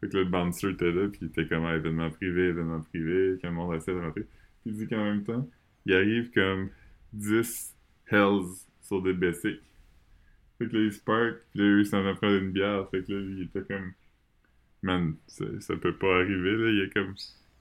Fait 0.04 0.10
que 0.10 0.18
le 0.18 0.26
bouncer 0.26 0.72
était 0.72 0.92
là, 0.92 1.08
puis 1.08 1.20
il 1.22 1.28
était 1.28 1.48
comme 1.48 1.66
ah, 1.66 1.78
événement 1.78 2.10
privé, 2.12 2.50
événement 2.50 2.82
privé, 2.82 3.40
quand 3.42 3.48
le 3.48 3.56
monde 3.56 3.76
essaie 3.76 3.94
de 3.94 4.00
rentrer. 4.02 4.24
Puis 4.24 4.72
il 4.72 4.74
dit 4.74 4.88
qu'en 4.88 5.02
même 5.02 5.24
temps, 5.24 5.50
il 5.86 5.94
arrive 5.94 6.30
comme 6.32 6.70
10 7.14 7.74
Hells 8.08 8.66
sur 8.82 9.02
des 9.02 9.14
bicycles. 9.14 9.62
Fait 10.58 10.68
que 10.68 10.76
là, 10.76 10.84
il 10.84 10.90
puis 10.92 11.62
là, 11.62 11.66
lui, 11.66 11.82
il 11.84 11.86
s'en 11.86 12.04
va 12.04 12.16
prendre 12.16 12.36
une 12.36 12.52
bière. 12.52 12.90
Fait 12.90 13.02
que 13.02 13.14
là, 13.14 13.22
il 13.22 13.44
était 13.44 13.62
comme. 13.64 13.94
Man, 14.82 15.16
ça, 15.28 15.46
ça 15.62 15.78
peut 15.78 15.96
pas 15.96 16.18
arriver, 16.18 16.58
là. 16.58 16.70
Il 16.70 16.80
y 16.80 16.82
a 16.82 16.88
comme 16.90 17.16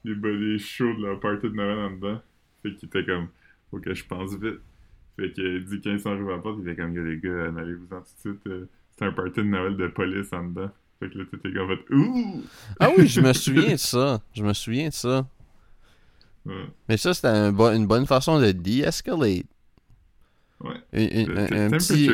des 0.05 0.15
body 0.17 0.59
chauds 0.59 0.95
de 0.95 1.07
la 1.07 1.17
party 1.17 1.49
de 1.49 1.55
Noël 1.55 1.79
en 1.79 1.91
dedans. 1.93 2.21
Fait 2.63 2.75
qu'il 2.75 2.89
était 2.89 3.05
comme. 3.05 3.29
Faut 3.71 3.79
que 3.79 3.95
je 3.95 4.05
pense 4.05 4.37
vite. 4.37 4.61
Fait 5.17 5.33
qu'il 5.33 5.65
dit 5.65 5.81
quand 5.81 5.97
sont 5.99 6.11
arrivés 6.11 6.33
à 6.33 6.37
la 6.37 6.43
porte, 6.43 6.59
il 6.61 6.69
était 6.69 6.83
comme, 6.83 6.97
les 6.97 7.19
gars, 7.21 7.51
en 7.51 7.57
allez-vous-en 7.57 8.01
tout 8.01 8.15
de 8.15 8.21
suite. 8.21 8.47
euh, 8.49 8.67
C'est 8.99 9.05
un 9.05 9.13
party 9.13 9.41
de 9.41 9.47
Noël 9.47 9.77
de 9.77 9.87
police 9.87 10.33
en 10.33 10.49
dedans. 10.49 10.73
Fait 11.03 11.11
que 11.11 11.19
là, 11.19 11.25
t'étais 11.31 11.53
comme, 11.53 11.65
en 11.65 11.69
fait, 11.69 11.95
ouh! 11.95 12.43
Ah 12.79 12.91
oui, 12.97 13.09
je 13.09 13.21
me 13.21 13.33
souviens 13.33 13.73
de 13.73 13.77
ça. 13.77 14.21
Je 14.35 14.45
me 14.45 14.53
souviens 14.53 14.89
de 14.89 14.95
ça. 14.95 15.27
Ouais. 16.47 16.67
Mais 16.89 16.97
ça, 16.97 17.13
c'était 17.13 17.29
un 17.29 17.53
une 17.75 17.87
bonne 17.89 18.07
façon 18.07 18.39
de 18.39 18.53
de-escalate. 18.53 19.47
Ouais. 20.61 20.77
Un, 20.93 21.29
un- 21.39 21.67
un- 21.67 21.71
petit, 21.71 22.09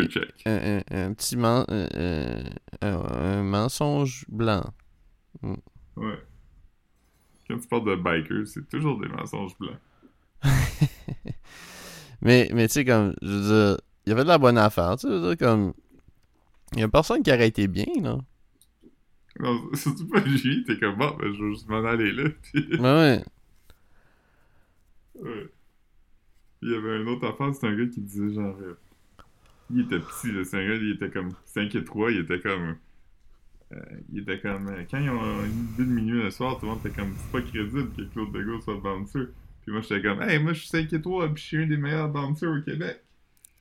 un, 0.46 0.80
un- 0.90 1.12
petit 1.12 1.36
men- 1.36 1.66
euh, 1.70 2.42
un, 2.80 2.94
un 2.94 3.42
mensonge 3.42 4.24
blanc. 4.28 4.64
Ouais. 5.42 6.18
Quand 7.46 7.58
tu 7.58 7.68
parles 7.68 7.84
de 7.84 7.96
bikers, 7.96 8.46
c'est 8.46 8.66
toujours 8.70 8.98
des 8.98 9.08
mensonges 9.08 9.52
blancs. 9.58 9.76
Mais, 12.20 12.50
mais 12.52 12.66
tu 12.66 12.72
sais, 12.74 12.84
comme, 12.84 13.14
je 13.22 13.28
veux 13.28 13.42
dire, 13.70 13.80
il 14.06 14.10
y 14.10 14.12
avait 14.12 14.24
de 14.24 14.28
la 14.28 14.38
bonne 14.38 14.58
affaire, 14.58 14.96
tu 14.96 15.06
sais, 15.06 15.36
comme, 15.36 15.72
il 16.74 16.80
y 16.80 16.82
a 16.82 16.88
personne 16.88 17.22
qui 17.22 17.30
aurait 17.30 17.46
été 17.46 17.68
bien, 17.68 17.86
là. 18.02 18.18
Non, 19.40 19.70
surtout 19.74 20.06
pas 20.08 20.20
lui, 20.20 20.64
t'es 20.64 20.78
comme, 20.78 20.96
bon, 20.96 21.16
ben, 21.18 21.32
je 21.32 21.42
vais 21.44 21.50
juste 21.52 21.68
m'en 21.68 21.84
aller 21.84 22.12
là. 22.12 22.30
Puis, 22.42 22.66
Ouais, 22.78 22.80
ouais. 22.80 23.24
ouais. 25.14 25.48
Il 26.62 26.70
y 26.70 26.74
avait 26.74 26.96
un 26.98 27.06
autre 27.08 27.26
affaire, 27.26 27.52
c'était 27.54 27.68
un 27.68 27.76
gars 27.76 27.86
qui 27.86 28.00
disait 28.00 28.32
genre. 28.34 28.56
euh, 28.62 28.78
il 29.70 29.80
était 29.82 30.00
petit, 30.00 30.32
là. 30.32 30.44
C'est 30.44 30.58
un 30.58 30.68
gars, 30.68 30.76
il 30.76 30.92
était 30.92 31.10
comme 31.10 31.34
5 31.46 31.74
et 31.74 31.84
3, 31.84 32.12
il 32.12 32.20
était 32.20 32.40
comme. 32.40 32.76
euh, 33.72 33.80
il 34.12 34.20
était 34.20 34.40
comme. 34.40 34.68
euh, 34.68 34.84
quand 34.90 34.98
ils 35.00 35.10
ont 35.10 35.44
une 35.44 35.66
but 35.76 35.84
de 35.86 35.92
minuit 35.92 36.22
le 36.22 36.30
soir, 36.30 36.58
tout 36.58 36.66
le 36.66 36.72
monde 36.72 36.80
était 36.86 36.94
comme, 36.94 37.14
c'est 37.18 37.30
pas 37.32 37.42
crédible 37.42 37.92
que 37.96 38.02
Claude 38.12 38.34
Legault 38.34 38.60
soit 38.60 38.76
bouncer. 38.80 39.28
Puis 39.62 39.72
moi, 39.72 39.80
j'étais 39.82 40.02
comme, 40.02 40.22
hey, 40.22 40.38
moi, 40.42 40.52
je 40.54 40.60
suis 40.60 40.68
5 40.68 40.92
et 40.92 41.00
3, 41.02 41.28
puis 41.34 41.42
je 41.42 41.46
suis 41.48 41.62
un 41.64 41.66
des 41.66 41.76
meilleurs 41.78 42.08
bouncers 42.10 42.50
au 42.50 42.62
Québec. 42.62 43.02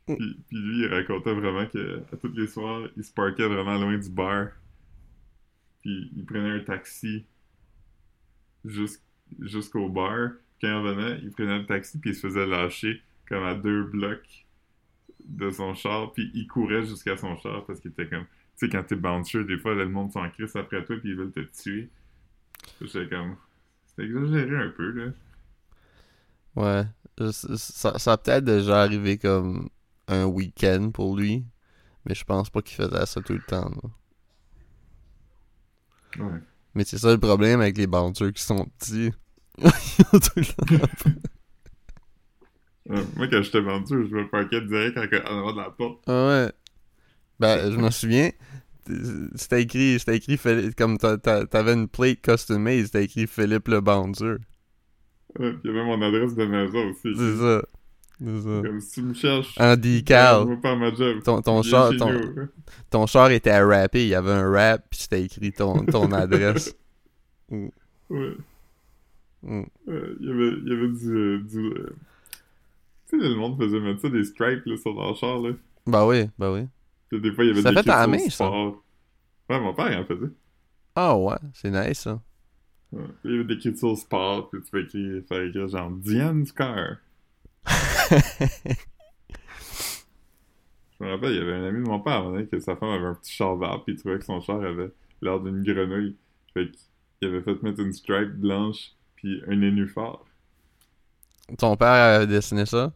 Mm. 0.08 0.16
Puis, 0.18 0.38
puis 0.48 0.58
lui, 0.58 0.80
il 0.86 0.88
racontait 0.88 1.34
vraiment 1.34 1.66
que 1.68 2.02
à 2.14 2.18
tous 2.18 2.34
les 2.36 2.48
soirs, 2.48 2.88
il 2.98 3.04
se 3.04 3.14
parquait 3.14 3.48
vraiment 3.48 3.78
loin 3.78 3.98
du 3.98 4.10
bar. 4.10 4.50
Il 5.88 6.26
prenait 6.26 6.52
un 6.52 6.60
taxi 6.60 7.26
jus- 8.66 9.02
jusqu'au 9.40 9.90
bar. 9.90 10.32
Quand 10.60 10.68
il 10.68 10.74
revenait, 10.74 11.20
il 11.24 11.32
prenait 11.32 11.60
le 11.60 11.66
taxi 11.66 11.98
puis 12.00 12.10
il 12.10 12.16
se 12.16 12.28
faisait 12.28 12.46
lâcher 12.46 13.02
comme 13.28 13.44
à 13.44 13.56
deux 13.56 13.84
blocs 13.84 14.46
de 15.24 15.50
son 15.50 15.74
char. 15.74 16.12
Puis 16.14 16.32
il 16.34 16.48
courait 16.48 16.86
jusqu'à 16.86 17.16
son 17.16 17.38
char 17.38 17.66
parce 17.66 17.80
qu'il 17.80 17.92
était 17.92 18.08
comme... 18.08 18.26
Tu 18.26 18.66
sais, 18.66 18.70
quand 18.70 18.84
t'es 18.84 18.96
bouncer, 18.96 19.44
des 19.44 19.58
fois, 19.58 19.76
le 19.76 19.88
monde 19.88 20.12
s'en 20.12 20.30
crisse 20.30 20.56
après 20.56 20.84
toi 20.84 20.98
puis 21.00 21.10
ils 21.10 21.16
veulent 21.16 21.32
te 21.32 21.40
tuer. 21.40 21.90
J'étais 22.82 23.08
comme... 23.08 23.36
C'est 23.96 24.04
exagéré 24.04 24.58
un 24.58 24.70
peu, 24.70 24.92
là. 24.92 25.12
Ouais. 26.56 26.86
Ça 27.32 28.12
a 28.12 28.18
peut-être 28.18 28.44
déjà 28.46 28.82
arrivé 28.82 29.18
comme 29.18 29.70
un 30.08 30.26
week-end 30.26 30.92
pour 30.92 31.16
lui. 31.16 31.46
Mais 32.06 32.16
je 32.16 32.24
pense 32.24 32.50
pas 32.50 32.62
qu'il 32.62 32.76
faisait 32.76 33.06
ça 33.06 33.22
tout 33.22 33.34
le 33.34 33.42
temps. 33.42 33.70
là. 33.70 33.90
Ouais. 36.20 36.40
Mais 36.76 36.84
c'est 36.86 36.98
ça 36.98 37.12
le 37.12 37.18
problème 37.20 37.62
avec 37.62 37.78
les 37.78 37.88
bouncers 37.88 38.34
qui 38.34 38.44
sont 38.44 38.66
petits. 38.78 39.12
Moi, 43.18 43.28
quand 43.28 43.42
j'étais 43.42 43.62
bouncer, 43.62 43.96
je 44.10 44.16
me 44.16 44.30
parquais 44.30 44.62
direct 44.62 44.98
en, 44.98 45.02
avant 45.40 45.52
de 45.54 45.58
la 45.58 45.70
porte. 45.72 46.00
Ah 46.08 46.28
ouais. 46.28 46.52
Ben, 47.40 47.72
je 47.72 47.78
me 47.78 47.90
souviens. 47.92 48.32
C'était 49.36 49.64
écrit, 49.64 50.00
c'était 50.00 50.16
écrit 50.18 50.40
comme 50.78 50.98
t'a- 50.98 51.18
t'a- 51.18 51.46
t'avais 51.46 51.74
une 51.74 51.90
plate 51.90 52.22
custom 52.22 52.62
made, 52.62 52.86
c'était 52.86 53.04
écrit 53.04 53.28
Philippe 53.28 53.68
le 53.68 53.82
Bouncer. 53.82 54.38
Ouais, 55.38 55.52
puis 55.54 55.60
il 55.66 55.68
y 55.68 55.70
avait 55.72 55.84
mon 55.84 56.02
adresse 56.02 56.36
de 56.36 56.46
maison 56.46 56.90
aussi. 56.90 57.10
C'est 57.16 57.38
ça. 57.38 57.62
Comme 58.20 58.80
si 58.80 58.94
tu 58.94 59.02
me 59.04 59.14
cherches... 59.14 59.56
Pas 59.56 60.76
ma 60.76 60.94
job. 60.94 61.22
Ton, 61.24 61.42
ton, 61.42 61.62
char, 61.62 61.92
ton, 61.98 62.12
ton 62.90 63.06
char 63.06 63.32
était 63.32 63.52
à 63.52 63.66
rapper, 63.66 64.04
il 64.04 64.10
y 64.10 64.16
avait 64.16 64.32
un 64.32 64.52
rap, 64.52 64.86
puis 64.90 65.00
c'était 65.02 65.24
écrit 65.24 65.52
ton, 65.52 65.86
ton 65.86 66.12
adresse. 66.12 66.76
Ouais. 67.50 67.72
Mm. 69.44 69.64
Ouais, 69.86 70.16
il 70.20 70.26
y 70.26 70.32
avait, 70.32 70.58
il 70.58 70.68
y 70.68 70.74
avait 70.74 70.88
du. 70.88 71.44
du 71.44 71.68
euh, 71.74 71.96
Tu 73.10 73.20
sais, 73.20 73.30
le 73.30 73.36
monde 73.36 73.62
faisait 73.62 73.80
mettre 73.80 74.02
ça 74.02 74.10
des 74.10 74.24
stripes 74.24 74.66
là, 74.66 74.78
sur 74.78 74.94
leur 74.94 75.16
char. 75.16 75.40
Là. 75.40 75.52
Bah 75.86 76.06
oui, 76.06 76.30
bah 76.38 76.52
oui. 76.52 76.68
Puis 77.10 77.22
des 77.22 77.32
fois, 77.32 77.44
il 77.44 77.50
y 77.50 77.52
avait 77.52 77.62
Ça 77.62 77.72
des 77.72 77.84
fait 77.84 77.90
à 77.90 78.02
la 78.02 78.08
main, 78.08 78.30
ça. 78.30 78.50
Ouais, 78.50 79.60
mon 79.60 79.74
père, 79.74 79.92
il 79.92 79.98
en 79.98 80.06
faisait. 80.06 80.32
Ah 80.96 81.16
ouais, 81.18 81.38
c'est 81.54 81.70
nice 81.70 82.00
ça. 82.00 82.20
Ouais. 82.92 83.04
Il 83.24 83.32
y 83.32 83.34
avait 83.36 83.44
des 83.44 83.58
kits 83.58 83.76
au 83.84 83.96
sport, 83.96 84.50
puis 84.50 84.62
tu 84.62 84.72
peux 84.72 84.82
écrire, 84.82 85.22
faire 85.28 85.42
écrire 85.44 85.68
genre 85.68 85.92
Diane's 85.92 86.52
car. 86.52 86.98
Je 91.00 91.04
me 91.04 91.12
rappelle, 91.12 91.32
il 91.32 91.38
y 91.38 91.42
avait 91.42 91.54
un 91.54 91.66
ami 91.66 91.84
de 91.84 91.88
mon 91.88 92.00
père, 92.00 92.24
donné, 92.24 92.48
que 92.48 92.60
sa 92.60 92.76
femme 92.76 92.90
avait 92.90 93.06
un 93.06 93.14
petit 93.16 93.34
char 93.34 93.56
vert, 93.56 93.84
puis 93.84 93.94
il 93.94 94.00
trouvait 94.00 94.18
que 94.18 94.26
son 94.26 94.42
char 94.42 94.62
avait 94.62 94.92
l'air 95.22 95.40
d'une 95.40 95.64
grenouille. 95.64 96.16
Fait 96.54 96.72
qu'il 97.20 97.28
avait 97.30 97.42
fait 97.42 97.62
mettre 97.62 97.80
une 97.82 97.94
stripe 97.94 98.34
blanche, 98.34 98.92
puis 99.16 99.42
un 99.48 99.56
nénuphar. 99.56 100.26
Ton 101.58 101.76
père 101.76 102.22
a 102.22 102.26
dessiné 102.26 102.66
ça? 102.66 102.94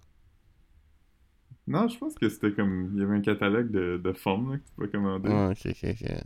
Non, 1.68 1.88
je 1.88 1.98
pense 1.98 2.16
que 2.16 2.28
c'était 2.28 2.52
comme. 2.52 2.92
Il 2.94 3.00
y 3.00 3.04
avait 3.04 3.16
un 3.16 3.22
catalogue 3.22 3.72
de, 3.72 4.02
de 4.04 4.14
formes 4.14 4.54
là, 4.54 4.58
que 4.58 4.64
tu 4.64 4.72
pouvais 4.74 4.90
commander. 4.90 5.30
Ah, 5.32 5.50
ok, 5.52 5.68
ok, 5.68 5.86
ok. 5.92 6.24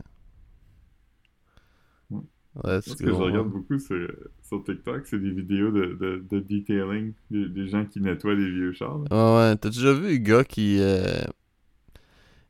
Ouais. 2.64 2.80
Ce 2.80 2.94
que 2.94 3.06
je 3.06 3.10
regarde 3.12 3.48
beaucoup 3.50 3.78
sur, 3.78 4.08
sur 4.42 4.64
TikTok, 4.64 5.06
c'est 5.06 5.18
des 5.20 5.30
vidéos 5.30 5.70
de, 5.70 5.96
de, 6.00 6.24
de 6.30 6.40
detailing, 6.40 7.12
des, 7.30 7.48
des 7.48 7.68
gens 7.68 7.84
qui 7.84 8.00
nettoient 8.00 8.34
des 8.34 8.50
vieux 8.50 8.72
chars. 8.72 8.98
là. 8.98 9.04
Ouais, 9.10 9.50
ouais. 9.50 9.56
T'as 9.56 9.68
déjà 9.68 9.92
vu 9.92 10.14
un 10.14 10.18
gars 10.18 10.44
qui. 10.44 10.78
euh, 10.80 11.04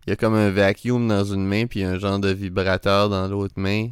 Il 0.06 0.12
a 0.12 0.16
comme 0.16 0.34
un 0.34 0.50
vacuum 0.50 1.08
dans 1.08 1.24
une 1.24 1.44
main, 1.46 1.66
puis 1.66 1.82
un 1.82 1.98
genre 1.98 2.20
de 2.20 2.28
vibrateur 2.28 3.08
dans 3.08 3.26
l'autre 3.26 3.54
main. 3.58 3.88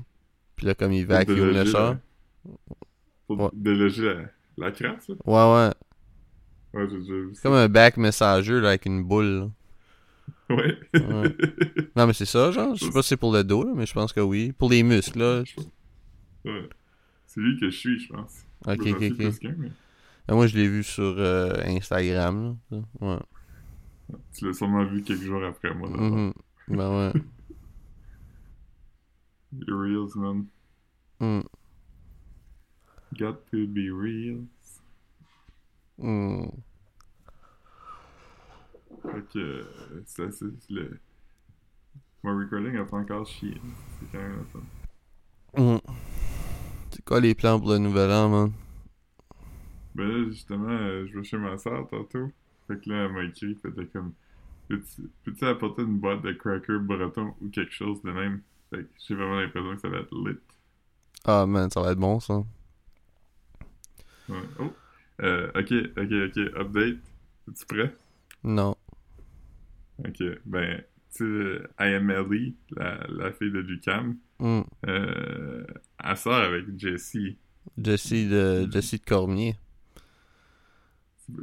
Puis 0.54 0.66
là, 0.66 0.74
comme 0.74 0.92
il 0.92 1.04
vacuum 1.06 1.50
le 1.50 1.64
char. 1.64 1.96
Pour 3.26 3.40
Ouais. 3.40 3.48
déloger 3.52 4.04
la, 4.04 4.66
la 4.66 4.70
crasse, 4.70 5.08
là. 5.08 5.14
Ouais, 5.24 5.54
ouais. 5.56 5.72
Ouais, 6.82 6.88
j'ai 6.90 6.98
déjà 6.98 7.12
vu 7.14 7.30
C'est 7.34 7.42
comme 7.42 7.54
un 7.54 7.68
bac 7.68 7.96
messager 7.96 8.60
là, 8.60 8.68
avec 8.68 8.86
une 8.86 9.02
boule. 9.02 9.24
là. 9.24 9.48
Ouais. 10.50 10.76
Ouais. 10.94 11.36
Non, 11.96 12.06
mais 12.06 12.12
c'est 12.12 12.26
ça, 12.26 12.50
genre. 12.52 12.74
Je 12.76 12.84
sais 12.84 12.90
pas 12.92 13.00
si 13.02 13.08
c'est 13.08 13.16
pour 13.16 13.32
le 13.32 13.42
dos, 13.42 13.64
là, 13.64 13.72
mais 13.74 13.86
je 13.86 13.94
pense 13.94 14.12
que 14.12 14.20
oui. 14.20 14.52
Pour 14.52 14.68
les 14.70 14.82
muscles, 14.82 15.18
là. 15.18 15.42
Ouais. 16.44 16.68
C'est 17.26 17.40
lui 17.40 17.58
que 17.58 17.70
je 17.70 17.76
suis, 17.76 17.98
je 18.00 18.12
pense. 18.12 18.44
Ok, 18.66 18.80
ok, 18.86 19.02
ok. 19.20 19.48
mais 19.58 19.70
Ah, 20.28 20.34
Moi, 20.34 20.46
je 20.46 20.56
l'ai 20.56 20.68
vu 20.68 20.82
sur 20.82 21.02
euh, 21.18 21.52
Instagram, 21.66 22.56
là. 22.70 22.78
Ouais. 23.00 23.18
Tu 24.32 24.46
l'as 24.46 24.52
sûrement 24.52 24.84
vu 24.84 25.02
quelques 25.02 25.22
jours 25.22 25.42
après 25.44 25.74
moi. 25.74 25.88
là. 25.90 25.96
Mhm. 25.96 26.32
Ben 26.68 26.90
ouais. 26.98 27.12
Les 29.52 29.72
Reels, 29.72 30.10
man. 30.16 30.46
Mm. 31.20 31.42
Got 33.18 33.36
to 33.50 33.66
be 33.68 33.88
real. 33.90 34.44
Mm. 35.98 36.48
Fait 39.02 39.22
que, 39.32 39.38
euh, 39.38 40.02
c'est 40.06 40.42
le... 40.70 40.98
Mon 42.22 42.36
recording 42.38 42.76
a 42.76 42.84
pas 42.84 42.96
encore 42.96 43.26
chié. 43.26 43.54
C'est 44.00 44.10
quand 44.10 44.18
même 44.18 44.38
la 44.38 44.44
fun. 44.52 44.62
Mm. 45.76 45.78
Quoi 47.04 47.20
les 47.20 47.34
plans 47.34 47.58
pour 47.58 47.70
le 47.70 47.78
nouvel 47.78 48.10
an, 48.10 48.28
man? 48.28 48.52
Ben 49.94 50.08
là, 50.08 50.28
justement, 50.30 50.68
euh, 50.70 51.06
je 51.06 51.18
vais 51.18 51.24
chez 51.24 51.36
ma 51.36 51.56
soeur 51.58 51.86
tantôt. 51.88 52.32
Fait 52.66 52.80
que 52.80 52.88
là, 52.88 53.04
elle 53.04 53.12
m'a 53.12 53.24
écrit, 53.24 53.54
fait 53.56 53.70
que 53.70 53.82
comme, 53.92 54.12
peux-tu 54.68 55.10
peux-tu 55.22 55.44
apporter 55.44 55.82
une 55.82 55.98
boîte 55.98 56.22
de 56.22 56.32
crackers 56.32 56.80
breton 56.80 57.34
ou 57.40 57.48
quelque 57.50 57.72
chose 57.72 58.02
de 58.02 58.10
même? 58.10 58.40
Fait 58.70 58.82
que 58.84 58.88
j'ai 59.06 59.14
vraiment 59.14 59.38
l'impression 59.40 59.74
que 59.74 59.80
ça 59.80 59.88
va 59.88 59.98
être 59.98 60.14
lit. 60.14 60.38
Ah, 61.24 61.46
man, 61.46 61.70
ça 61.70 61.80
va 61.80 61.92
être 61.92 61.98
bon, 61.98 62.18
ça. 62.20 62.42
Ouais. 64.28 64.36
Oh! 64.58 64.72
Euh, 65.22 65.48
ok, 65.54 65.72
ok, 65.96 66.12
ok, 66.28 66.60
update. 66.60 66.98
Es-tu 67.48 67.66
prêt? 67.66 67.94
Non. 68.42 68.74
Ok, 69.98 70.22
ben, 70.46 70.82
tu 71.14 71.24
sais, 71.24 71.62
IMLE, 71.78 72.54
la, 72.70 73.06
la 73.08 73.32
fille 73.32 73.52
de 73.52 73.60
Lucam, 73.60 74.16
Hmm. 74.44 74.60
euh, 74.86 75.64
elle 76.04 76.16
sort 76.18 76.34
avec 76.34 76.78
Jessie. 76.78 77.38
Jessie 77.78 78.28
de, 78.28 78.68
Jessie 78.70 78.98
de 78.98 79.04
Cormier. 79.04 79.56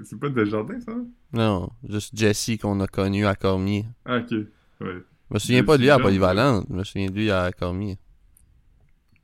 C'est- 0.03 0.19
pas 0.19 0.29
Desjardins, 0.29 0.79
ça? 0.79 0.95
Non, 1.33 1.71
juste 1.89 2.15
Jessie 2.15 2.59
qu'on 2.59 2.79
a 2.79 2.85
connu 2.85 3.25
à 3.25 3.33
Cormier. 3.33 3.87
Ah, 4.05 4.17
ok. 4.17 4.29
Ouais. 4.31 4.45
Je 4.81 5.33
me 5.33 5.39
souviens 5.39 5.63
pas 5.63 5.77
de 5.77 5.81
lui 5.81 5.89
à 5.89 5.97
Polyvalente, 5.97 6.67
je 6.69 6.75
me 6.75 6.83
souviens 6.83 7.09
de 7.09 7.15
lui 7.15 7.31
à 7.31 7.51
Cormier. 7.51 7.97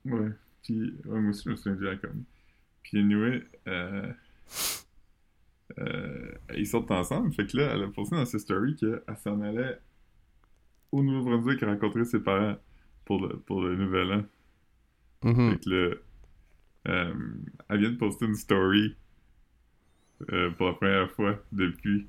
Ouais. 0.06 0.32
Puis, 0.64 0.96
ouais, 1.06 1.20
moi 1.20 1.30
aussi, 1.30 1.44
je 1.46 1.50
me 1.52 1.56
souviens 1.56 1.74
bien 1.76 1.98
comme. 1.98 2.24
Puis, 2.82 2.98
anyway, 2.98 3.44
euh, 3.68 4.12
euh, 5.78 6.32
ils 6.56 6.66
sortent 6.66 6.90
ensemble. 6.90 7.32
Fait 7.32 7.46
que 7.46 7.58
là, 7.58 7.74
elle 7.76 7.84
a 7.84 7.88
posté 7.90 8.16
dans 8.16 8.26
ses 8.26 8.40
stories 8.40 8.76
qu'elle 8.76 9.04
s'en 9.24 9.40
allait 9.42 9.80
au 10.92 11.04
Nouveau-Brunswick 11.04 11.62
rencontrer 11.62 12.06
ses 12.06 12.22
parents 12.22 12.56
pour 13.08 13.22
le, 13.28 13.38
pour 13.40 13.64
le 13.64 13.76
nouvel 13.78 14.14
an. 14.14 14.24
Mhm. 15.24 15.58
Fait 15.58 15.60
que 15.60 15.70
là, 15.70 15.96
euh, 16.90 17.14
elle 17.70 17.80
vient 17.80 17.92
de 17.92 17.98
poster 17.98 18.26
une 18.26 18.36
story 18.36 18.96
euh, 20.32 20.50
pour 20.52 20.68
la 20.68 20.74
première 20.74 21.12
fois 21.12 21.40
depuis. 21.52 22.08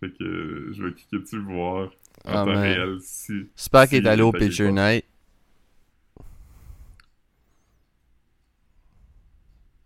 Fait 0.00 0.10
que 0.10 0.24
euh, 0.24 0.72
je 0.74 0.82
vais 0.84 0.92
cliquer 0.92 1.18
dessus 1.18 1.40
voir 1.40 1.90
en 2.28 2.38
Ah, 2.38 2.44
temps 2.44 2.58
réel 2.60 2.98
si. 3.00 3.48
Spack 3.56 3.92
si 3.92 3.94
est 3.94 4.06
allé 4.06 4.22
au 4.22 4.32
Picture. 4.32 4.70
Night. 4.72 5.04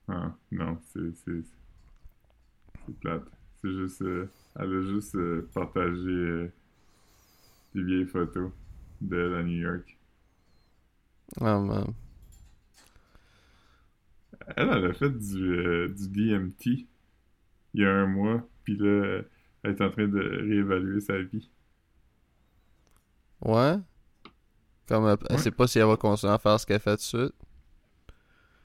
Ah, 0.08 0.36
non, 0.50 0.78
c'est. 0.92 1.14
C'est 1.24 1.42
c'est 2.86 2.98
plate. 3.00 3.22
C'est 3.62 3.72
juste. 3.72 4.02
euh, 4.02 4.30
elle 4.58 4.74
a 4.74 4.82
juste 4.82 5.16
partagé 5.54 6.50
des 7.74 7.82
vieilles 7.82 8.06
photos 8.06 8.52
d'elle 9.00 9.34
à 9.34 9.42
New 9.42 9.58
York. 9.58 9.96
Ah, 11.40 11.58
man. 11.58 11.94
Elle, 14.56 14.68
elle 14.68 14.84
a 14.86 14.92
fait 14.92 15.10
du, 15.10 15.36
euh, 15.58 15.88
du 15.88 16.08
DMT 16.08 16.86
il 17.74 17.82
y 17.82 17.84
a 17.84 17.92
un 17.94 18.06
mois, 18.06 18.42
puis 18.64 18.76
là, 18.76 19.20
elle 19.62 19.70
est 19.72 19.80
en 19.80 19.90
train 19.90 20.08
de 20.08 20.18
réévaluer 20.18 21.00
sa 21.00 21.18
vie. 21.22 21.48
Ouais? 23.42 23.76
Comme 24.88 25.06
elle, 25.06 25.16
elle 25.28 25.36
Ouais. 25.36 25.42
sait 25.42 25.50
pas 25.52 25.66
si 25.68 25.78
elle 25.78 25.86
va 25.86 25.96
continuer 25.96 26.32
à 26.32 26.38
faire 26.38 26.58
ce 26.58 26.66
qu'elle 26.66 26.80
fait 26.80 26.96
de 26.96 27.00
suite. 27.00 27.34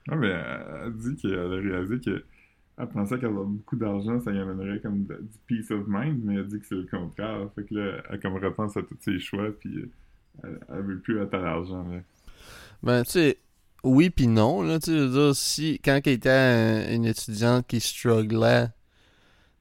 Non, 0.07 0.15
mais 0.17 0.27
elle, 0.29 0.65
elle 0.85 0.93
dit 0.93 1.15
qu'elle 1.17 1.35
a 1.39 1.47
réalisé 1.57 1.99
que 1.99 2.23
elle 2.77 2.89
pensait 2.89 3.17
qu'avoir 3.19 3.45
beaucoup 3.45 3.77
d'argent, 3.77 4.19
ça 4.19 4.31
y 4.33 4.37
amènerait 4.39 4.81
comme 4.81 5.05
de- 5.05 5.15
du 5.21 5.37
peace 5.47 5.71
of 5.71 5.85
mind, 5.87 6.19
mais 6.25 6.35
elle 6.35 6.47
dit 6.47 6.59
que 6.59 6.65
c'est 6.65 6.75
le 6.75 6.85
contraire. 6.87 7.47
Fait 7.55 7.63
que 7.63 7.73
là, 7.75 8.01
elle 8.09 8.19
comme 8.19 8.35
repense 8.35 8.75
à 8.75 8.81
tous 8.83 8.97
ses 8.99 9.17
choix, 9.19 9.51
puis 9.57 9.77
euh, 9.77 9.89
elle, 10.43 10.59
elle 10.69 10.81
veut 10.81 10.99
plus 10.99 11.19
être 11.21 11.33
à 11.35 11.41
l'argent, 11.41 11.87
là. 11.87 11.99
Ben, 12.83 13.03
tu 13.03 13.11
sais, 13.11 13.39
oui 13.83 14.09
pis 14.09 14.27
non, 14.27 14.61
là, 14.63 14.79
tu 14.79 14.91
sais, 14.91 15.09
dire, 15.09 15.35
si, 15.35 15.79
quand 15.83 15.99
elle 16.05 16.13
était 16.13 16.29
un- 16.29 16.91
une 16.93 17.05
étudiante 17.05 17.67
qui 17.67 17.79
strugglait, 17.79 18.67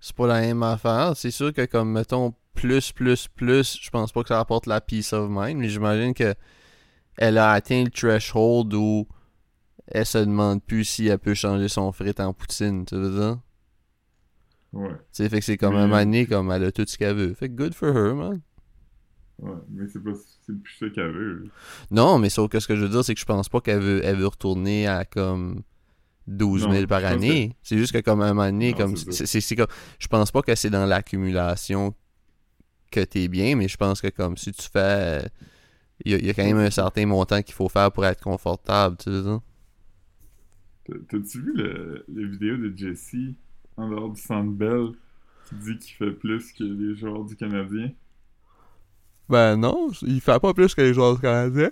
c'est 0.00 0.14
pas 0.16 0.26
la 0.26 0.40
même 0.40 0.62
affaire. 0.62 1.14
C'est 1.16 1.30
sûr 1.30 1.52
que, 1.52 1.64
comme, 1.64 1.92
mettons, 1.92 2.34
plus, 2.54 2.92
plus, 2.92 3.28
plus, 3.28 3.78
je 3.80 3.90
pense 3.90 4.12
pas 4.12 4.22
que 4.22 4.28
ça 4.28 4.40
apporte 4.40 4.66
la 4.66 4.80
peace 4.80 5.12
of 5.12 5.28
mind, 5.30 5.58
mais 5.58 5.68
j'imagine 5.68 6.14
que 6.14 6.34
elle 7.16 7.38
a 7.38 7.52
atteint 7.52 7.84
le 7.84 7.90
threshold 7.90 8.72
où 8.74 9.06
elle 9.88 10.06
se 10.06 10.18
demande 10.18 10.62
plus 10.62 10.84
si 10.84 11.08
elle 11.08 11.18
peut 11.18 11.34
changer 11.34 11.68
son 11.68 11.92
frit 11.92 12.14
en 12.18 12.32
poutine, 12.32 12.84
tu 12.84 12.96
veux 12.96 13.10
dire? 13.18 13.38
Ouais, 14.72 14.88
Tu 14.90 14.96
sais, 15.12 15.28
fait 15.28 15.38
que 15.38 15.44
c'est 15.44 15.56
comme 15.56 15.76
un 15.76 15.86
mané, 15.86 16.26
comme 16.26 16.50
elle 16.50 16.64
a 16.64 16.72
tout 16.72 16.84
ce 16.86 16.98
qu'elle 16.98 17.16
veut. 17.16 17.34
Fait 17.34 17.48
que 17.48 17.54
good 17.54 17.74
for 17.74 17.88
her, 17.96 18.14
man. 18.14 18.40
Ouais, 19.38 19.52
mais 19.70 19.86
c'est 19.88 20.02
pas 20.02 20.12
c'est 20.46 20.58
plus 20.62 20.74
ça 20.78 20.88
qu'elle 20.90 21.12
veut. 21.12 21.50
Non, 21.90 22.18
mais 22.18 22.30
sauf 22.30 22.50
que 22.50 22.60
ce 22.60 22.66
que 22.68 22.76
je 22.76 22.82
veux 22.82 22.88
dire, 22.88 23.04
c'est 23.04 23.14
que 23.14 23.20
je 23.20 23.24
pense 23.24 23.48
pas 23.48 23.60
qu'elle 23.60 23.80
veut, 23.80 24.00
elle 24.04 24.16
veut 24.16 24.26
retourner 24.26 24.86
à 24.86 25.04
comme 25.04 25.62
12 26.26 26.68
000 26.68 26.82
Non, 26.82 26.86
par 26.86 27.04
année. 27.04 27.56
C'est 27.62 27.78
juste 27.78 27.92
que 27.92 27.98
comme 28.00 28.22
un 28.22 28.28
moment 28.34 28.46
donné, 28.46 28.72
Non, 28.72 28.76
comme, 28.78 28.96
c'est 28.96 29.56
comme, 29.56 29.66
je 29.98 30.06
pense 30.08 30.30
pas 30.32 30.42
que 30.42 30.54
c'est 30.54 30.70
dans 30.70 30.86
l'accumulation 30.86 31.94
que 32.90 33.00
t'es 33.00 33.28
bien, 33.28 33.56
mais 33.56 33.68
je 33.68 33.76
pense 33.76 34.00
que 34.00 34.08
comme 34.08 34.36
si 34.36 34.52
tu 34.52 34.68
fais, 34.70 35.28
il 36.04 36.12
y, 36.12 36.14
a- 36.14 36.18
il 36.18 36.26
y 36.26 36.30
a 36.30 36.34
quand 36.34 36.44
même 36.44 36.58
un 36.58 36.70
certain 36.70 37.06
montant 37.06 37.42
qu'il 37.42 37.54
faut 37.54 37.68
faire 37.68 37.92
pour 37.92 38.06
être 38.06 38.22
confortable, 38.22 38.96
tu 38.98 39.10
sais. 39.10 39.38
T'as- 40.84 40.98
T'as-tu 41.08 41.40
vu 41.42 41.52
le, 41.54 42.04
les 42.08 42.26
vidéos 42.26 42.56
de 42.58 42.72
Jesse 42.76 43.16
en 43.76 43.88
dehors 43.88 44.12
du 44.12 44.20
Centre 44.20 44.50
Bell 44.52 44.92
qui 45.44 45.54
dit 45.56 45.78
qu'il 45.78 45.94
fait 45.96 46.12
plus 46.12 46.52
que 46.52 46.64
les 46.64 46.94
joueurs 46.94 47.24
du 47.24 47.36
Canadien? 47.36 47.90
Ben 49.28 49.56
non, 49.56 49.90
il 50.02 50.20
fait 50.20 50.40
pas 50.40 50.52
plus 50.52 50.74
que 50.74 50.82
les 50.82 50.94
joueurs 50.94 51.20
canadiens. 51.20 51.70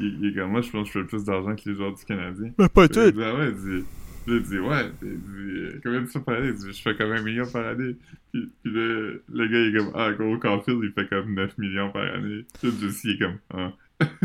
Il, 0.00 0.18
il 0.20 0.28
est 0.30 0.34
comme 0.34 0.50
moi, 0.50 0.60
je 0.60 0.70
pense 0.70 0.88
que 0.88 0.94
je 0.94 1.00
fais 1.00 1.06
plus 1.06 1.24
d'argent 1.24 1.54
que 1.56 1.68
les 1.68 1.74
joueurs 1.74 1.94
du 1.94 2.04
Canadien. 2.04 2.50
Mais 2.58 2.68
pas 2.68 2.84
Il 2.84 2.90
dit, 2.90 3.22
ah 3.22 3.34
ouais, 3.34 3.48
il 3.48 3.54
dit, 3.54 3.84
puis 4.26 4.34
là, 4.34 4.40
il 4.40 4.42
dit, 4.42 4.58
ouais, 4.58 4.92
il 5.02 5.20
dit, 5.20 5.58
euh, 5.58 5.80
combien 5.82 6.00
de 6.00 6.06
fois 6.06 6.24
par 6.24 6.34
année? 6.34 6.48
Il 6.48 6.54
dit, 6.54 6.72
je 6.72 6.82
fais 6.82 6.96
comme 6.96 7.12
un 7.12 7.22
million 7.22 7.46
par 7.46 7.64
année. 7.64 7.96
Puis, 8.32 8.50
puis 8.62 8.72
là, 8.72 9.12
le 9.28 9.48
gars, 9.48 9.58
il 9.58 9.74
est 9.74 9.78
comme, 9.78 9.92
ah, 9.94 10.12
gros 10.12 10.38
Caulfield, 10.38 10.80
il 10.82 10.92
fait 10.92 11.08
comme 11.08 11.34
9 11.34 11.56
millions 11.58 11.92
par 11.92 12.02
année. 12.02 12.44
Puis 12.60 12.68
là, 12.70 12.74
Jesse, 12.80 13.04
il 13.04 13.10
est 13.12 13.18
comme, 13.18 13.38
ah. 13.54 13.72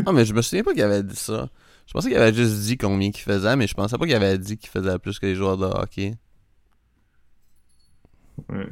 Ah, 0.04 0.12
mais 0.12 0.24
je 0.26 0.34
me 0.34 0.42
souviens 0.42 0.64
pas 0.64 0.72
qu'il 0.74 0.82
avait 0.82 1.02
dit 1.02 1.16
ça. 1.16 1.48
Je 1.86 1.92
pensais 1.92 2.08
qu'il 2.08 2.18
avait 2.18 2.34
juste 2.34 2.62
dit 2.62 2.76
combien 2.76 3.10
qu'il 3.10 3.22
faisait, 3.22 3.56
mais 3.56 3.66
je 3.66 3.74
pensais 3.74 3.96
pas 3.96 4.04
qu'il 4.04 4.14
avait 4.14 4.38
dit 4.38 4.58
qu'il 4.58 4.70
faisait 4.70 4.98
plus 4.98 5.18
que 5.18 5.26
les 5.26 5.34
joueurs 5.34 5.56
de 5.56 5.64
hockey. 5.64 6.14
Ouais. 8.48 8.68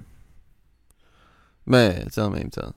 Mais, 1.67 2.05
tu 2.07 2.13
sais, 2.13 2.21
en 2.21 2.31
même 2.31 2.51
temps. 2.51 2.75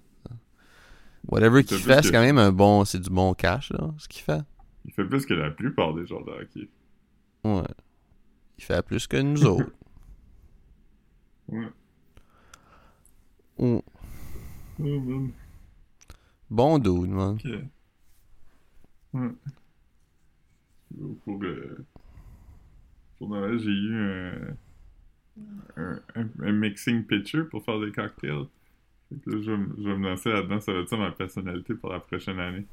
Whatever 1.28 1.64
qu'il 1.64 1.78
fait, 1.78 1.98
que- 1.98 2.02
c'est 2.08 2.12
quand 2.12 2.22
même 2.22 2.38
un 2.38 2.52
bon. 2.52 2.84
C'est 2.86 3.00
du 3.00 3.10
bon 3.10 3.34
cash, 3.34 3.72
là, 3.72 3.94
ce 3.98 4.08
qu'il 4.08 4.22
fait. 4.24 4.42
Il 4.86 4.92
fait 4.94 5.06
plus 5.06 5.26
que 5.26 5.34
la 5.34 5.50
plupart 5.52 5.94
des 5.94 6.06
joueurs 6.06 6.26
de 6.26 6.32
hockey. 6.32 6.70
Ouais. 7.46 7.64
Il 8.58 8.64
fait 8.64 8.86
plus 8.86 9.08
que 9.08 9.18
nous 9.18 9.46
autres. 9.46 9.72
Ouais. 11.50 11.68
Mm. 13.60 13.80
Oh, 14.80 15.00
man. 15.02 15.32
Bon 16.50 16.80
dude, 16.80 17.10
man. 17.10 17.34
Ok. 17.36 17.46
Ouais. 19.14 19.30
Pour, 21.26 21.44
euh, 21.44 21.86
pour 23.18 23.30
Noël, 23.30 23.60
j'ai 23.60 23.72
eu 23.72 23.96
un, 23.96 24.56
un, 25.78 26.00
un, 26.16 26.30
un 26.44 26.52
mixing 26.54 27.04
pitcher 27.04 27.44
pour 27.44 27.64
faire 27.66 27.80
des 27.82 27.92
cocktails. 27.92 28.46
Je, 29.28 29.32
vais 29.52 29.58
me- 29.58 29.76
je 29.78 29.84
vais 29.90 29.98
me 29.98 30.10
lancer 30.10 30.30
là-dedans. 30.32 30.60
Ça 30.60 30.74
va 30.74 30.80
être 30.80 30.90
ça 30.90 30.98
ma 30.98 31.12
personnalité 31.12 31.74
pour 31.76 31.92
la 31.92 32.00
prochaine 32.00 32.40
année? 32.40 32.66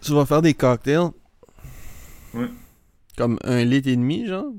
Tu 0.00 0.12
vas 0.12 0.26
faire 0.26 0.42
des 0.42 0.54
cocktails? 0.54 1.10
Ouais. 2.34 2.48
Comme 3.16 3.38
un 3.44 3.64
litre 3.64 3.88
et 3.88 3.96
demi, 3.96 4.26
genre? 4.26 4.52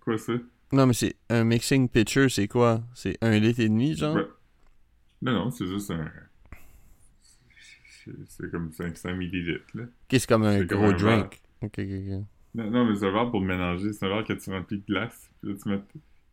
Quoi 0.00 0.18
ça? 0.18 0.34
Non, 0.72 0.86
mais 0.86 0.92
c'est 0.94 1.16
un 1.30 1.44
mixing 1.44 1.88
pitcher, 1.88 2.28
c'est 2.28 2.48
quoi? 2.48 2.82
C'est 2.94 3.16
un 3.22 3.38
litre 3.38 3.60
et 3.60 3.68
demi, 3.68 3.96
genre? 3.96 4.16
Ouais. 4.16 4.26
Non, 5.22 5.32
non, 5.32 5.50
c'est 5.50 5.66
juste 5.66 5.90
un. 5.90 6.10
c'est- 8.28 8.50
comme 8.50 8.70
500 8.72 9.14
millilitres, 9.14 9.64
là. 9.74 9.84
Ok, 9.84 9.88
c'est 10.10 10.26
comme 10.26 10.44
un 10.44 10.58
comme 10.64 10.78
gros 10.78 10.88
verre. 10.88 10.96
drink. 10.98 11.40
Ok, 11.62 11.78
ok, 11.78 11.86
ok. 11.88 12.24
Non, 12.54 12.70
non, 12.70 12.84
mais 12.86 12.94
c'est 12.96 13.06
un 13.06 13.12
verre 13.12 13.30
pour 13.30 13.40
mélanger. 13.40 13.92
C'est 13.92 14.06
un 14.06 14.08
verre 14.08 14.24
que 14.24 14.32
tu 14.34 14.50
remplis 14.50 14.78
de 14.78 14.84
glace. 14.86 15.28
Puis 15.40 15.52
là, 15.52 15.58
tu 15.62 15.68
mets 15.68 15.82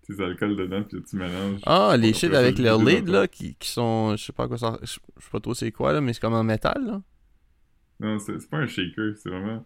tes 0.06 0.22
alcools 0.24 0.56
dedans, 0.56 0.84
puis 0.84 1.02
tu 1.04 1.16
mélanges. 1.16 1.62
Ah, 1.66 1.96
les 1.98 2.14
shit 2.14 2.34
avec 2.34 2.58
le 2.58 2.66
le 2.66 2.90
lid, 2.90 3.06
dis 3.06 3.12
là, 3.12 3.28
qui, 3.28 3.56
qui 3.56 3.70
sont. 3.70 4.16
Je 4.16 4.24
sais 4.24 4.34
pas 4.34 4.48
quoi 4.48 4.58
ça. 4.58 4.78
Je 4.82 4.88
sais 4.94 5.00
pas 5.32 5.40
trop 5.40 5.54
c'est 5.54 5.72
quoi, 5.72 5.94
là, 5.94 6.02
mais 6.02 6.14
c'est 6.14 6.20
comme 6.22 6.34
en 6.34 6.44
métal, 6.44 6.86
là. 6.86 7.02
Non, 8.00 8.20
c'est 8.20 8.50
pas 8.50 8.58
un 8.58 8.68
shaker, 8.68 9.16
c'est 9.16 9.30
vraiment. 9.30 9.66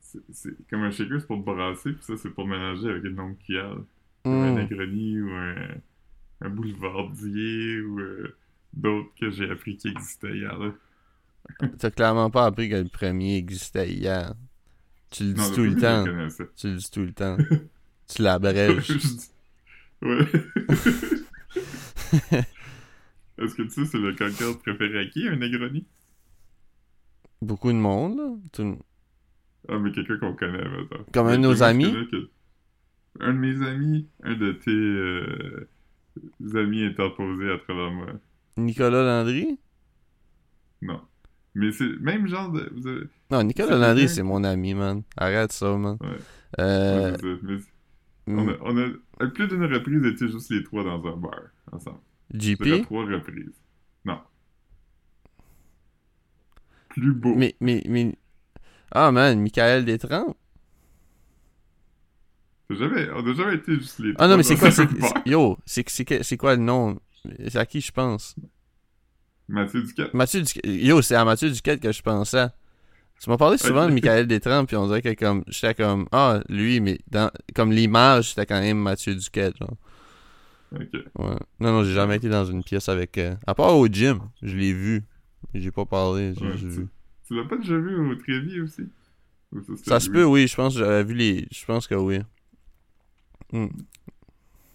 C'est 0.00 0.54
comme 0.70 0.82
un 0.82 0.90
shaker, 0.90 1.20
c'est 1.20 1.26
pour 1.26 1.38
brasser, 1.38 1.92
puis 1.92 2.02
ça, 2.02 2.16
c'est 2.16 2.30
pour 2.30 2.46
mélanger 2.46 2.88
avec 2.90 3.04
une 3.04 3.16
longue 3.16 3.38
cuillère. 3.38 3.76
Comme 4.24 4.32
un 4.32 4.52
Hmm. 4.52 4.58
Negroni 4.58 5.20
ou 5.20 5.30
un, 5.30 5.54
un 6.42 6.48
boulevardier 6.50 7.80
ou 7.80 8.00
euh, 8.00 8.36
d'autres 8.72 9.10
que 9.20 9.30
j'ai 9.30 9.50
appris 9.50 9.76
qui 9.76 9.88
existaient 9.88 10.36
hier. 10.36 10.58
Là. 10.58 10.72
T'as 11.78 11.90
clairement 11.90 12.30
pas 12.30 12.46
appris 12.46 12.68
que 12.68 12.76
le 12.76 12.88
premier 12.88 13.36
existait 13.36 13.90
hier. 13.90 14.34
Tu 15.10 15.24
le 15.24 15.32
dis 15.34 15.40
Non, 15.40 15.54
tout 15.54 15.62
le 15.62 15.70
premier, 15.70 15.80
temps. 15.80 16.04
Tu 16.56 16.68
le 16.68 16.76
dis 16.76 16.90
tout 16.90 17.00
le 17.00 17.12
temps. 17.12 17.36
tu 18.08 18.22
l'abrèges. 18.22 18.92
Ouais. 20.02 20.18
Est-ce 23.38 23.54
que 23.54 23.62
tu 23.62 23.70
sais, 23.70 23.86
c'est 23.86 23.98
le 23.98 24.12
cocktail 24.14 24.54
préféré 24.58 24.98
à 25.00 25.06
qui, 25.06 25.26
un 25.28 25.36
Negroni? 25.36 25.86
Beaucoup 27.40 27.68
de 27.70 27.76
monde, 27.76 28.16
là. 28.16 28.30
Tout- 28.52 28.78
Ah, 29.68 29.78
mais 29.78 29.92
quelqu'un 29.92 30.18
qu'on 30.18 30.34
connaît, 30.34 30.68
maintenant. 30.68 31.04
Comme 31.12 31.28
un 31.28 31.36
de 31.38 31.42
nos 31.42 31.62
amis? 31.62 31.92
que- 32.10 32.28
Un 33.20 33.32
de 33.32 33.38
mes 33.38 33.64
amis, 33.66 34.08
un 34.24 34.34
de 34.34 34.52
tes 34.52 34.70
euh, 34.70 35.68
amis 36.54 36.84
interposés 36.84 37.50
à 37.50 37.58
travers 37.58 37.90
moi. 37.92 38.06
Nicolas 38.56 39.02
Landry? 39.04 39.58
Non. 40.82 41.00
Mais 41.54 41.70
c'est 41.72 41.96
même 42.00 42.26
genre 42.28 42.50
de. 42.50 42.68
Vous 42.74 42.86
avez... 42.88 43.04
Non, 43.30 43.42
Nicolas 43.44 43.76
Landry, 43.76 44.08
c'est 44.08 44.22
mon 44.22 44.42
ami, 44.44 44.74
man. 44.74 45.02
Arrête 45.16 45.52
ça, 45.52 45.76
man. 45.76 45.96
Ouais. 46.00 46.08
Euh, 46.60 47.12
Ouais, 47.12 47.16
c'est 47.20 47.34
ça. 47.34 47.40
Mais 48.26 48.34
on, 48.36 48.48
a, 48.48 48.56
on 48.62 48.76
a. 48.78 48.88
Plus 49.18 49.48
d'une 49.48 49.64
reprise 49.64 50.04
était 50.04 50.28
juste 50.28 50.50
les 50.50 50.62
trois 50.62 50.84
dans 50.84 51.04
un 51.04 51.16
bar, 51.16 51.40
ensemble. 51.72 51.98
JP? 52.32 52.82
trois 52.84 53.04
reprises. 53.04 53.60
Non. 54.04 54.20
Plus 56.90 57.12
beau. 57.12 57.34
Mais, 57.34 57.56
mais, 57.60 57.82
mais... 57.86 58.16
Ah, 58.92 59.10
man, 59.10 59.40
Michael 59.40 59.84
Détrempe? 59.84 60.36
On 62.70 62.74
n'a 63.22 63.34
jamais 63.34 63.54
été 63.54 63.74
juste 63.76 63.98
les 63.98 64.12
Ah 64.18 64.28
non, 64.28 64.36
mais 64.36 64.42
c'est 64.42 64.56
quoi, 64.56 64.70
c'est, 64.70 64.86
yo, 65.24 65.58
c'est, 65.64 66.36
quoi 66.36 66.54
le 66.54 66.62
nom? 66.62 67.00
C'est 67.48 67.56
à 67.56 67.64
qui 67.64 67.80
je 67.80 67.90
pense? 67.90 68.36
Mathieu 69.48 69.82
Duquette. 69.82 70.12
Mathieu 70.12 70.42
Duquette. 70.42 70.66
Yo, 70.66 71.00
c'est 71.00 71.14
à 71.14 71.24
Mathieu 71.24 71.50
Duquette 71.50 71.80
que 71.80 71.90
je 71.90 72.02
pensais. 72.02 72.48
Tu 73.20 73.28
m'as 73.30 73.36
parlé 73.36 73.58
souvent 73.58 73.88
de 73.88 73.92
Michael 73.92 74.26
Détrempe, 74.28 74.68
puis 74.68 74.76
on 74.76 74.86
dirait 74.86 75.02
que 75.02 75.12
comme, 75.14 75.42
j'étais 75.48 75.74
comme, 75.74 76.06
ah, 76.12 76.40
lui, 76.48 76.80
mais 76.80 76.98
dans, 77.10 77.30
comme 77.54 77.72
l'image, 77.72 78.30
c'était 78.30 78.46
quand 78.46 78.60
même 78.60 78.78
Mathieu 78.78 79.14
Duquette, 79.14 79.56
genre. 79.58 79.76
Ok. 80.72 80.92
Ouais. 80.92 81.36
Non, 81.60 81.72
non, 81.72 81.82
j'ai 81.84 81.94
jamais 81.94 82.16
été 82.16 82.28
dans 82.28 82.44
une 82.44 82.62
pièce 82.62 82.88
avec, 82.88 83.18
euh, 83.18 83.34
à 83.46 83.54
part 83.54 83.76
au 83.76 83.86
gym, 83.88 84.20
je 84.42 84.56
l'ai 84.56 84.72
vu. 84.72 85.02
J'ai 85.54 85.70
pas 85.70 85.86
parlé, 85.86 86.34
j'ai 86.38 86.46
Ouais, 86.46 86.56
vu. 86.56 86.86
Tu 87.26 87.34
l'as 87.34 87.44
pas 87.48 87.56
déjà 87.56 87.76
vu 87.76 87.96
au 87.96 88.14
Trévis 88.16 88.60
aussi? 88.60 88.82
Ou 89.52 89.60
Ça 89.76 89.98
se 89.98 90.10
peut, 90.10 90.24
oui, 90.24 90.46
je 90.46 90.54
pense 90.54 90.74
que 90.74 90.80
j'avais 90.80 91.04
vu 91.04 91.14
les, 91.14 91.48
je 91.50 91.64
pense 91.64 91.86
que 91.86 91.94
oui. 91.94 92.20
Hmm. 93.52 93.66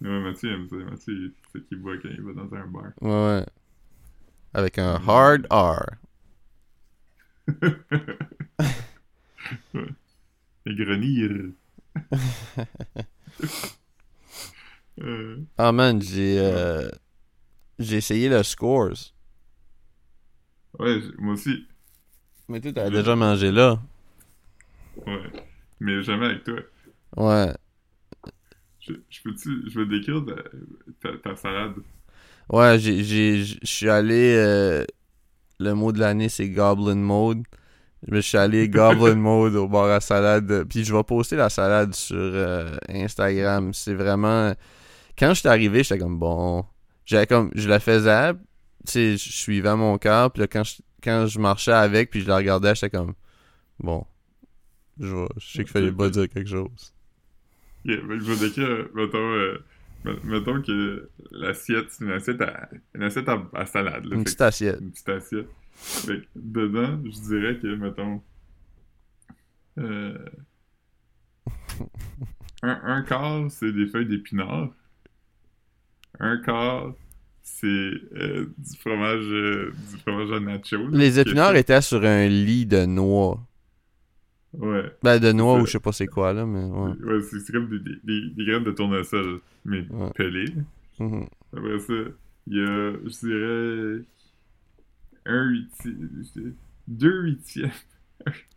Ouais, 0.00 0.20
Mathieu 0.20 0.52
aime 0.52 0.68
ça. 0.68 0.76
Mathieu, 0.76 1.32
c'est 1.52 1.58
ce 1.60 1.64
qu'il 1.64 1.78
boit 1.78 1.96
quand 1.98 2.08
il 2.10 2.20
va 2.22 2.32
dans 2.32 2.54
un 2.54 2.66
bar. 2.66 2.84
Ouais, 3.00 3.10
ouais. 3.38 3.46
Avec 4.52 4.78
un 4.78 5.00
hard 5.06 5.46
R. 5.50 5.80
grenir. 10.66 11.52
euh, 15.00 15.46
Ah 15.58 15.72
man, 15.72 16.00
j'ai 16.02 16.38
euh, 16.38 16.88
j'ai 17.78 17.98
essayé 17.98 18.28
le 18.30 18.42
Scores. 18.42 19.14
ouais, 20.78 21.00
moi 21.18 21.34
aussi. 21.34 21.66
Mais 22.48 22.60
toi, 22.60 22.72
t'as 22.72 22.88
déjà 22.90 23.14
mangé 23.16 23.50
là. 23.52 23.78
Ouais. 25.06 25.30
Mais 25.80 26.02
jamais 26.02 26.26
avec 26.26 26.44
toi. 26.44 26.56
Ouais. 27.16 27.54
Je, 28.80 28.92
je 29.10 29.20
peux-tu. 29.22 29.68
Je 29.68 29.80
vais 29.80 29.86
décrire 29.86 30.24
ta, 30.24 31.10
ta, 31.12 31.18
ta 31.18 31.36
salade? 31.36 31.74
Ouais, 32.50 32.78
j'ai 32.78 33.02
j'ai 33.04 33.42
je 33.44 33.58
suis 33.64 33.88
allé 33.88 34.34
euh, 34.36 34.84
le 35.58 35.74
mot 35.74 35.92
de 35.92 36.00
l'année 36.00 36.28
c'est 36.28 36.48
Goblin 36.48 36.96
Mode. 36.96 37.42
Je 38.10 38.18
suis 38.18 38.36
allé 38.36 38.68
Goblin 38.68 39.14
Mode 39.16 39.54
au 39.54 39.68
bar 39.68 39.90
à 39.90 40.00
salade. 40.00 40.64
Puis 40.68 40.84
je 40.84 40.94
vais 40.94 41.02
poster 41.04 41.36
la 41.36 41.50
salade 41.50 41.94
sur 41.94 42.16
euh, 42.16 42.76
Instagram. 42.88 43.72
C'est 43.72 43.94
vraiment. 43.94 44.52
Quand 45.18 45.32
je 45.34 45.40
suis 45.40 45.48
arrivé, 45.48 45.82
j'étais 45.82 45.98
comme 45.98 46.18
bon. 46.18 46.64
J'avais 47.06 47.26
comme. 47.26 47.50
Je 47.54 47.68
la 47.68 47.80
faisais. 47.80 48.32
Tu 48.86 48.92
sais, 48.92 49.16
je 49.16 49.32
suivais 49.32 49.74
mon 49.76 49.96
cœur. 49.96 50.30
Puis 50.30 50.40
là, 50.42 50.46
quand 50.46 50.64
je, 50.64 50.82
quand 51.02 51.26
je 51.26 51.38
marchais 51.38 51.72
avec, 51.72 52.10
puis 52.10 52.20
je 52.20 52.28
la 52.28 52.36
regardais, 52.36 52.74
j'étais 52.74 52.90
comme 52.90 53.14
bon. 53.78 54.04
Je, 54.98 55.26
sais 55.40 55.64
qu'il 55.64 55.68
fallait 55.68 55.92
pas 55.92 56.08
dire 56.08 56.28
quelque 56.28 56.48
chose. 56.48 56.92
Yeah, 57.84 57.98
fait 57.98 58.06
que 58.06 58.20
je 58.20 58.32
vais 58.32 58.46
décrire, 58.46 58.88
mettons, 58.94 59.18
euh, 59.18 59.62
mettons 60.24 60.60
que 60.62 61.08
l'assiette, 61.30 61.86
c'est 61.90 62.04
une 62.04 62.10
assiette 62.12 62.40
à, 62.42 62.68
une 62.94 63.02
assiette 63.02 63.28
à, 63.28 63.42
à 63.54 63.66
salade. 63.66 64.04
Là, 64.04 64.16
Une 64.16 64.24
petite 64.24 64.40
assiette. 64.40 64.80
une 64.80 64.90
petite 64.90 65.08
assiette. 65.08 65.48
Fait 65.72 66.20
que 66.20 66.26
dedans, 66.36 67.00
je 67.04 67.20
dirais 67.20 67.58
que, 67.58 67.74
mettons, 67.74 68.22
euh, 69.78 70.16
un, 72.62 72.80
un 72.84 73.02
quart, 73.02 73.50
c'est 73.50 73.72
des 73.72 73.86
feuilles 73.86 74.06
d'épinards. 74.06 74.70
Un 76.20 76.36
quart, 76.38 76.92
c'est 77.42 77.66
euh, 77.66 78.46
du 78.56 78.78
fromage 78.78 79.24
euh, 79.24 79.72
du 79.90 79.98
fromage 79.98 80.32
à 80.32 80.40
nachos. 80.40 80.78
là, 80.88 80.98
Les 80.98 81.18
épinards 81.18 81.56
étaient 81.56 81.80
sur 81.82 82.04
un 82.04 82.26
lit 82.28 82.66
de 82.66 82.84
noix. 82.86 83.44
Ouais. 84.58 84.92
Ben, 85.02 85.18
de 85.18 85.32
noix 85.32 85.60
ou 85.60 85.66
je 85.66 85.72
sais 85.72 85.80
pas 85.80 85.92
c'est 85.92 86.06
quoi, 86.06 86.32
là, 86.32 86.44
mais 86.46 86.64
ouais. 86.64 86.92
Ouais, 87.02 87.20
c'est 87.22 87.52
comme 87.52 87.68
des, 87.68 87.78
des, 87.80 87.96
des, 88.04 88.30
des 88.30 88.44
graines 88.44 88.64
de 88.64 88.70
tournesol, 88.72 89.40
mais 89.64 89.86
Ouais. 89.90 90.10
pelées. 90.14 90.52
Mhm. 90.98 91.26
Après 91.56 91.78
ça, 91.80 91.92
il 92.46 92.56
y 92.56 92.60
a, 92.60 92.92
je 92.92 93.26
dirais, 93.26 94.04
un 95.26 95.48
huitième, 95.50 96.54
deux 96.86 97.22
huitièmes, 97.22 97.70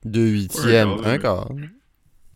Deux 0.06 0.28
huitièmes, 0.30 0.96
quart, 0.98 1.08
un 1.08 1.18
quart. 1.18 1.52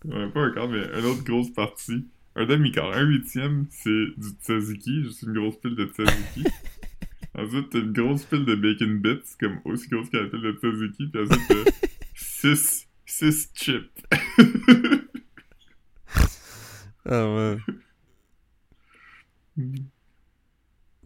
ouais, 0.06 0.30
pas 0.30 0.40
un 0.42 0.52
quart, 0.52 0.68
mais 0.70 0.84
une 1.00 1.06
autre 1.06 1.24
grosse 1.24 1.50
partie, 1.52 2.08
un 2.36 2.46
demi-quart. 2.46 2.94
Un 2.94 3.04
huitième, 3.04 3.66
c'est 3.70 3.90
du 4.18 4.30
tzatziki, 4.42 5.04
juste 5.04 5.24
une 5.24 5.34
grosse 5.34 5.58
pile 5.58 5.76
de 5.76 5.86
tzatziki. 5.86 6.44
ensuite, 7.38 7.70
t'as 7.70 7.80
une 7.80 7.92
grosse 7.94 8.24
pile 8.26 8.46
de 8.46 8.56
bacon 8.56 9.00
bits, 9.00 9.20
comme 9.40 9.60
aussi 9.66 9.88
grosse 9.90 10.10
que 10.10 10.18
la 10.18 10.28
pile 10.30 10.42
de 10.42 10.52
tzatziki, 10.54 11.08
puis 11.08 11.22
ensuite, 11.22 11.48
t'as 11.48 11.72
six, 12.16 12.88
six 13.06 13.52
chips. 13.54 14.04
Ah 17.06 17.26
ouais. 17.34 17.58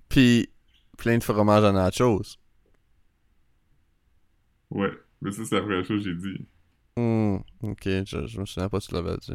Puis, 0.09 0.49
plein 0.97 1.17
de 1.17 1.23
fromage 1.23 1.63
en 1.63 1.73
nachos. 1.73 2.37
ouais, 4.71 4.91
mais 5.21 5.31
ça, 5.31 5.45
c'est 5.45 5.55
la 5.55 5.61
première 5.61 5.85
chose 5.85 6.03
que 6.03 6.09
j'ai 6.09 6.15
dit. 6.15 6.45
Hmm, 6.97 7.37
ok, 7.61 7.83
je, 7.83 8.27
je 8.27 8.39
me 8.39 8.45
souviens 8.45 8.69
pas 8.69 8.79
si 8.79 8.89
tu 8.89 8.93
l'avais 8.93 9.17
dit. 9.17 9.33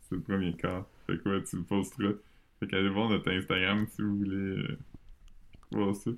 C'est 0.00 0.16
le 0.16 0.20
premier 0.22 0.54
quart. 0.54 0.86
Fait 1.06 1.18
que 1.18 1.28
ouais, 1.28 1.44
tu 1.44 1.56
le 1.56 1.62
posteras. 1.62 2.14
Fait 2.60 2.66
qu'allez 2.66 2.88
voir 2.88 3.08
notre 3.10 3.30
Instagram 3.30 3.86
si 3.88 4.02
vous 4.02 4.16
voulez 4.18 4.36
euh, 4.36 4.78
voir 5.70 5.94
ça. 5.94 6.10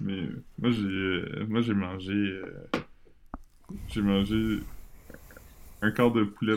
Mais 0.00 0.20
euh, 0.20 0.44
moi 0.58 0.70
j'ai 0.70 0.86
euh, 0.86 1.46
moi 1.48 1.60
j'ai 1.60 1.74
mangé 1.74 2.40
j'ai 3.88 4.02
mangé 4.02 4.60
un 5.82 5.90
quart 5.90 6.10
de 6.12 6.24
poulet 6.24 6.56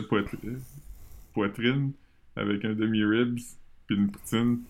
poitrine, 1.32 1.92
avec 2.36 2.64
un 2.64 2.74
demi 2.74 3.04
ribs 3.04 3.38
puis 3.86 3.96
une 3.96 4.10
poutine. 4.10 4.60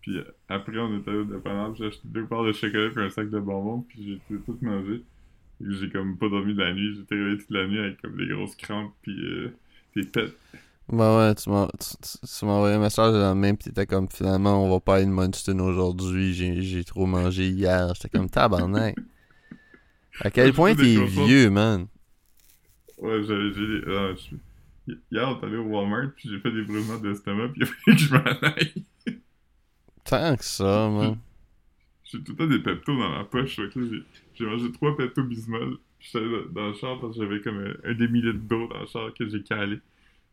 Puis 0.00 0.18
après 0.48 0.78
on 0.78 0.98
était 0.98 1.10
au 1.10 1.24
dépanneur, 1.24 1.74
j'ai 1.74 1.86
acheté 1.86 2.02
deux 2.04 2.26
parts 2.26 2.44
de 2.44 2.52
chocolat 2.52 2.90
puis 2.90 3.04
un 3.04 3.10
sac 3.10 3.30
de 3.30 3.40
bonbons 3.40 3.84
puis 3.88 4.20
j'ai 4.28 4.36
tout, 4.44 4.58
mangé. 4.60 5.02
J'ai 5.60 5.88
comme 5.88 6.18
pas 6.18 6.28
dormi 6.28 6.54
de 6.54 6.60
la 6.60 6.74
nuit, 6.74 6.94
j'étais 6.96 7.14
réveillé 7.14 7.38
toute 7.38 7.50
la 7.50 7.66
nuit 7.66 7.78
avec 7.78 8.02
comme 8.02 8.16
des 8.16 8.26
grosses 8.26 8.56
crampes 8.56 8.92
puis 9.02 9.18
euh, 9.24 9.54
des 9.96 10.04
pets. 10.04 10.36
Bah 10.90 11.16
ouais, 11.16 11.34
tu 11.34 11.48
m'as 11.48 11.68
tu, 11.68 12.44
envoyé 12.44 12.74
un 12.74 12.78
message 12.78 13.14
le 13.14 13.20
lendemain 13.20 13.54
pis 13.54 13.64
t'étais 13.64 13.86
comme 13.86 14.08
finalement 14.10 14.62
on 14.62 14.70
va 14.70 14.80
pas 14.80 14.96
aller 14.96 15.06
de 15.06 15.10
Munston 15.10 15.58
aujourd'hui, 15.60 16.34
j'ai 16.34 16.60
j'ai 16.60 16.84
trop 16.84 17.06
mangé 17.06 17.48
hier. 17.48 17.94
J'étais 17.94 18.10
comme 18.10 18.28
tabarnak. 18.28 18.96
À 20.18 20.30
quel 20.30 20.52
point 20.52 20.74
t'es 20.74 21.00
vieux, 21.04 21.50
man? 21.50 21.86
Ouais, 22.98 23.22
j'ai. 23.24 23.82
ah, 23.88 24.14
je- 24.14 24.36
Hier, 25.10 25.26
on 25.28 25.40
est 25.40 25.44
allé 25.46 25.56
au 25.56 25.64
Walmart, 25.64 26.12
puis 26.14 26.28
j'ai 26.28 26.40
fait 26.40 26.52
des 26.52 26.62
brûlements 26.62 26.98
d'estomac, 26.98 27.48
puis 27.48 27.62
il 27.62 27.64
a 27.64 27.66
fallu 27.66 27.96
que 27.96 28.02
je 28.02 28.12
m'en 28.14 28.24
aille. 28.42 28.84
Tant 30.04 30.36
que 30.36 30.44
ça, 30.44 30.88
man. 30.90 31.18
J'ai 32.04 32.22
tout 32.22 32.32
le 32.32 32.38
temps 32.38 32.46
des 32.46 32.60
peptos 32.60 32.96
dans 32.98 33.10
ma 33.10 33.24
poche, 33.24 33.60
j'ai- 34.36 34.46
mangé 34.46 34.72
trois 34.72 34.96
peptos 34.96 35.22
bismol, 35.24 35.78
j'étais 36.00 36.24
dans 36.52 36.68
le 36.68 36.74
char 36.74 37.00
parce 37.00 37.16
que 37.16 37.22
j'avais 37.22 37.40
comme 37.40 37.58
un, 37.58 37.90
un 37.90 37.94
demi-litre 37.94 38.38
d'eau 38.40 38.68
dans 38.68 38.80
le 38.80 38.86
char 38.86 39.12
que 39.14 39.26
j'ai 39.28 39.42
calé. 39.42 39.78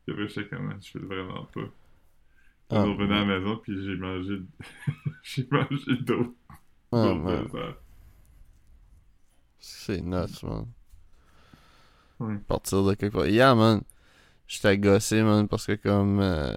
Puis 0.05 0.13
après, 0.13 0.29
j'étais 0.29 0.47
comme, 0.49 0.71
Ah, 0.71 0.77
je 0.81 0.91
fais 0.91 0.99
vraiment 0.99 1.45
pas. 1.45 1.61
Ah, 1.61 2.75
je 2.75 2.79
suis 2.79 2.87
revenu 2.87 3.13
à 3.13 3.19
la 3.19 3.25
maison, 3.25 3.57
puis 3.57 3.73
j'ai 3.83 3.95
mangé. 3.95 4.41
j'ai 5.23 5.47
mangé. 5.51 5.97
Ah, 6.91 7.19
affaires. 7.41 7.77
C'est 9.61 10.01
nuts, 10.01 10.43
man. 10.43 10.65
Ouais. 12.19 12.35
Partir 12.47 12.83
de 12.83 12.93
quelque 12.95 13.13
part. 13.13 13.27
Hier, 13.27 13.55
man, 13.55 13.81
j'étais 14.47 14.77
gossé, 14.77 15.21
man, 15.23 15.47
parce 15.47 15.65
que 15.67 15.73
comme 15.73 16.19
euh, 16.19 16.55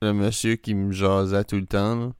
le 0.00 0.12
monsieur 0.12 0.56
qui 0.56 0.74
me 0.74 0.92
jasait 0.92 1.44
tout 1.44 1.56
le 1.56 1.66
temps, 1.66 1.96
là, 1.96 2.12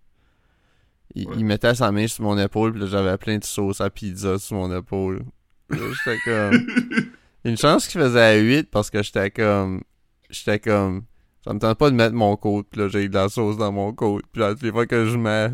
il, 1.14 1.26
Ouais. 1.28 1.34
il 1.38 1.44
mettait 1.44 1.74
sa 1.74 1.90
main 1.90 2.06
sur 2.06 2.24
mon 2.24 2.36
épaule, 2.38 2.72
puis 2.72 2.80
là, 2.82 2.86
j'avais 2.86 3.16
plein 3.16 3.38
de 3.38 3.44
sauce 3.44 3.80
à 3.80 3.88
pizza 3.90 4.38
sur 4.38 4.56
mon 4.56 4.76
épaule. 4.76 5.24
J'étais 5.70 6.18
comme... 6.24 6.52
Une 7.44 7.56
chance 7.56 7.86
qu'il 7.86 8.00
faisait 8.00 8.20
à 8.20 8.34
8 8.36 8.70
parce 8.70 8.90
que 8.90 9.02
j'étais 9.02 9.30
comme... 9.30 9.82
J'étais 10.28 10.58
comme... 10.58 11.04
Ça 11.44 11.54
me 11.54 11.58
tente 11.60 11.78
pas 11.78 11.90
de 11.90 11.94
mettre 11.96 12.14
mon 12.14 12.36
côte, 12.36 12.66
puis 12.70 12.80
là, 12.80 12.88
j'ai 12.88 13.08
de 13.08 13.14
la 13.14 13.28
sauce 13.28 13.56
dans 13.56 13.72
mon 13.72 13.92
côte. 13.94 14.24
Puis 14.32 14.40
là, 14.40 14.50
toutes 14.50 14.62
les 14.62 14.72
fois 14.72 14.86
que 14.86 15.06
je 15.06 15.16
mets 15.16 15.50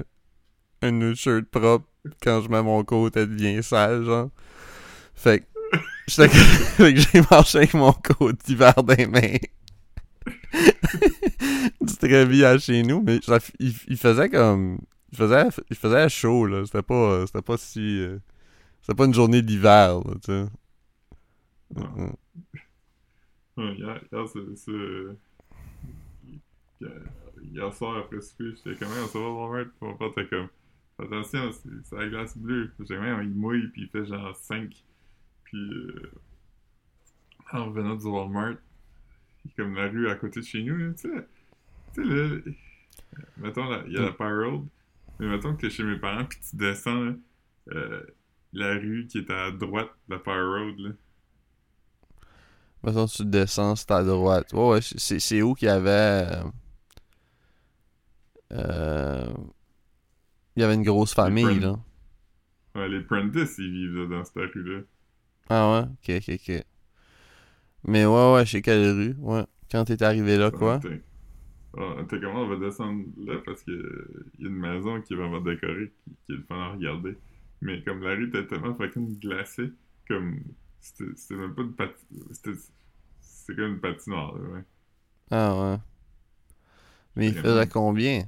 une 0.82 1.14
shirt 1.14 1.44
propre, 1.50 1.86
quand 2.22 2.40
je 2.42 2.48
mets 2.48 2.62
mon 2.62 2.84
côte, 2.84 3.16
elle 3.16 3.28
devient 3.28 3.62
sale, 3.62 4.05
genre. 4.05 4.30
Fait 5.14 5.40
que... 5.40 5.44
J'étais 6.07 6.28
que 6.78 6.96
j'ai 6.96 7.22
marché 7.30 7.59
avec 7.59 7.74
mon 7.74 7.92
côte 7.92 8.44
d'hiver 8.44 8.74
les 8.88 9.07
mains. 9.07 9.38
du 11.80 11.96
très 11.96 12.26
bien 12.26 12.59
chez 12.59 12.82
nous, 12.82 13.02
mais 13.02 13.20
ça, 13.22 13.38
il, 13.59 13.74
il 13.88 13.96
faisait 13.96 14.28
comme... 14.28 14.78
Il 15.12 15.18
faisait, 15.18 15.46
il 15.70 15.76
faisait 15.76 16.09
chaud, 16.09 16.46
là. 16.46 16.64
C'était 16.66 16.82
pas... 16.82 17.26
C'était 17.26 17.42
pas 17.42 17.57
si... 17.57 18.00
euh, 18.00 18.18
C'était 18.82 18.94
pas 18.96 19.07
une 19.07 19.14
journée 19.14 19.42
d'hiver, 19.42 20.00
là, 20.00 20.14
tu 20.22 20.32
sais. 20.32 20.46
Non. 21.76 21.90
Mhm. 21.96 22.14
Ouais, 23.57 23.74
hier, 23.76 24.00
hier, 24.12 24.28
c'est. 24.28 24.40
Hier, 26.80 26.90
hier 27.42 27.72
soir 27.74 27.98
après 27.98 28.20
souper, 28.20 28.52
j'étais 28.57 28.76
comme, 28.78 28.92
on 29.02 29.07
s'en 29.09 29.20
va 29.20 29.30
Walmart, 29.30 29.66
puis 29.78 29.88
mon 29.88 29.96
père 29.96 30.09
était 30.09 30.26
comme, 30.28 30.48
attention, 30.99 31.51
c'est 31.84 31.97
la 31.97 32.09
glace 32.09 32.36
bleue. 32.36 32.72
J'ai 32.80 32.99
même, 32.99 33.22
il 33.22 33.30
mouille, 33.34 33.68
puis 33.68 33.82
il 33.82 33.88
fait 33.88 34.05
genre 34.07 34.34
5. 34.36 34.84
Puis, 35.45 35.59
euh, 35.59 36.11
en 37.53 37.66
revenant 37.66 37.95
du 37.97 38.07
Walmart, 38.07 38.57
comme 39.57 39.74
la 39.74 39.88
rue 39.88 40.09
à 40.09 40.16
côté 40.16 40.40
de 40.40 40.45
chez 40.45 40.62
nous, 40.62 40.92
tu 40.95 41.03
sais, 41.09 41.28
tu 41.95 42.05
sais, 42.05 42.09
là, 42.14 42.40
mettons, 43.36 43.84
il 43.86 43.92
y 43.92 43.99
a 43.99 44.03
la 44.03 44.12
Power 44.12 44.47
Road, 44.47 44.66
mais 45.18 45.28
mettons 45.28 45.55
que 45.55 45.61
t'es 45.62 45.70
chez 45.70 45.84
mes 45.84 45.99
parents, 45.99 46.24
puis 46.24 46.38
tu 46.49 46.57
descends, 46.57 47.01
là, 47.05 47.12
euh, 47.72 48.03
la 48.53 48.74
rue 48.74 49.07
qui 49.09 49.18
est 49.18 49.30
à 49.30 49.51
droite 49.51 49.90
de 50.09 50.14
la 50.14 50.20
Power 50.20 50.42
Road, 50.64 50.78
là. 50.78 50.90
Mettons, 52.82 53.07
tu 53.07 53.24
descends, 53.24 53.76
c'est 53.76 53.90
à 53.90 54.03
droite. 54.05 54.53
Ouais, 54.53 54.68
ouais, 54.68 54.80
c'est 54.82 55.18
c'est 55.18 55.42
où 55.42 55.55
qu'il 55.55 55.68
y 55.68 55.70
avait. 55.70 55.90
euh, 55.90 56.45
euh, 58.53 59.34
il 60.57 60.62
y 60.62 60.64
avait 60.64 60.74
une 60.74 60.82
grosse 60.82 61.14
famille, 61.14 61.61
là. 61.61 61.78
Ouais, 62.74 62.88
les 62.88 63.02
Prentice, 63.02 63.57
ils 63.59 63.70
vivent 63.70 63.96
là, 63.98 64.18
dans 64.18 64.24
cette 64.24 64.52
rue-là. 64.52 64.80
Ah 65.48 65.72
ouais? 65.72 65.88
Ok, 65.92 66.28
ok, 66.28 66.40
ok. 66.40 66.64
Mais 67.84 68.07
ouais, 68.07 68.34
ouais, 68.34 68.46
je 68.46 68.50
sais 68.52 68.62
quelle 68.62 68.90
rue. 68.92 69.16
Ouais. 69.18 69.44
Quand 69.70 69.84
t'es 69.84 70.02
arrivé 70.02 70.36
là, 70.36 70.50
quoi? 70.50 70.78
T'es 70.78 71.02
ah, 71.76 71.96
t'es 72.09 72.20
comment 72.20 72.42
on 72.42 72.48
va 72.48 72.57
descendre 72.57 73.05
là? 73.18 73.34
Parce 73.44 73.62
que 73.64 73.72
y 74.38 74.44
a 74.44 74.48
une 74.48 74.55
maison 74.55 75.00
qui 75.02 75.12
est 75.14 75.16
vraiment 75.16 75.40
décorée, 75.40 75.92
qui, 76.05 76.11
qui 76.24 76.32
est 76.32 76.36
le 76.36 76.42
fun 76.44 76.57
à 76.57 76.72
regarder. 76.72 77.18
Mais 77.61 77.82
comme 77.82 78.02
la 78.02 78.14
rue 78.14 78.28
était 78.28 78.46
tellement 78.46 78.74
fucking 78.74 79.18
glacée, 79.18 79.72
comme 80.09 80.40
c'était 80.80 81.34
même 81.34 81.55
pas 81.55 81.62
une 81.62 81.74
patinoire. 81.74 82.28
C'était 83.20 83.57
comme 83.57 83.72
une 83.72 83.80
patinoire, 83.80 84.38
là, 84.38 84.48
ouais. 84.50 84.64
Ah 85.30 85.57
ouais. 85.57 85.78
Mais 87.16 87.28
il 87.28 87.34
faisait 87.34 87.66
combien? 87.68 88.24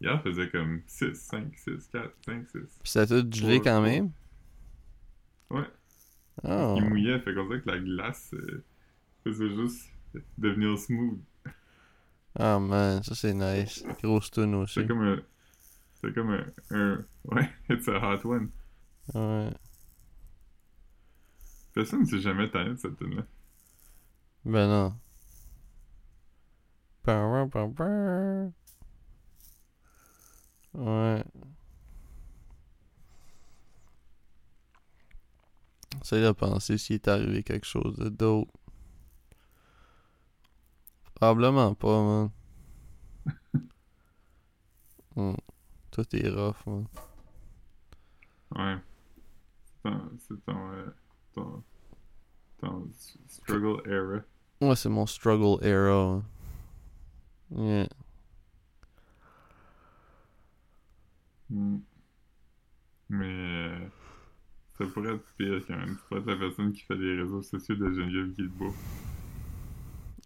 Hier, 0.00 0.22
faisait 0.22 0.50
comme 0.50 0.82
6, 0.86 1.14
5, 1.14 1.56
6, 1.56 1.88
4, 1.90 2.10
5, 2.26 2.48
6. 2.48 2.52
Puis 2.52 2.68
c'était 2.84 3.06
tout 3.22 3.28
gelé 3.30 3.60
quand 3.60 3.80
même? 3.80 4.10
Ouais. 5.50 5.64
Ah. 6.44 6.74
Il 6.76 6.84
mouillait, 6.84 7.18
fait 7.20 7.34
qu'on 7.34 7.46
dirait 7.46 7.62
que 7.62 7.70
la 7.70 7.78
glace 7.78 8.34
euh, 8.34 8.62
faisait 9.24 9.48
juste 9.54 9.90
devenir 10.36 10.76
smooth. 10.78 11.18
Ah 12.38 12.58
man, 12.58 13.02
ça 13.02 13.14
c'est 13.14 13.32
nice. 13.32 13.82
Grosse 14.02 14.30
tune 14.30 14.54
aussi. 14.56 14.80
C'est 14.80 14.86
comme 14.86 15.02
un. 15.02 15.22
C'est 15.94 16.12
comme 16.12 16.30
un, 16.30 16.44
un. 16.70 17.04
Ouais, 17.24 17.50
it's 17.70 17.88
a 17.88 17.98
hot 17.98 18.20
one. 18.26 18.50
Ouais. 19.14 19.50
Personne 21.74 22.00
ne 22.00 22.04
s'est 22.04 22.20
jamais 22.20 22.50
tanné 22.50 22.70
de 22.70 22.76
cette 22.76 22.96
tune 22.98 23.16
là 23.16 23.22
Ben 24.44 24.68
non. 24.68 24.94
Pam, 27.02 27.48
pam. 27.50 28.52
Ouais. 30.76 31.24
J'essaie 35.98 36.22
de 36.22 36.32
penser 36.32 36.78
s'il 36.78 36.94
est 36.96 37.08
arrivé 37.08 37.42
quelque 37.42 37.66
chose 37.66 37.96
de 37.96 38.08
d'autre. 38.08 38.50
Probablement 41.14 41.74
pas, 41.74 42.02
man. 42.02 42.30
Hmm. 45.16 45.34
Tout 45.90 46.14
est 46.14 46.28
rough, 46.28 46.66
man. 46.66 46.86
Ouais. 48.54 48.76
C'est 50.18 50.44
ton, 50.44 50.70
euh, 50.72 50.86
ton, 51.32 51.62
ton 52.58 52.90
struggle 53.28 53.80
era. 53.90 54.20
Ouais, 54.60 54.76
c'est 54.76 54.88
mon 54.88 55.06
struggle 55.06 55.64
era. 55.64 55.94
hein. 55.94 56.24
Yeah. 57.50 57.86
Mm. 61.50 61.78
Mais 63.08 63.26
euh, 63.26 63.88
ça 64.78 64.86
pourrait 64.86 65.14
être 65.14 65.34
pire 65.38 65.60
quand 65.66 65.76
même. 65.76 65.96
Tu 65.96 66.02
pourrais 66.08 66.20
être 66.20 66.26
la 66.26 66.36
personne 66.36 66.72
qui 66.72 66.82
fait 66.82 66.96
les 66.96 67.20
réseaux 67.22 67.42
sociaux 67.42 67.76
de 67.76 67.90
Geneviève 67.92 68.32
Guilbeault. 68.34 68.74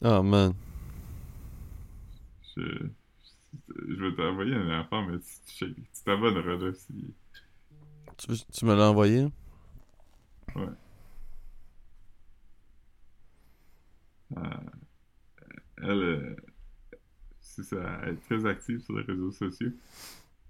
Oh 0.02 0.22
man. 0.22 0.54
Je, 2.56 2.60
je, 2.60 3.94
je 3.94 4.04
vais 4.04 4.14
t'envoyer 4.16 4.54
un 4.54 4.80
enfant, 4.80 5.06
mais 5.06 5.18
tu 5.56 5.74
t'abonneras 6.04 6.56
là 6.56 6.72
si. 6.74 7.14
Tu, 8.16 8.28
tu 8.52 8.64
me 8.66 8.74
l'as 8.74 8.90
envoyé? 8.90 9.28
euh, 14.36 14.70
elle, 15.78 15.90
euh, 15.90 16.36
c'est 17.40 17.64
ça, 17.64 18.00
elle 18.04 18.14
est 18.14 18.20
très 18.22 18.46
active 18.46 18.80
sur 18.80 18.96
les 18.96 19.04
réseaux 19.04 19.32
sociaux. 19.32 19.72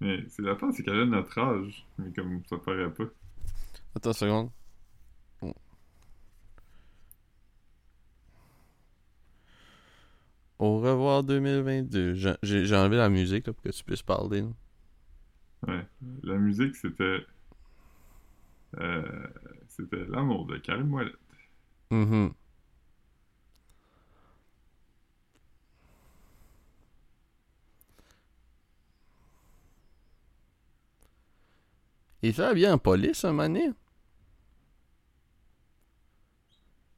Mais 0.01 0.25
c'est 0.27 0.41
la 0.41 0.55
fin, 0.55 0.71
c'est 0.71 0.83
qu'elle 0.83 0.99
a 0.99 1.05
notre 1.05 1.37
âge, 1.39 1.85
mais 1.97 2.11
comme 2.11 2.43
ça 2.49 2.57
paraît 2.57 2.91
pas. 2.91 3.05
Attends 3.95 4.09
une 4.09 4.13
seconde. 4.13 4.49
Au 10.59 10.79
revoir 10.79 11.23
2022. 11.23 12.13
J'ai- 12.13 12.75
enlevé 12.75 12.97
la 12.97 13.09
musique 13.09 13.47
là, 13.47 13.53
pour 13.53 13.63
que 13.63 13.69
tu 13.69 13.83
puisses 13.83 14.03
parler. 14.03 14.41
là. 14.41 14.47
Ouais. 15.67 15.85
La 16.23 16.35
musique, 16.37 16.75
c'était. 16.75 17.25
euh, 18.79 19.27
c'était 19.67 20.05
L'amour 20.05 20.45
de 20.45 20.57
Karim 20.57 20.93
Ouellet. 20.93 21.11
Mhm. 21.89 22.31
Il 32.23 32.33
fait 32.33 32.53
bien 32.53 32.73
en 32.73 32.77
police, 32.77 33.25
un 33.25 33.33
mané. 33.33 33.71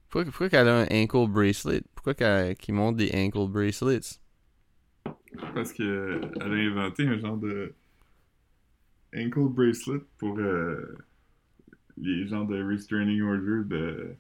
Pourquoi, 0.10 0.26
pourquoi 0.26 0.50
qu'elle 0.50 0.68
a 0.68 0.82
un 0.82 0.88
ankle 0.92 1.28
bracelet? 1.28 1.82
Pourquoi 1.96 2.14
qu'elle 2.14 2.56
qu'il 2.56 2.76
monte 2.76 2.98
des 2.98 3.12
ankle 3.16 3.48
bracelets? 3.52 4.20
Parce 5.54 5.74
que 5.74 6.22
elle 6.42 6.52
a 6.54 6.56
inventé 6.56 7.08
un 7.08 7.18
genre 7.18 7.38
de 7.38 7.74
ankle 9.16 9.50
bracelet 9.50 10.02
pour 10.18 10.38
euh, 10.40 10.98
les 11.98 12.28
genres 12.28 12.48
de 12.48 12.62
restraining 12.62 13.22
order 13.22 13.64
de 13.66 14.16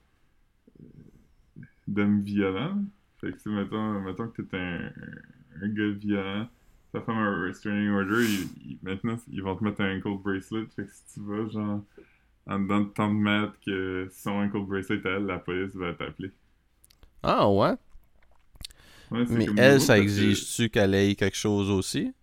d'hommes 1.87 2.21
violents. 2.21 2.83
Fait 3.19 3.31
que 3.31 3.49
mettons, 3.49 4.01
mettons 4.01 4.27
que 4.29 4.41
t'es 4.41 4.57
un, 4.57 4.91
un 5.61 5.69
gars 5.69 5.91
violent, 5.91 6.47
ta 6.93 7.01
femme 7.01 7.17
a 7.17 7.21
un 7.21 7.43
restraining 7.43 7.89
order, 7.91 8.25
maintenant 8.83 9.17
ils 9.31 9.43
vont 9.43 9.55
te 9.57 9.63
mettre 9.65 9.81
un 9.81 9.97
ankle 9.97 10.17
bracelet. 10.23 10.67
Fait 10.75 10.85
que 10.85 10.91
si 10.93 11.03
tu 11.15 11.21
vas 11.21 11.49
genre 11.49 11.83
en 12.47 12.59
dedans 12.59 12.81
de 12.81 12.89
tant 12.89 13.09
de 13.13 13.19
mètres 13.19 13.59
que 13.65 14.09
son 14.13 14.31
ankle 14.31 14.61
bracelet 14.65 15.05
à 15.07 15.11
elle, 15.17 15.25
la 15.27 15.39
police 15.39 15.75
va 15.75 15.93
t'appeler. 15.93 16.31
Ah 17.23 17.47
ouais? 17.49 17.77
Mais 19.27 19.49
elle, 19.57 19.81
ça 19.81 19.99
exige-tu 19.99 20.69
qu'elle 20.69 20.95
ait 20.95 21.15
quelque 21.15 21.35
chose 21.37 21.69
aussi? 21.69 22.13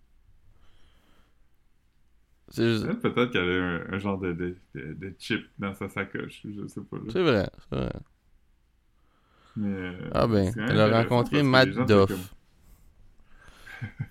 Juste- 2.53 2.91
Peut-être 3.01 3.31
qu'elle 3.31 3.49
a 3.49 3.63
un, 3.63 3.93
un 3.93 3.99
genre 3.99 4.17
de, 4.19 4.33
de, 4.33 4.57
de, 4.75 4.93
de 4.93 5.15
chip 5.19 5.45
dans 5.59 5.73
sa 5.73 5.87
sacoche, 5.89 6.41
je 6.43 6.67
sais 6.67 6.81
pas. 6.81 6.97
c'est 7.09 7.21
vrai, 7.21 7.49
c'est 7.69 7.75
vrai. 7.75 7.91
Mais, 9.55 9.67
euh, 9.67 10.11
Ah 10.11 10.27
ben, 10.27 10.55
elle 10.67 10.79
a 10.79 10.87
rencontré 11.01 11.43
Matt 11.43 11.75
Duff. 11.77 12.33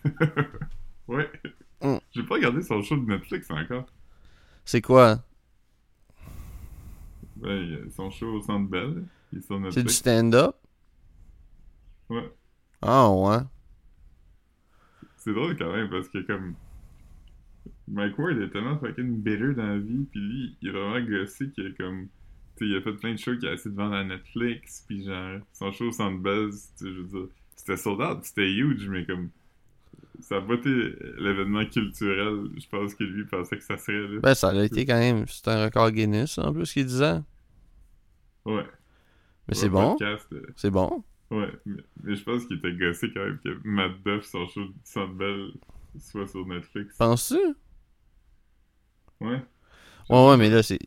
ouais. 1.08 1.30
Mm. 1.82 1.96
J'ai 2.12 2.22
pas 2.22 2.34
regardé 2.34 2.62
son 2.62 2.82
show 2.82 2.96
de 2.96 3.06
Netflix 3.06 3.50
encore. 3.50 3.86
C'est 4.64 4.82
quoi? 4.82 5.22
Ben, 7.36 7.62
y 7.62 7.74
a 7.74 7.90
son 7.90 8.10
show 8.10 8.34
au 8.34 8.42
Centre 8.42 8.68
Bell, 8.68 9.04
C'est 9.70 9.82
du 9.82 9.92
stand-up? 9.92 10.56
Ouais. 12.08 12.30
Ah 12.82 13.10
ouais. 13.10 13.38
C'est 15.16 15.32
drôle 15.32 15.56
quand 15.56 15.72
même 15.72 15.88
parce 15.90 16.08
que 16.08 16.18
comme 16.18 16.54
Mike 17.88 18.18
Ward 18.18 18.40
est 18.40 18.50
tellement 18.50 18.78
fucking 18.78 19.22
bitter 19.22 19.54
dans 19.54 19.66
la 19.66 19.78
vie, 19.78 20.06
puis 20.10 20.20
lui, 20.20 20.56
il 20.62 20.68
est 20.68 20.72
vraiment 20.72 21.00
gossé 21.00 21.50
qu'il 21.50 21.66
est 21.66 21.76
comme. 21.76 22.08
Il 22.62 22.76
a 22.76 22.82
fait 22.82 22.92
plein 22.92 23.12
de 23.12 23.18
shows 23.18 23.38
qu'il 23.38 23.48
a 23.48 23.54
essayé 23.54 23.70
de 23.70 23.76
vendre 23.76 23.94
à 23.94 24.04
Netflix, 24.04 24.84
puis 24.86 25.04
genre, 25.04 25.40
son 25.52 25.72
show 25.72 25.86
au 25.86 25.92
Centre 25.92 26.18
Bell, 26.18 26.50
je 26.78 26.88
veux 26.88 27.04
dire, 27.04 27.28
c'était 27.56 27.78
sold 27.78 28.00
out, 28.02 28.18
c'était 28.22 28.50
huge, 28.50 28.86
mais 28.88 29.04
comme. 29.06 29.30
Ça 30.22 30.36
a 30.36 30.40
pas 30.40 30.54
été 30.54 30.70
l'événement 31.18 31.64
culturel, 31.66 32.50
je 32.56 32.68
pense 32.68 32.94
que 32.94 33.04
lui 33.04 33.24
pensait 33.26 33.56
que 33.56 33.64
ça 33.64 33.76
serait, 33.78 34.00
là. 34.08 34.20
Ben, 34.20 34.34
ça 34.34 34.50
a 34.50 34.62
été 34.64 34.84
quand 34.86 34.98
même. 34.98 35.26
C'est 35.28 35.48
un 35.48 35.64
record 35.64 35.90
Guinness, 35.92 36.38
en 36.38 36.52
plus, 36.52 36.72
qu'il 36.72 36.86
disait. 36.86 37.20
Ouais. 38.44 38.64
Mais 39.48 39.54
c'est 39.54 39.68
bon. 39.68 39.96
euh, 40.00 40.16
C'est 40.56 40.70
bon. 40.70 41.02
ouais, 41.30 41.50
mais, 41.66 41.82
mais 42.02 42.16
je 42.16 42.22
pense 42.24 42.44
qu'il 42.46 42.58
était 42.58 42.72
gossé 42.72 43.12
quand 43.12 43.20
même 43.24 43.38
que 43.38 43.58
Matt 43.64 43.92
Duff, 44.04 44.24
son 44.24 44.46
show 44.48 44.64
du 44.64 44.74
Centre 44.84 45.14
Bell, 45.14 45.50
soit 45.98 46.26
sur 46.26 46.46
Netflix. 46.46 46.96
Penses-tu? 46.96 47.38
Ouais. 49.20 49.42
Ouais, 50.08 50.28
ouais, 50.28 50.36
mais 50.36 50.50
là, 50.50 50.62
c'est. 50.62 50.78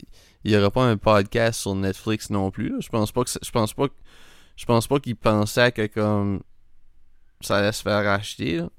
Il 0.43 0.51
y 0.51 0.57
aura 0.57 0.69
pas 0.71 0.85
un 0.85 0.97
podcast 0.97 1.61
sur 1.61 1.75
Netflix 1.75 2.29
non 2.29 2.51
plus. 2.51 2.69
là. 2.69 2.77
Je 2.81 2.89
pense 2.89 3.11
pas 3.11 3.23
que. 3.23 3.29
Je 3.41 3.51
pense 3.51 3.73
pas 3.73 3.87
que. 3.87 3.93
Je 4.55 4.65
pense 4.65 4.87
pas 4.87 4.99
qu'il 4.99 5.15
pensait 5.15 5.71
que 5.71 5.87
comme. 5.87 6.41
Ça 7.41 7.57
allait 7.57 7.71
se 7.71 7.81
faire 7.81 8.07
acheter, 8.09 8.57
là. 8.57 8.69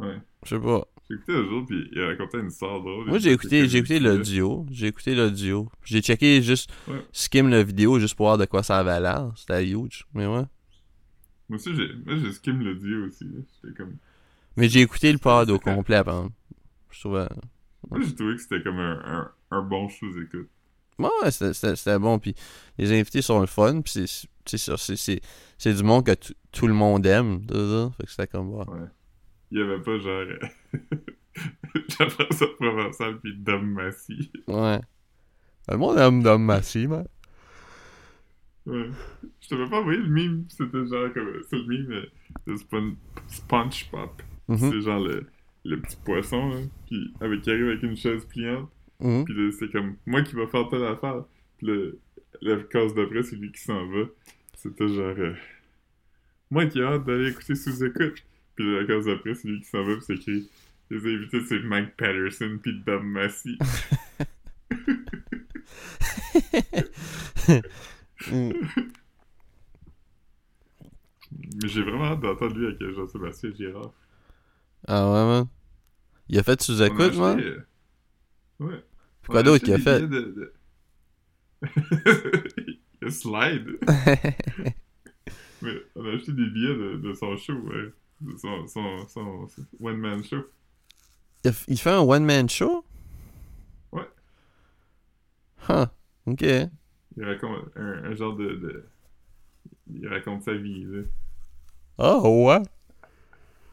Ouais. 0.00 0.18
Je 0.44 0.48
sais 0.56 0.60
pas. 0.60 0.86
J'ai 1.08 1.16
écouté 1.16 1.32
le 1.32 1.44
jour, 1.48 1.66
puis 1.66 1.88
il 1.92 2.02
racontait 2.04 2.38
une 2.38 2.46
histoire 2.48 2.80
drôle. 2.80 3.06
Moi, 3.08 3.18
j'ai 3.18 3.32
écouté, 3.32 3.68
j'ai 3.68 3.78
écouté 3.78 3.98
l'audio. 3.98 4.64
J'ai 4.70 4.86
écouté 4.86 5.14
l'audio. 5.14 5.68
J'ai 5.84 6.00
checké 6.00 6.40
juste, 6.42 6.70
Ouais. 6.88 7.04
skim 7.12 7.48
la 7.48 7.62
vidéo 7.62 7.98
juste 7.98 8.14
pour 8.14 8.26
voir 8.26 8.38
de 8.38 8.44
quoi 8.46 8.62
ça 8.62 8.78
avait 8.78 9.00
l'air. 9.00 9.30
C'était 9.36 9.66
huge. 9.68 10.06
Mais 10.14 10.26
ouais. 10.26 10.44
Moi 11.48 11.56
aussi, 11.58 11.74
j'ai, 11.74 11.88
moi, 12.06 12.16
j'ai 12.16 12.32
skim 12.32 12.60
l'audio 12.62 13.06
aussi. 13.06 13.26
J'étais 13.62 13.74
comme. 13.76 13.96
Mais 14.56 14.68
j'ai 14.68 14.80
écouté 14.82 15.12
le 15.12 15.18
pod 15.18 15.50
au 15.50 15.58
complet, 15.58 16.02
par 16.04 16.14
exemple. 16.18 16.34
Je 16.90 17.00
trouvais. 17.00 17.26
Moi, 17.90 18.00
j'ai 18.02 18.14
trouvé 18.14 18.36
que 18.36 18.42
c'était 18.42 18.62
comme 18.62 18.78
un, 18.78 19.00
un, 19.04 19.30
un 19.50 19.62
bon 19.62 19.88
show 19.88 20.06
d'écoute. 20.14 20.48
Ouais, 20.98 21.30
c'était- 21.30 21.98
bon. 21.98 22.18
Puis 22.18 22.34
les 22.78 22.92
invités 22.92 23.22
sont 23.22 23.40
le 23.40 23.46
fun. 23.46 23.80
Puis 23.80 23.92
c'est- 23.92 24.28
c'est 24.46 24.58
c'est- 24.76 24.96
C'est 24.96 25.20
c'est 25.58 25.74
du 25.74 25.82
monde 25.82 26.04
que 26.06 26.12
tout 26.52 26.66
le 26.66 26.74
monde 26.74 27.04
aime. 27.06 27.40
Fait 27.96 28.04
que 28.04 28.10
c'était 28.10 28.26
comme. 28.28 28.50
ouais. 28.54 28.64
Il 29.50 29.58
y 29.58 29.62
avait 29.62 29.80
pas 29.80 29.98
genre. 29.98 30.24
Jean-François 31.88 32.56
Provençal 32.56 33.18
puis 33.20 33.36
Dom 33.36 33.64
Massy. 33.72 34.30
Ouais. 34.48 34.80
Le 35.68 35.76
monde 35.76 35.98
aime 35.98 36.22
Dom 36.22 36.42
Massy, 36.44 36.86
man. 36.86 37.06
Ouais. 38.66 38.90
Je 39.40 39.48
t'avais 39.48 39.68
pas 39.68 39.80
envoyé 39.80 39.98
le 39.98 40.08
mime, 40.08 40.44
c'était 40.48 40.86
genre 40.86 41.12
comme. 41.12 41.32
C'est 41.48 41.56
le 41.56 41.66
mime 41.66 41.92
euh, 41.92 42.06
de 42.46 42.56
Spon- 42.56 42.96
SpongePop. 43.28 44.22
Mhm, 44.48 44.56
C'est 44.58 44.80
genre 44.80 45.00
le, 45.00 45.26
le 45.64 45.80
petit 45.80 45.96
poisson, 46.04 46.48
là, 46.50 46.56
qui, 46.86 47.12
avec, 47.20 47.42
qui 47.42 47.50
arrive 47.50 47.68
avec 47.68 47.82
une 47.82 47.96
chaise 47.96 48.24
pliante. 48.26 48.68
Puis 49.24 49.34
là, 49.34 49.50
c'est 49.58 49.70
comme 49.70 49.96
moi 50.06 50.22
qui 50.22 50.34
va 50.34 50.46
faire 50.46 50.68
telle 50.68 50.84
affaire. 50.84 51.24
Puis 51.58 51.66
le, 51.68 51.98
la 52.42 52.56
case 52.64 52.94
d'après, 52.94 53.22
c'est 53.22 53.36
lui 53.36 53.50
qui 53.52 53.60
s'en 53.62 53.86
va. 53.86 54.04
C'était 54.56 54.88
genre. 54.88 55.14
euh, 55.18 55.34
moi 56.50 56.66
qui 56.66 56.80
ai 56.80 56.82
hâte 56.84 57.04
d'aller 57.06 57.30
écouter 57.30 57.54
sous-écoute. 57.54 58.22
Puis 58.60 58.76
la 58.76 58.84
case 58.84 59.06
d'après, 59.06 59.34
c'est 59.34 59.48
lui 59.48 59.60
qui 59.60 59.68
s'en 59.68 59.82
va. 59.84 59.94
Puis 59.94 60.04
c'est 60.06 60.14
écrit. 60.16 60.50
Les 60.90 60.98
invités, 61.14 61.40
c'est 61.46 61.60
Mike 61.60 61.96
Patterson. 61.96 62.58
Puis 62.62 62.78
Dom 62.84 63.06
Massy. 63.06 63.56
Mm. 68.30 68.50
Mais 71.62 71.68
j'ai 71.68 71.82
vraiment 71.82 72.04
hâte 72.04 72.20
d'entendre 72.20 72.54
lui 72.56 72.66
avec 72.66 72.82
Jean-Sébastien 72.94 73.50
Girard. 73.56 73.92
Ah 74.86 75.06
ouais, 75.06 75.24
man. 75.24 75.46
Il 76.28 76.38
a 76.38 76.42
fait 76.42 76.60
sous 76.60 76.82
On 76.82 76.84
a 76.84 76.86
écoute, 76.86 77.00
acheté, 77.00 77.18
man. 77.18 77.40
euh, 77.40 77.66
Ouais. 78.60 78.84
Puis 79.22 79.30
quoi 79.30 79.42
d'autre 79.42 79.64
qu'il 79.64 79.72
a 79.74 79.78
fait? 79.78 80.00
De, 80.00 80.06
de... 80.06 80.52
il 83.00 83.08
a 83.08 83.10
slide. 83.10 83.78
Mais 85.62 85.72
on 85.94 86.04
a 86.06 86.10
acheté 86.12 86.32
des 86.32 86.46
billets 86.50 86.74
de, 86.76 86.96
de 86.96 87.14
son 87.14 87.36
show, 87.36 87.54
ouais. 87.54 87.92
Son, 88.36 88.66
son, 88.66 89.08
son, 89.08 89.48
one-man 89.80 90.22
show. 90.22 90.44
Il 91.68 91.78
fait 91.78 91.90
un 91.90 92.00
one-man 92.00 92.48
show? 92.48 92.84
Ouais. 93.92 94.08
Huh. 95.68 95.86
Ok. 96.26 96.42
Il 96.42 97.24
raconte 97.24 97.76
un, 97.76 98.04
un 98.04 98.14
genre 98.14 98.36
de, 98.36 98.54
de... 98.56 98.88
Il 99.92 100.06
raconte 100.06 100.42
sa 100.42 100.54
vie, 100.54 100.84
là. 100.84 101.02
Oh, 101.98 102.46
ouais. 102.46 102.62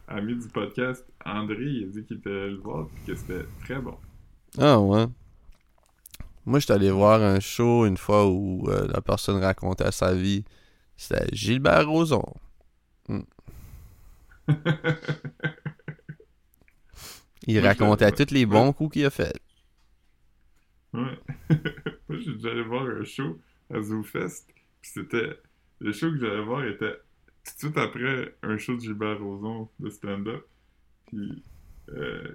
Ami 0.08 0.36
du 0.36 0.48
podcast, 0.48 1.04
André, 1.24 1.56
il 1.60 1.84
a 1.84 1.86
dit 1.88 2.04
qu'il 2.04 2.18
était 2.18 2.30
allé 2.30 2.50
le 2.52 2.56
voir 2.56 2.86
et 2.86 3.06
que 3.06 3.14
c'était 3.14 3.44
très 3.62 3.78
bon. 3.78 3.96
Ah, 4.58 4.80
ouais. 4.80 5.06
Moi, 6.46 6.58
j'étais 6.58 6.72
allé 6.72 6.90
voir 6.90 7.20
un 7.22 7.40
show 7.40 7.84
une 7.84 7.98
fois 7.98 8.26
où 8.26 8.64
euh, 8.68 8.88
la 8.88 9.02
personne 9.02 9.42
racontait 9.42 9.92
sa 9.92 10.14
vie. 10.14 10.44
C'était 10.96 11.26
Gilbert 11.34 11.86
Rozon. 11.86 12.24
Il 17.46 17.60
Moi, 17.60 17.68
racontait 17.68 18.12
tous 18.12 18.32
les 18.32 18.40
ouais. 18.40 18.46
bons 18.46 18.72
coups 18.72 18.92
qu'il 18.94 19.06
a 19.06 19.10
fait. 19.10 19.32
Ouais. 20.92 21.18
Moi, 22.08 22.18
j'ai 22.18 22.34
déjà 22.34 22.50
allé 22.50 22.62
voir 22.62 22.84
un 22.84 23.04
show 23.04 23.40
à 23.72 23.80
ZooFest. 23.80 24.46
Puis 24.80 24.90
c'était. 24.92 25.38
Le 25.80 25.92
show 25.92 26.10
que 26.10 26.18
j'allais 26.18 26.42
voir 26.42 26.64
était 26.64 26.96
tout 27.44 27.54
de 27.54 27.58
suite 27.58 27.78
après 27.78 28.34
un 28.42 28.58
show 28.58 28.74
de 28.74 28.80
Gilbert 28.80 29.20
Rozon 29.20 29.68
de 29.78 29.88
stand-up. 29.90 30.44
Puis 31.06 31.42
euh, 31.90 32.34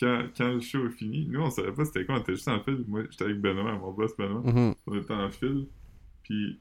quand, 0.00 0.24
quand 0.36 0.54
le 0.54 0.60
show 0.60 0.86
est 0.86 0.92
fini, 0.92 1.26
nous 1.28 1.40
on 1.40 1.50
savait 1.50 1.72
pas 1.72 1.84
c'était 1.84 2.04
quoi, 2.04 2.16
on 2.16 2.20
était 2.20 2.34
juste 2.34 2.48
en 2.48 2.60
file. 2.62 2.84
Moi 2.88 3.02
j'étais 3.10 3.24
avec 3.24 3.40
Benoît, 3.40 3.76
mon 3.76 3.92
boss 3.92 4.16
Benoît. 4.16 4.40
Mhm. 4.40 4.74
On 4.86 4.98
était 4.98 5.12
en 5.12 5.30
file. 5.30 5.66
Puis 6.22 6.60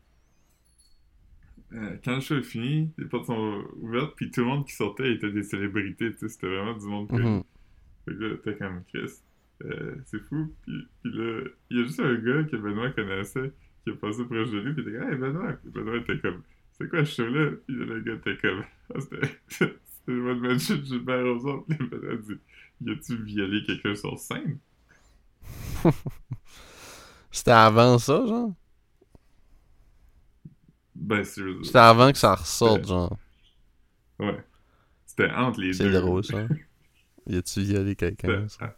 euh, 1.73 1.97
quand 2.03 2.15
le 2.15 2.21
show 2.21 2.35
est 2.35 2.43
fini, 2.43 2.91
les 2.97 3.05
portes 3.05 3.25
sont 3.25 3.63
ouvertes. 3.77 4.13
Puis 4.15 4.31
tout 4.31 4.41
le 4.41 4.47
monde 4.47 4.65
qui 4.65 4.73
sortait 4.73 5.13
était 5.13 5.31
des 5.31 5.43
célébrités. 5.43 6.11
tu 6.13 6.19
sais, 6.19 6.29
C'était 6.29 6.47
vraiment 6.47 6.77
du 6.77 6.85
monde 6.85 7.09
connu. 7.09 7.23
Mhm. 7.23 7.43
Fait 8.05 8.13
que 8.13 8.23
là, 8.23 8.35
t'es 8.43 8.55
comme 8.55 8.83
Chris. 8.85 9.11
Euh, 9.65 9.95
c'est 10.05 10.21
fou. 10.23 10.53
Puis, 10.63 10.87
puis 11.01 11.11
là, 11.13 11.41
il 11.69 11.77
y 11.77 11.81
a 11.81 11.83
juste 11.83 11.99
un 11.99 12.15
gars 12.15 12.43
que 12.43 12.55
Benoît 12.55 12.91
connaissait 12.91 13.51
qui 13.83 13.89
est 13.89 13.93
passé 13.93 14.23
proche 14.25 14.51
de 14.51 14.59
lui. 14.59 14.73
Puis 14.73 14.83
il 14.85 14.89
était 14.89 14.99
comme, 14.99 15.11
hey 15.11 15.17
Benoît. 15.17 15.53
Puis 15.53 15.71
Benoît 15.71 15.97
était 15.97 16.19
comme, 16.19 16.43
c'est 16.77 16.89
quoi 16.89 17.05
ce 17.05 17.15
show-là? 17.23 17.51
Puis 17.65 17.75
le 17.75 17.99
gars 18.01 18.13
était 18.13 18.37
comme, 18.37 18.63
ah, 18.95 18.99
c'était 18.99 19.39
c'était 19.47 19.71
le 20.07 20.31
One 20.31 20.39
Man 20.39 20.59
Show 20.59 20.77
de 20.77 20.85
Gilbert 20.85 21.23
Rozon. 21.25 21.65
Puis 21.67 21.87
Benoît 21.87 22.15
dit, 22.15 22.37
y 22.81 22.91
a-tu 22.91 23.23
violé 23.23 23.63
quelqu'un 23.63 23.95
sur 23.95 24.17
scène? 24.17 24.59
C'était 27.31 27.51
avant 27.51 27.97
ça, 27.99 28.25
genre? 28.25 28.53
Ben. 30.99 31.23
C'était 31.23 31.77
avant 31.77 32.11
que 32.11 32.17
ça 32.17 32.35
ressorte, 32.35 32.87
genre. 32.87 33.17
Ouais. 34.19 34.43
C'était 35.05 35.29
entre 35.31 35.61
les 35.61 35.73
C'est 35.73 35.83
deux. 35.85 36.01
drôle, 36.01 36.23
ça. 36.23 36.45
Y 37.29 37.35
a-tu 37.35 37.61
violé 37.61 37.95
quelqu'un? 37.95 38.47
Ça? 38.47 38.73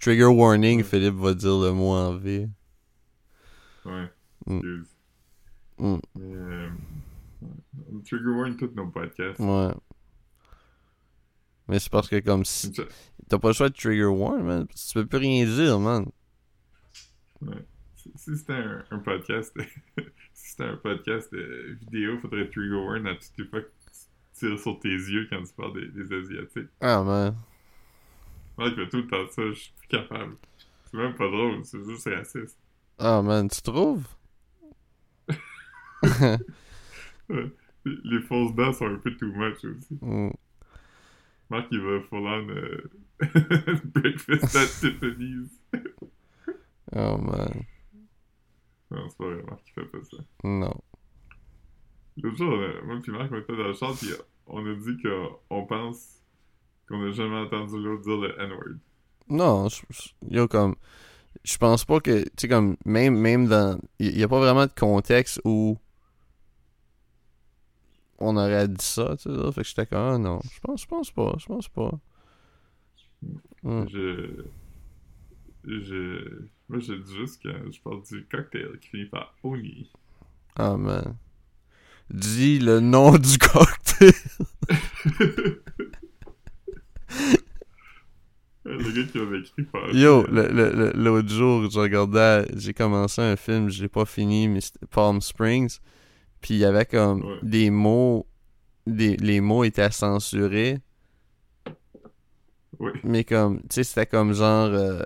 Trigger 0.00 0.24
warning, 0.24 0.78
Ouais. 0.78 0.84
Philippe 0.84 1.16
va 1.16 1.34
dire 1.34 1.58
le 1.58 1.72
mot 1.72 1.92
en 1.92 2.16
V. 2.16 2.48
Ouais. 3.84 4.10
Mm. 4.46 4.60
Mm. 5.78 5.98
Mais, 6.16 6.34
euh, 6.34 6.70
ouais. 7.42 7.48
on 7.92 8.00
trigger 8.00 8.30
warning 8.30 8.56
tous 8.56 8.70
nos 8.74 8.86
podcasts. 8.88 9.38
Ouais. 9.38 9.72
Mais 11.68 11.78
c'est 11.78 11.90
parce 11.92 12.08
que 12.08 12.18
comme 12.20 12.44
si 12.46 12.72
t'as 13.28 13.38
pas 13.38 13.48
le 13.48 13.54
choix 13.54 13.68
de 13.68 13.74
trigger 13.74 14.04
warn, 14.06 14.42
man. 14.42 14.66
Tu 14.68 14.94
peux 14.94 15.04
plus 15.06 15.18
rien 15.18 15.44
dire, 15.44 15.78
man. 15.78 16.06
Si, 17.42 17.48
si 18.18 18.36
c'était 18.36 18.52
un, 18.52 18.84
un 18.90 18.98
podcast, 18.98 19.56
si 20.34 20.50
c'était 20.50 20.64
un 20.64 20.76
podcast 20.76 21.32
vidéo, 21.32 22.18
faudrait 22.18 22.48
trigger 22.48 22.74
warn 22.74 23.06
à 23.06 23.14
toutes 23.14 23.38
les 23.38 23.44
fois 23.46 23.60
que 23.60 23.66
tu 23.66 24.00
tires 24.34 24.58
sur 24.58 24.78
tes 24.80 24.88
yeux 24.88 25.26
quand 25.30 25.42
tu 25.42 25.52
parles 25.54 25.74
des, 25.74 25.88
des 25.88 26.12
asiatiques. 26.12 26.68
Ah, 26.80 27.02
man. 27.02 27.36
Moi, 28.56 28.70
je 28.70 28.74
fais 28.74 28.88
tout 28.88 28.96
le 28.96 29.06
temps 29.06 29.28
ça, 29.30 29.42
je 29.48 29.52
suis 29.52 29.72
plus 29.78 29.88
capable. 29.88 30.36
C'est 30.84 30.96
même 30.96 31.14
pas 31.14 31.28
drôle, 31.30 31.64
c'est 31.64 31.82
juste 31.84 32.08
raciste. 32.08 32.58
Ah, 32.98 33.22
man, 33.22 33.48
tu 33.48 33.62
trouves? 33.62 34.06
Les, 37.28 37.52
les 37.84 38.20
fausses 38.22 38.54
dents 38.54 38.72
sont 38.72 38.86
un 38.86 38.96
peu 38.96 39.14
too 39.16 39.32
much 39.32 39.64
aussi. 39.64 39.98
Mm. 40.00 40.30
Marc, 41.50 41.68
il 41.70 41.80
va 41.80 42.00
full 42.00 42.26
on 42.26 42.48
euh, 42.48 42.90
breakfast 43.84 44.56
at 44.56 44.66
Tiffany's. 44.66 45.50
Oh, 46.92 47.18
man. 47.18 47.66
Non, 48.90 49.08
c'est 49.08 49.18
pas 49.18 49.24
vrai, 49.24 49.42
Marc, 49.42 49.60
il 49.66 49.72
fait 49.72 49.86
pas 49.86 49.98
ça. 50.02 50.16
Non. 50.44 50.74
L'autre 52.16 52.36
jour, 52.36 52.56
moi 52.84 52.96
et 53.06 53.10
Marc, 53.10 53.32
on 53.32 53.38
était 53.38 53.56
dans 53.56 53.68
le 53.68 53.74
char, 53.74 53.94
puis 53.94 54.08
on 54.46 54.66
a 54.66 54.74
dit 54.74 54.96
qu'on 55.02 55.66
pense 55.66 56.22
qu'on 56.88 57.02
a 57.06 57.10
jamais 57.12 57.36
entendu 57.36 57.78
l'autre 57.78 58.02
dire 58.02 58.16
le 58.16 58.40
N-word. 58.40 58.78
Non, 59.28 59.68
yo, 60.30 60.48
comme. 60.48 60.74
Je 61.44 61.56
pense 61.58 61.84
pas 61.84 62.00
que. 62.00 62.22
Tu 62.22 62.30
sais, 62.38 62.48
comme. 62.48 62.76
Même, 62.84 63.16
même 63.18 63.46
dans. 63.46 63.78
Il 63.98 64.18
y, 64.18 64.22
a 64.22 64.28
pas 64.28 64.38
vraiment 64.38 64.66
de 64.66 64.72
contexte 64.72 65.40
où. 65.44 65.76
On 68.18 68.36
aurait 68.36 68.68
dit 68.68 68.84
ça, 68.84 69.16
tu 69.16 69.30
sais. 69.30 69.52
Fait 69.52 69.62
que 69.62 69.68
j'étais 69.68 69.86
comme. 69.86 69.98
Ah, 69.98 70.18
non. 70.18 70.40
Je 70.50 70.60
pense, 70.60 70.82
je 70.82 70.86
pense 70.86 71.10
pas. 71.10 71.34
Je 71.38 71.46
pense 71.46 71.68
pas. 71.68 71.92
Mm. 73.62 73.86
Je. 73.88 74.44
Je. 75.68 76.46
Moi, 76.68 76.80
je 76.80 76.94
dis 76.94 77.14
juste 77.16 77.42
que 77.42 77.48
je 77.70 77.80
parle 77.80 78.02
du 78.02 78.24
cocktail 78.26 78.78
qui 78.80 78.88
finit 78.88 79.06
par 79.06 79.34
Oni. 79.42 79.90
Ah, 80.56 80.76
man. 80.76 81.16
Dis 82.10 82.58
le 82.58 82.80
nom 82.80 83.12
du 83.18 83.36
cocktail. 83.38 84.12
le 88.64 88.92
gars 88.92 89.10
qui 89.10 89.18
m'avait 89.18 89.40
écrit 89.40 89.62
par. 89.64 89.90
Yo, 89.94 90.24
le- 90.26 90.48
le- 90.48 90.70
le- 90.72 90.92
l'autre 90.94 91.28
jour, 91.28 91.70
je 91.70 91.78
regardais, 91.78 92.46
j'ai 92.56 92.74
commencé 92.74 93.20
un 93.22 93.36
film, 93.36 93.68
je 93.70 93.82
l'ai 93.82 93.88
pas 93.88 94.04
fini, 94.04 94.48
mais 94.48 94.60
c'était 94.60 94.86
Palm 94.86 95.20
Springs. 95.20 95.78
Puis 96.40 96.54
il 96.54 96.58
y 96.60 96.64
avait 96.64 96.84
comme 96.86 97.22
Ouais. 97.24 97.38
des 97.42 97.70
mots, 97.70 98.26
des, 98.86 99.16
les 99.16 99.40
mots 99.40 99.64
étaient 99.64 99.90
censurés, 99.90 100.78
Oui. 102.78 102.92
mais 103.04 103.24
comme, 103.24 103.60
tu 103.62 103.66
sais, 103.70 103.84
c'était 103.84 104.06
comme 104.06 104.32
genre, 104.34 104.68
euh, 104.72 105.02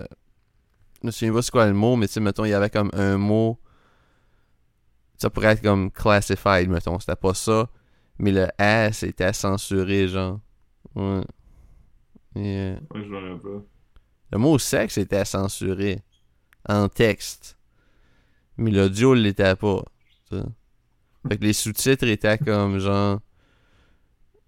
me 1.05 1.11
souviens 1.11 1.33
pas 1.33 1.41
c'est 1.41 1.51
quoi 1.51 1.65
le 1.67 1.73
mot, 1.73 1.95
mais 1.95 2.07
tu 2.07 2.13
sais, 2.13 2.19
mettons, 2.19 2.45
il 2.45 2.49
y 2.49 2.53
avait 2.53 2.69
comme 2.69 2.89
un 2.93 3.17
mot, 3.17 3.59
ça 5.17 5.29
pourrait 5.29 5.47
être 5.53 5.61
comme 5.61 5.91
classified, 5.91 6.69
mettons, 6.69 6.99
c'était 6.99 7.15
pas 7.15 7.33
ça, 7.33 7.69
mais 8.19 8.31
le 8.31 8.47
S 8.57 9.03
était 9.03 9.33
censuré, 9.33 10.07
genre. 10.07 10.39
Ouais. 10.95 11.21
Euh, 12.37 12.75
Ouais, 12.93 13.03
je 13.03 13.09
me 13.09 13.33
rappelle. 13.33 13.61
le 14.31 14.37
mot 14.37 14.57
sexe 14.57 14.97
était 14.97 15.25
censuré 15.25 16.01
en 16.67 16.89
texte. 16.89 17.57
Mais 18.57 18.71
l'audio 18.71 19.13
l'était 19.13 19.55
pas. 19.55 19.83
Fait 20.29 21.37
que 21.37 21.43
les 21.43 21.53
sous-titres 21.53 22.05
étaient 22.07 22.37
comme 22.37 22.79
genre. 22.79 23.19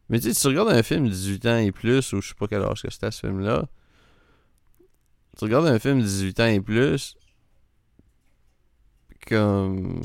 Mais 0.09 0.19
tu 0.19 0.33
sais, 0.33 0.39
tu 0.39 0.47
regardes 0.47 0.69
un 0.69 0.83
film 0.83 1.07
18 1.09 1.45
ans 1.47 1.57
et 1.57 1.71
plus, 1.71 2.13
ou 2.13 2.21
je 2.21 2.29
sais 2.29 2.35
pas 2.35 2.47
quel 2.47 2.61
âge 2.63 2.81
que 2.83 2.91
c'était 2.91 3.09
ce 3.11 3.21
film-là. 3.21 3.67
Tu 5.37 5.43
regardes 5.45 5.67
un 5.67 5.79
film 5.79 6.01
18 6.01 6.39
ans 6.39 6.45
et 6.47 6.61
plus. 6.61 7.17
Comme. 9.27 10.01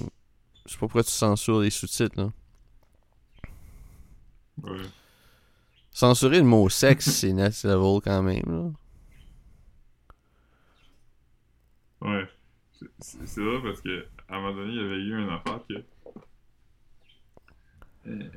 Je 0.67 0.73
sais 0.73 0.77
pas 0.77 0.81
pourquoi 0.81 1.03
tu 1.05 1.11
censures 1.11 1.61
les 1.61 1.71
sous-titres, 1.71 2.17
là. 2.17 2.33
Ouais. 4.63 4.83
Censurer 5.93 6.39
le 6.39 6.45
mot 6.45 6.69
sexe, 6.69 7.11
c'est 7.11 7.33
next 7.33 7.65
level 7.65 8.01
quand 8.03 8.23
même, 8.23 8.43
là. 8.47 8.71
Ouais. 12.03 12.29
C'est- 13.01 13.41
vrai 13.43 13.61
parce 13.63 13.81
que 13.83 14.07
à 14.29 14.37
un 14.37 14.41
moment 14.41 14.57
donné, 14.57 14.73
il 14.73 14.77
y 14.77 14.81
avait 14.85 14.97
eu 14.97 15.19
une 15.23 15.29
affaire 15.29 15.61
que. 15.69 15.75
euh, 18.07 18.29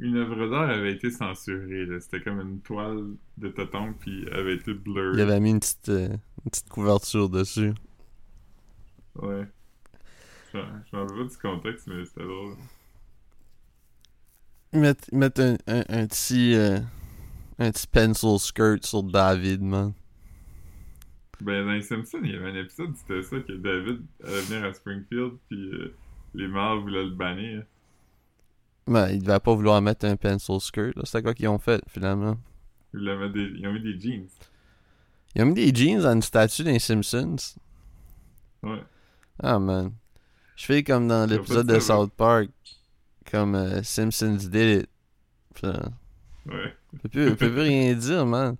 une 0.00 0.16
œuvre 0.16 0.48
d'art 0.48 0.70
avait 0.70 0.92
été 0.92 1.10
censurée. 1.10 1.86
C'était 2.00 2.20
comme 2.20 2.40
une 2.40 2.60
toile 2.60 3.14
de 3.38 3.48
tonton 3.48 3.94
puis 4.00 4.28
avait 4.32 4.54
été 4.54 4.74
blurred. 4.74 5.14
Il 5.14 5.20
avait 5.20 5.40
mis 5.40 5.50
une 5.50 5.60
petite, 5.60 5.88
euh, 5.88 6.08
une 6.44 6.50
petite 6.50 6.68
couverture 6.68 7.28
dessus. 7.28 7.72
Ouais. 9.14 9.46
Je 10.52 10.96
m'en 10.96 11.06
pas 11.06 11.24
du 11.24 11.36
contexte, 11.40 11.86
mais 11.86 12.04
c'était 12.04 12.24
drôle. 12.24 12.56
Ils 14.72 14.80
mettent, 14.80 15.08
ils 15.12 15.18
mettent 15.18 15.40
un, 15.40 15.56
un, 15.66 15.84
un 15.88 16.06
petit. 16.06 16.54
euh, 16.54 16.80
un 17.60 17.70
petit 17.70 17.86
pencil 17.86 18.38
skirt 18.38 18.84
sur 18.86 19.02
David, 19.02 19.60
man. 19.62 19.92
Ben, 21.42 21.64
dans 21.64 21.72
les 21.72 21.82
Simpsons, 21.82 22.20
il 22.24 22.32
y 22.32 22.36
avait 22.36 22.50
un 22.50 22.54
épisode, 22.54 22.94
c'était 22.96 23.22
ça, 23.22 23.38
que 23.40 23.52
David 23.52 24.02
allait 24.24 24.40
venir 24.42 24.64
à 24.64 24.72
Springfield, 24.72 25.34
puis 25.48 25.70
euh, 25.74 25.94
les 26.34 26.48
mâles 26.48 26.78
voulaient 26.78 27.04
le 27.04 27.10
bannir. 27.10 27.64
Ben, 28.90 29.08
ils 29.08 29.22
devaient 29.22 29.38
pas 29.38 29.54
vouloir 29.54 29.80
mettre 29.80 30.04
un 30.04 30.16
pencil 30.16 30.60
skirt, 30.60 30.96
là. 30.96 31.02
C'était 31.04 31.22
quoi 31.22 31.32
qu'ils 31.32 31.46
ont 31.46 31.60
fait, 31.60 31.80
finalement? 31.86 32.36
Ils, 32.92 33.08
ont 33.08 33.72
mis 33.72 33.80
des 33.80 34.00
jeans. 34.00 34.26
Ils 35.36 35.42
ont 35.42 35.46
mis 35.46 35.54
des 35.54 35.72
jeans 35.72 36.04
à 36.04 36.10
une 36.12 36.22
statue 36.22 36.64
des 36.64 36.80
Simpsons. 36.80 37.36
Ouais. 38.64 38.82
Ah, 39.40 39.60
man. 39.60 39.92
Je 40.56 40.64
fais 40.66 40.82
comme 40.82 41.06
dans 41.06 41.24
l'épisode 41.30 41.68
de. 41.68 41.78
South 41.78 42.12
Park. 42.16 42.48
Comme 43.30 43.54
euh, 43.54 43.80
Simpsons 43.84 44.34
did 44.50 44.82
it. 44.82 44.88
Ouais. 45.62 46.74
on 46.92 46.96
peut 46.98 47.08
plus, 47.08 47.36
peut 47.36 47.50
plus 47.52 47.60
rien 47.60 47.94
dire, 47.94 48.26
man. 48.26 48.56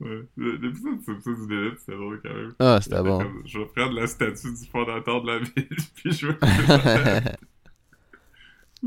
ouais. 0.00 0.22
L'épisode 0.38 0.98
de 0.98 1.04
Simpsons 1.04 1.32
du 1.42 1.46
délai, 1.46 1.70
c'était 1.78 1.98
drôle 1.98 2.22
quand 2.22 2.32
même. 2.34 2.54
Ah, 2.58 2.78
c'était 2.80 2.96
C'était 2.96 3.06
bon. 3.08 3.18
comme, 3.18 3.42
je 3.44 3.58
vais 3.58 3.66
prendre 3.66 3.92
la 4.00 4.06
statue 4.06 4.50
du 4.54 4.66
fondateur 4.70 5.20
de 5.20 5.26
la 5.26 5.38
ville, 5.40 5.68
puis 5.94 6.12
je 6.12 6.28
vais. 6.28 7.36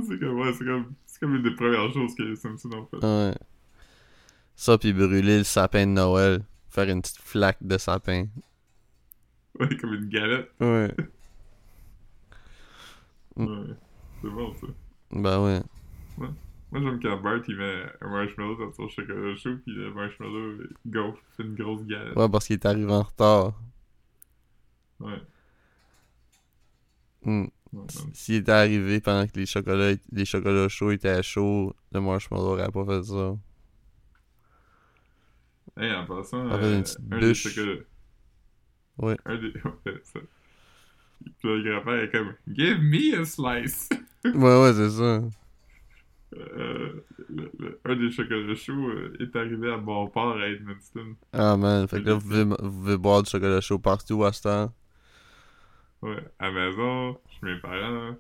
c'est 0.03 0.19
comme, 0.19 0.39
ouais, 0.39 0.53
c'est 0.53 0.65
comme, 0.65 0.93
c'est 1.05 1.19
comme 1.19 1.35
une 1.35 1.43
des 1.43 1.55
premières 1.55 1.91
choses 1.91 2.15
que 2.15 2.23
les 2.23 2.35
Simpsons 2.35 2.69
ont 2.73 2.85
fait. 2.85 3.05
ouais. 3.05 3.35
Ça, 4.55 4.77
puis 4.77 4.93
brûler 4.93 5.39
le 5.39 5.43
sapin 5.43 5.85
de 5.85 5.91
Noël. 5.91 6.45
Faire 6.69 6.89
une 6.89 7.01
petite 7.01 7.19
flaque 7.21 7.57
de 7.61 7.77
sapin. 7.77 8.25
Ouais, 9.59 9.77
comme 9.77 9.93
une 9.93 10.09
galette. 10.09 10.51
Ouais. 10.59 10.93
Mm. 13.37 13.45
Ouais. 13.45 13.75
C'est 14.21 14.29
bon, 14.29 14.53
ça. 14.53 14.67
Ben 15.11 15.43
ouais. 15.43 15.61
Moi, 16.17 16.81
j'aime 16.81 16.99
quand 17.01 17.21
Bart, 17.21 17.41
il 17.47 17.55
met 17.55 17.83
un 18.01 18.09
marshmallow 18.09 18.55
dans 18.57 18.73
son 18.73 18.89
chocolat 18.89 19.35
chaud, 19.35 19.55
puis 19.65 19.73
le 19.73 19.93
marshmallow 19.93 20.63
il 20.83 20.91
gonfle, 20.91 21.21
fait 21.37 21.43
une 21.43 21.55
grosse 21.55 21.85
galette. 21.85 22.15
Ouais, 22.17 22.27
parce 22.27 22.47
qu'il 22.47 22.55
est 22.55 22.65
arrivé 22.65 22.91
en 22.91 23.03
retard. 23.03 23.53
Ouais. 24.99 25.21
Hmm. 27.23 27.45
S'il 28.13 28.36
était 28.36 28.51
arrivé 28.51 28.99
pendant 29.01 29.26
que 29.28 29.38
les 29.39 29.45
chocolats, 29.45 29.93
les 30.11 30.26
chocolats 30.26 30.69
chauds 30.69 30.91
étaient 30.91 31.21
chauds, 31.23 31.73
le 31.91 31.99
marshmallow 32.01 32.53
aurait 32.53 32.71
pas 32.71 32.86
fait 32.86 33.03
ça. 33.03 33.36
Hey, 35.78 35.91
en 35.93 36.05
passant, 36.05 36.49
euh, 36.51 36.82
un 37.11 37.19
des 37.19 37.34
chocolats. 37.34 37.82
Ouais. 38.97 39.17
Un 39.26 39.36
des. 39.38 39.53
Ouais, 39.86 40.01
ça. 40.03 40.19
Puis 41.23 41.34
le 41.49 41.63
grand-père 41.63 42.03
est 42.03 42.11
comme 42.11 42.34
Give 42.47 42.80
me 42.82 43.19
a 43.21 43.26
slice! 43.26 43.89
Ouais, 44.26 44.34
ouais, 44.61 44.73
c'est 44.73 44.89
ça. 44.89 45.21
Euh, 46.38 47.05
le- 47.30 47.51
le- 47.59 47.80
un 47.86 47.95
des 47.95 48.11
chocolats 48.11 48.55
chauds 48.55 48.89
euh, 48.89 49.13
est 49.19 49.36
arrivé 49.36 49.71
à 49.71 49.78
bon 49.78 50.07
port 50.07 50.38
à 50.38 50.47
Edmundston. 50.47 51.15
Ah 51.34 51.55
man, 51.57 51.88
fait 51.88 52.01
que 52.01 52.07
là, 52.09 52.13
vous 52.15 52.21
pouvez, 52.28 52.43
vous 52.43 52.55
pouvez 52.57 52.97
boire 52.97 53.23
du 53.23 53.30
chocolat 53.30 53.61
chaud 53.61 53.80
partout 53.80 54.23
à 54.26 54.34
ce 54.34 54.41
temps. 54.43 54.73
Ouais, 56.06 56.24
à 56.38 56.51
maison, 56.51 57.18
chez 57.32 57.39
mes 57.47 57.60
parents. 57.62 58.16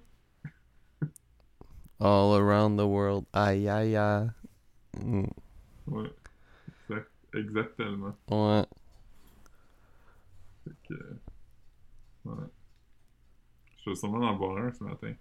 All 1.99 2.33
around 2.33 2.79
the 2.79 2.83
world. 2.83 3.25
Aïe, 3.31 3.69
aïe, 3.69 3.95
aïe. 3.95 4.29
Hmm. 4.99 5.25
Ouais. 5.85 6.11
Exact- 6.89 7.11
exactement. 7.35 8.15
Ouais. 8.31 8.65
Fait 10.63 10.71
que, 10.89 10.93
ouais. 12.25 12.33
Je 13.83 13.89
vais 13.91 13.95
sûrement 13.95 14.29
en 14.29 14.35
boire 14.35 14.57
un 14.57 14.71
ce 14.73 14.83
matin. 14.83 15.13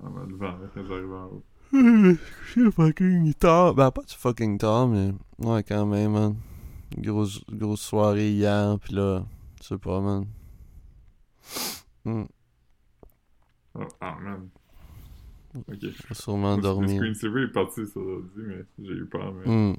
En 0.00 0.10
me 0.10 0.24
levant 0.24 0.58
là, 0.58 0.68
quand 0.72 0.86
j'arrive 0.86 1.12
en 1.12 1.24
haut. 1.26 1.44
Je 1.72 2.70
fucking 2.70 3.34
tard. 3.34 3.74
Ben, 3.74 3.90
pas 3.90 4.02
du 4.02 4.14
fucking 4.14 4.56
tard, 4.56 4.86
mais 4.86 5.12
ouais, 5.38 5.64
quand 5.64 5.84
même, 5.84 6.12
man. 6.12 6.36
Grosse, 6.96 7.42
grosse 7.50 7.80
soirée 7.80 8.30
hier, 8.30 8.78
pis 8.78 8.94
là, 8.94 9.24
je 9.60 9.66
sais 9.66 9.78
pas, 9.78 10.00
man. 10.00 10.26
Hmm. 12.04 12.24
Oh, 13.74 13.80
ah 14.00 14.16
man. 14.22 14.48
Ok. 15.56 15.64
Je 15.80 15.86
vais 15.86 16.14
sûrement 16.14 16.56
Le 16.56 16.62
dormir. 16.62 16.96
screensaver 17.02 17.42
est 17.44 17.48
parti 17.52 17.86
sur 17.86 18.00
l'ordi, 18.00 18.28
mais 18.36 18.64
j'ai 18.78 18.92
eu 18.92 19.06
peur, 19.06 19.32
mais 19.34 19.46
Hmm. 19.50 19.74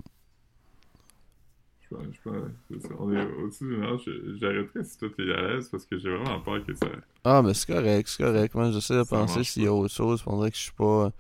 je 1.82 1.95
pense, 1.95 2.05
je 2.11 2.30
pense. 2.76 2.91
On 2.99 3.13
est 3.13 3.26
au-dessus 3.34 3.63
du 3.65 3.84
âge. 3.84 4.09
J'arrêterai 4.39 4.84
si 4.84 4.97
toi 4.97 5.07
t'es 5.15 5.32
à 5.32 5.41
l'aise 5.41 5.70
parce 5.70 5.86
que 5.86 5.97
j'ai 5.97 6.09
vraiment 6.15 6.39
peur 6.41 6.65
que 6.65 6.74
ça. 6.76 6.88
Ah, 7.24 7.41
mais 7.41 7.53
c'est 7.53 7.68
correct, 7.72 8.07
c'est 8.09 8.24
correct. 8.24 8.53
Moi, 8.55 8.72
j'essaie 8.72 8.95
de 8.97 9.03
Ça 9.03 9.18
penser 9.18 9.43
s'il 9.43 9.63
y 9.63 9.68
a 9.68 9.74
autre 9.74 9.93
chose. 9.93 10.22
On 10.26 10.38
dirait 10.38 10.51
que 10.51 10.57
je 10.57 10.63
suis 10.63 10.72
pas. 10.74 11.11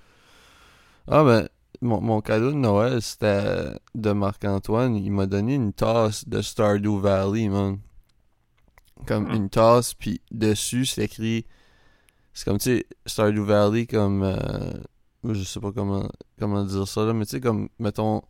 Ah, 1.07 1.23
ben, 1.23 1.47
mon, 1.81 2.01
mon 2.01 2.19
cadeau 2.21 2.49
de 2.51 2.57
Noël, 2.57 3.01
c'était 3.01 3.79
de 3.95 4.11
Marc-Antoine. 4.11 4.95
Il 4.97 5.11
m'a 5.11 5.25
donné 5.25 5.55
une 5.55 5.71
tasse 5.71 6.27
de 6.27 6.41
Stardew 6.41 6.99
Valley, 6.99 7.47
man. 7.47 7.79
Comme 9.05 9.27
Ah. 9.31 9.35
une 9.35 9.49
tasse, 9.49 9.93
puis 9.93 10.21
dessus, 10.31 10.85
c'est 10.85 11.03
écrit. 11.05 11.45
C'est 12.33 12.45
comme, 12.45 12.57
tu 12.57 12.77
sais, 12.77 12.85
Stardew 13.05 13.41
Valley, 13.43 13.85
comme. 13.87 14.23
euh, 14.23 14.73
je 15.23 15.43
sais 15.43 15.59
pas 15.59 15.71
comment, 15.71 16.07
comment 16.39 16.63
dire 16.63 16.87
ça, 16.87 17.05
là, 17.05 17.13
mais 17.13 17.25
tu 17.25 17.31
sais, 17.31 17.41
comme, 17.41 17.69
mettons. 17.79 18.21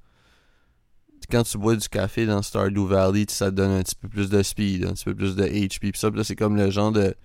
Quand 1.29 1.43
tu 1.43 1.57
bois 1.57 1.75
du 1.75 1.89
café 1.89 2.25
dans 2.25 2.41
Stardew 2.41 2.85
Valley, 2.85 3.25
ça 3.27 3.49
te 3.51 3.55
donne 3.55 3.71
un 3.71 3.83
petit 3.83 3.95
peu 3.95 4.07
plus 4.07 4.29
de 4.29 4.41
speed, 4.43 4.85
un 4.85 4.93
petit 4.93 5.03
peu 5.05 5.15
plus 5.15 5.35
de 5.35 5.43
HP. 5.43 5.79
Puis 5.91 5.99
ça, 5.99 6.09
puis 6.09 6.19
là, 6.19 6.23
c'est 6.23 6.35
comme 6.37 6.55
le 6.55 6.69
genre 6.69 6.91
de 6.91 7.15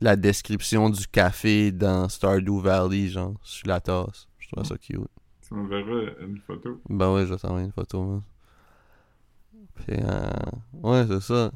la 0.00 0.14
description 0.14 0.88
du 0.90 1.06
café 1.08 1.72
dans 1.72 2.08
Stardew 2.08 2.60
Valley, 2.60 3.08
genre, 3.08 3.34
sur 3.42 3.66
la 3.66 3.80
tasse. 3.80 4.28
Je 4.38 4.48
trouve 4.50 4.64
ça 4.64 4.76
cute. 4.78 5.00
Tu 5.46 5.54
m'enverras 5.54 6.12
une 6.20 6.38
photo. 6.46 6.80
Ben 6.88 7.12
ouais, 7.12 7.26
je 7.26 7.32
vais 7.32 7.38
t'envoyer 7.38 7.64
une 7.66 7.72
photo, 7.72 8.04
man. 8.04 8.22
Puis, 9.74 9.96
euh, 9.98 10.30
ouais, 10.82 11.06
c'est 11.08 11.20
ça. 11.22 11.50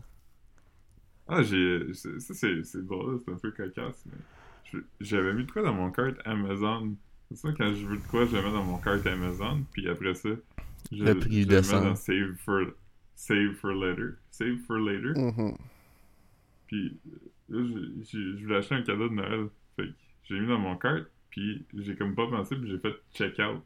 Ah, 1.34 1.42
j'ai. 1.42 1.92
c'est- 1.94 2.20
Ça, 2.20 2.34
c'est 2.34 2.62
c'est 2.64 2.84
drôle, 2.86 3.20
c'est 3.24 3.32
un 3.32 3.36
peu 3.36 3.50
cocasse, 3.50 4.04
mais. 4.06 4.80
J'avais 5.00 5.34
mis 5.34 5.44
de 5.44 5.50
quoi 5.52 5.62
dans 5.62 5.74
mon 5.74 5.90
cart 5.90 6.14
Amazon. 6.24 6.94
C'est 7.30 7.36
ça, 7.36 7.52
quand 7.56 7.74
je 7.74 7.86
veux 7.86 7.96
de 7.98 8.06
quoi, 8.06 8.24
je 8.26 8.34
le 8.36 8.42
mets 8.42 8.52
dans 8.52 8.64
mon 8.64 8.78
cart 8.78 9.06
Amazon, 9.06 9.62
puis 9.72 9.88
après 9.88 10.14
ça, 10.14 10.30
je, 10.90 11.04
Le 11.04 11.14
prix 11.18 11.42
je 11.42 11.48
le 11.48 11.56
mets 11.56 11.62
dans 11.84 11.94
Save 11.94 12.34
for, 12.38 12.60
save 13.14 13.52
for 13.54 13.72
Later. 13.72 14.14
Save 14.30 14.58
for 14.66 14.78
Later. 14.78 15.12
Mhm. 15.14 15.56
Puis 16.68 16.96
là, 17.48 17.60
j'ai- 17.66 18.04
j'ai- 18.04 18.36
je 18.38 18.42
voulais 18.44 18.56
acheter 18.56 18.74
un 18.76 18.82
cadeau 18.82 19.08
de 19.08 19.14
Noël. 19.14 19.48
Fait 19.76 19.86
que 19.88 19.92
j'ai 20.24 20.40
mis 20.40 20.48
dans 20.48 20.58
mon 20.58 20.76
cart, 20.76 21.04
puis 21.30 21.64
j'ai 21.74 21.94
comme 21.96 22.14
pas 22.14 22.26
pensé, 22.28 22.56
puis 22.56 22.70
j'ai 22.70 22.78
fait 22.78 22.94
check-out. 23.14 23.62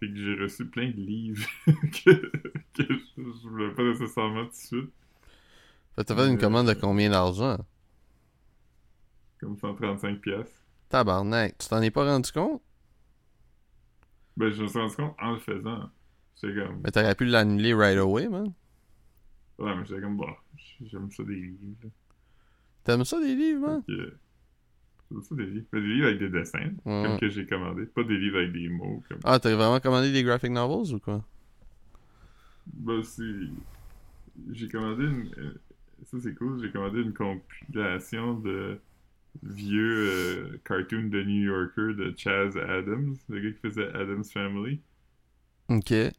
Fait 0.00 0.08
que 0.08 0.14
j'ai 0.16 0.34
reçu 0.36 0.66
plein 0.66 0.90
de 0.90 0.96
livres 1.00 1.44
que, 2.04 2.10
que 2.74 2.82
je, 2.88 3.22
je 3.22 3.48
voulais 3.48 3.72
pas 3.74 3.82
nécessairement 3.82 4.44
tout 4.44 4.50
de 4.50 4.54
suite. 4.54 4.90
T'as 6.04 6.14
fait 6.16 6.28
une 6.28 6.36
Euh, 6.36 6.40
commande 6.40 6.68
de 6.68 6.74
combien 6.74 7.10
d'argent? 7.10 7.56
Comme 9.40 9.56
135 9.56 10.20
pièces. 10.20 10.64
Tabarnak, 10.88 11.58
tu 11.58 11.68
t'en 11.68 11.82
es 11.82 11.90
pas 11.90 12.04
rendu 12.04 12.30
compte? 12.32 12.62
Ben, 14.36 14.50
je 14.52 14.62
me 14.62 14.68
suis 14.68 14.78
rendu 14.78 14.94
compte 14.96 15.14
en 15.20 15.32
le 15.32 15.38
faisant. 15.40 15.90
J'étais 16.40 16.54
comme. 16.64 16.80
Mais 16.84 16.90
t'aurais 16.90 17.14
pu 17.14 17.24
l'annuler 17.24 17.74
right 17.74 17.98
away, 17.98 18.28
man. 18.28 18.52
Ouais, 19.58 19.74
mais 19.76 19.84
j'étais 19.84 20.00
comme, 20.00 20.16
bah, 20.16 20.36
j'aime 20.80 21.10
ça 21.10 21.24
des 21.24 21.34
livres. 21.34 21.76
là. 21.82 21.90
T'aimes 22.84 23.04
ça 23.04 23.18
des 23.20 23.34
livres, 23.34 23.60
man? 23.60 23.82
J'aime 23.88 25.22
ça 25.22 25.34
des 25.34 25.46
livres. 25.46 25.66
Mais 25.72 25.80
des 25.80 25.86
livres 25.88 26.06
avec 26.06 26.18
des 26.20 26.28
dessins, 26.30 26.70
Ouais. 26.84 27.02
comme 27.06 27.18
que 27.18 27.28
j'ai 27.28 27.46
commandé. 27.46 27.86
Pas 27.86 28.04
des 28.04 28.16
livres 28.18 28.38
avec 28.38 28.52
des 28.52 28.68
mots. 28.68 29.02
Comme... 29.08 29.18
Ah, 29.24 29.38
t'as 29.40 29.54
vraiment 29.54 29.80
commandé 29.80 30.12
des 30.12 30.22
graphic 30.22 30.50
novels 30.52 30.94
ou 30.94 31.00
quoi? 31.00 31.24
bah, 32.66 32.92
c'est. 33.02 33.22
J'ai 34.52 34.68
commandé 34.68 35.04
une. 35.04 35.58
Ça, 36.04 36.18
c'est 36.20 36.34
cool. 36.34 36.60
J'ai 36.62 36.70
commandé 36.70 37.00
une 37.00 37.12
compilation 37.12 38.34
de 38.34 38.78
vieux 39.42 40.08
euh, 40.08 40.60
cartoons 40.64 41.08
de 41.08 41.22
New 41.22 41.44
Yorker 41.44 41.94
de 41.94 42.14
Chaz 42.16 42.56
Adams, 42.56 43.16
le 43.28 43.40
gars 43.40 43.50
qui 43.52 43.60
faisait 43.60 43.88
Adams 43.88 44.24
Family. 44.24 44.80
Ok. 45.68 45.88
Fait 45.88 46.14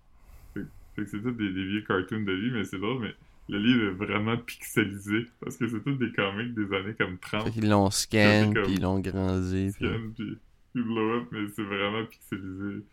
que 0.96 1.06
c'est 1.06 1.22
tous 1.22 1.32
des, 1.32 1.52
des 1.52 1.66
vieux 1.66 1.82
cartoons 1.82 2.24
de 2.24 2.32
lui, 2.32 2.52
mais 2.52 2.64
c'est 2.64 2.78
drôle, 2.78 3.02
mais 3.02 3.16
le 3.50 3.58
livre 3.58 3.84
est 3.86 4.06
vraiment 4.06 4.38
pixelisé. 4.38 5.26
Parce 5.40 5.58
que 5.58 5.68
c'est 5.68 5.82
tous 5.82 5.96
des 5.96 6.12
comics 6.12 6.54
des 6.54 6.74
années 6.76 6.94
comme 6.94 7.18
30. 7.18 7.46
Fait 7.46 7.52
qu'ils 7.52 7.70
l'ont 7.70 7.90
scan, 7.90 8.52
puis 8.54 8.74
ils 8.74 8.82
l'ont 8.82 9.00
grandi. 9.00 9.72
scan, 9.72 10.12
puis, 10.16 10.38
puis 10.74 10.84
blow 10.84 11.14
up, 11.18 11.28
mais 11.32 11.48
c'est 11.56 11.64
vraiment 11.64 12.06
pixelisé. 12.06 12.84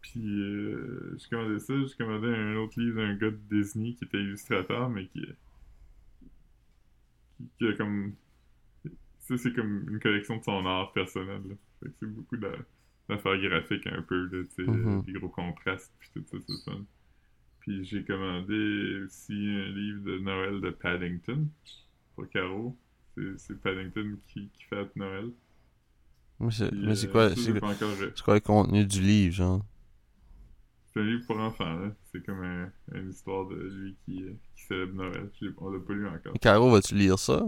Puis 0.00 0.20
euh, 0.20 1.16
j'ai 1.16 1.28
commandé 1.28 1.58
ça, 1.58 1.74
j'ai 1.74 1.96
commandé 1.96 2.28
un 2.28 2.56
autre 2.56 2.78
livre 2.78 2.96
d'un 2.96 3.14
gars 3.14 3.30
de 3.30 3.40
Disney 3.50 3.94
qui 3.94 4.04
était 4.04 4.18
illustrateur, 4.18 4.90
mais 4.90 5.06
qui, 5.06 5.24
qui, 7.58 7.66
a 7.68 7.72
comme. 7.74 8.14
Ça, 9.20 9.38
c'est 9.38 9.52
comme 9.54 9.88
une 9.88 10.00
collection 10.00 10.36
de 10.36 10.44
son 10.44 10.66
art 10.66 10.92
personnel. 10.92 11.40
Là. 11.48 11.54
Fait 11.80 11.88
que 11.88 11.94
c'est 12.00 12.06
beaucoup 12.14 12.36
d'a- 12.36 12.50
d'affaires 13.08 13.38
graphiques 13.38 13.86
un 13.86 14.02
peu, 14.02 14.26
là, 14.26 14.44
tu 14.44 14.64
sais, 14.64 14.70
Mhm. 14.70 15.02
des 15.02 15.12
gros 15.12 15.28
contrastes, 15.28 15.92
puis 15.98 16.10
tout 16.14 16.24
ça, 16.30 16.36
c'est 16.46 16.70
fun. 16.70 16.84
Puis 17.60 17.84
j'ai 17.86 18.04
commandé 18.04 19.00
aussi 19.04 19.32
un 19.32 19.68
livre 19.70 20.02
de 20.04 20.18
Noël 20.18 20.60
de 20.60 20.70
Paddington 20.70 21.48
pour 22.14 22.28
Caro. 22.28 22.76
C'est 23.38 23.58
Paddington 23.62 24.18
qui, 24.28 24.48
qui 24.52 24.64
fête 24.64 24.94
Noël. 24.96 25.30
Mais 26.40 26.50
c'est 26.50 26.68
Puis, 26.68 26.86
mais 26.86 26.94
c'est 26.96 27.06
euh, 27.08 27.12
quoi, 27.12 27.30
c'est 27.34 28.22
quoi 28.22 28.34
le 28.34 28.40
contenu 28.40 28.84
du 28.84 29.00
livre, 29.00 29.34
genre? 29.34 29.64
C'est 30.94 31.00
un 31.00 31.04
livre 31.04 31.26
pour 31.26 31.38
enfants, 31.38 31.74
là. 31.78 31.90
C'est 32.12 32.24
comme 32.24 32.42
un- 32.42 32.70
une 32.92 33.10
histoire 33.10 33.46
de 33.48 33.56
lui 33.56 33.96
qui, 34.04 34.24
qui 34.56 34.62
célèbre 34.64 34.94
Noël. 34.94 35.30
On 35.58 35.70
l'a 35.70 35.80
pas 35.80 35.92
lu 35.92 36.08
encore. 36.08 36.32
Caro, 36.40 36.70
vas-tu 36.70 36.94
lire 36.94 37.18
ça? 37.18 37.42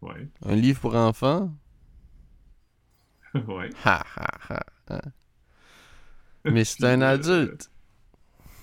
Ouais. 0.00 0.28
Un 0.44 0.56
livre 0.56 0.80
pour 0.80 0.96
enfants? 0.96 1.54
ouais. 3.34 3.70
Ha 3.84 4.02
ha 4.16 4.26
ha. 4.48 4.60
ha. 4.88 5.00
Mais 6.44 6.64
c'est 6.64 6.84
un 6.84 7.00
adulte. 7.02 7.70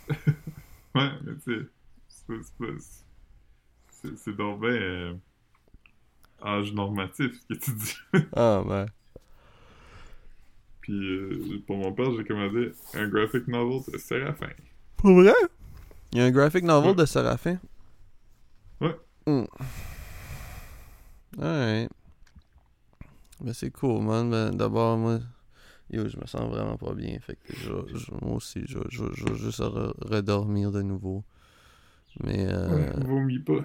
Ouais, 0.96 1.10
mais 1.24 1.36
tu 1.44 1.70
sais, 3.92 4.10
c'est 4.18 4.36
donc 4.36 4.60
ben 4.62 4.68
euh, 4.70 5.14
âge 6.44 6.74
normatif, 6.74 7.32
ce 7.42 7.46
que 7.54 7.60
tu 7.60 7.72
dis. 7.76 7.96
Ah, 8.36 8.64
ben. 8.66 8.86
Puis 10.90 11.06
euh, 11.08 11.62
pour 11.68 11.78
mon 11.78 11.94
père, 11.94 12.12
j'ai 12.18 12.24
commandé 12.24 12.72
un 12.96 13.08
graphic 13.10 13.48
novel 13.48 13.82
de 13.94 13.98
Séraphin. 14.00 14.50
Pour 14.98 15.12
vrai? 15.22 15.34
Il 16.12 16.18
y 16.18 16.22
a 16.22 16.26
un 16.26 16.32
graphic 16.32 16.64
novel 16.64 16.90
Ouais. 16.92 16.96
de 16.96 17.06
Séraphin? 17.06 17.60
Ouais. 18.82 18.96
Hmm. 19.28 19.44
Alright. 21.40 21.92
Ben 23.42 23.54
c'est 23.54 23.70
cool, 23.72 24.02
man. 24.04 24.32
Ben, 24.32 24.50
d'abord, 24.56 24.98
moi, 24.98 25.20
yo, 25.92 26.08
je 26.10 26.18
me 26.18 26.26
sens 26.26 26.50
vraiment 26.50 26.76
pas 26.78 26.94
bien. 26.96 27.20
Fait 27.20 27.36
que 27.36 27.54
je, 27.56 27.96
je- 27.96 28.12
moi 28.26 28.38
aussi, 28.38 28.62
je, 28.66 28.80
je, 28.90 29.04
je 29.14 29.26
vais 29.26 29.36
juste 29.38 29.60
re- 29.60 29.94
redormir 30.02 30.72
de 30.72 30.82
nouveau. 30.82 31.24
Mais, 32.24 32.48
euh, 32.50 32.68
Ouais, 32.96 33.06
vomis 33.06 33.40
pas. 33.40 33.64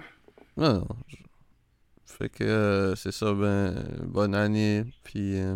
non, 0.57 0.73
non. 0.75 0.87
je- 1.07 1.15
Fait 2.05 2.29
que, 2.29 2.43
euh, 2.43 2.95
c'est 2.95 3.11
ça, 3.11 3.33
ben, 3.33 3.73
bonne 4.05 4.35
année. 4.35 4.83
Puis, 5.03 5.37
euh, 5.39 5.55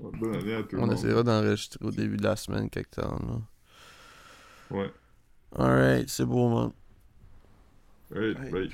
Bonne 0.00 0.34
année 0.34 0.54
à 0.54 0.62
tout 0.62 0.76
le 0.76 0.82
on 0.82 0.86
monde. 0.86 0.92
essaiera 0.92 1.22
d'enregistrer 1.22 1.84
au 1.84 1.90
début 1.90 2.16
de 2.16 2.22
la 2.22 2.36
semaine 2.36 2.70
quelque 2.70 2.92
temps, 3.00 3.18
là. 3.18 3.40
Ouais. 4.70 4.90
Alright, 5.56 6.08
c'est 6.08 6.24
beau, 6.24 6.48
man. 6.48 6.72
Hey. 8.14 8.34
bye. 8.50 8.70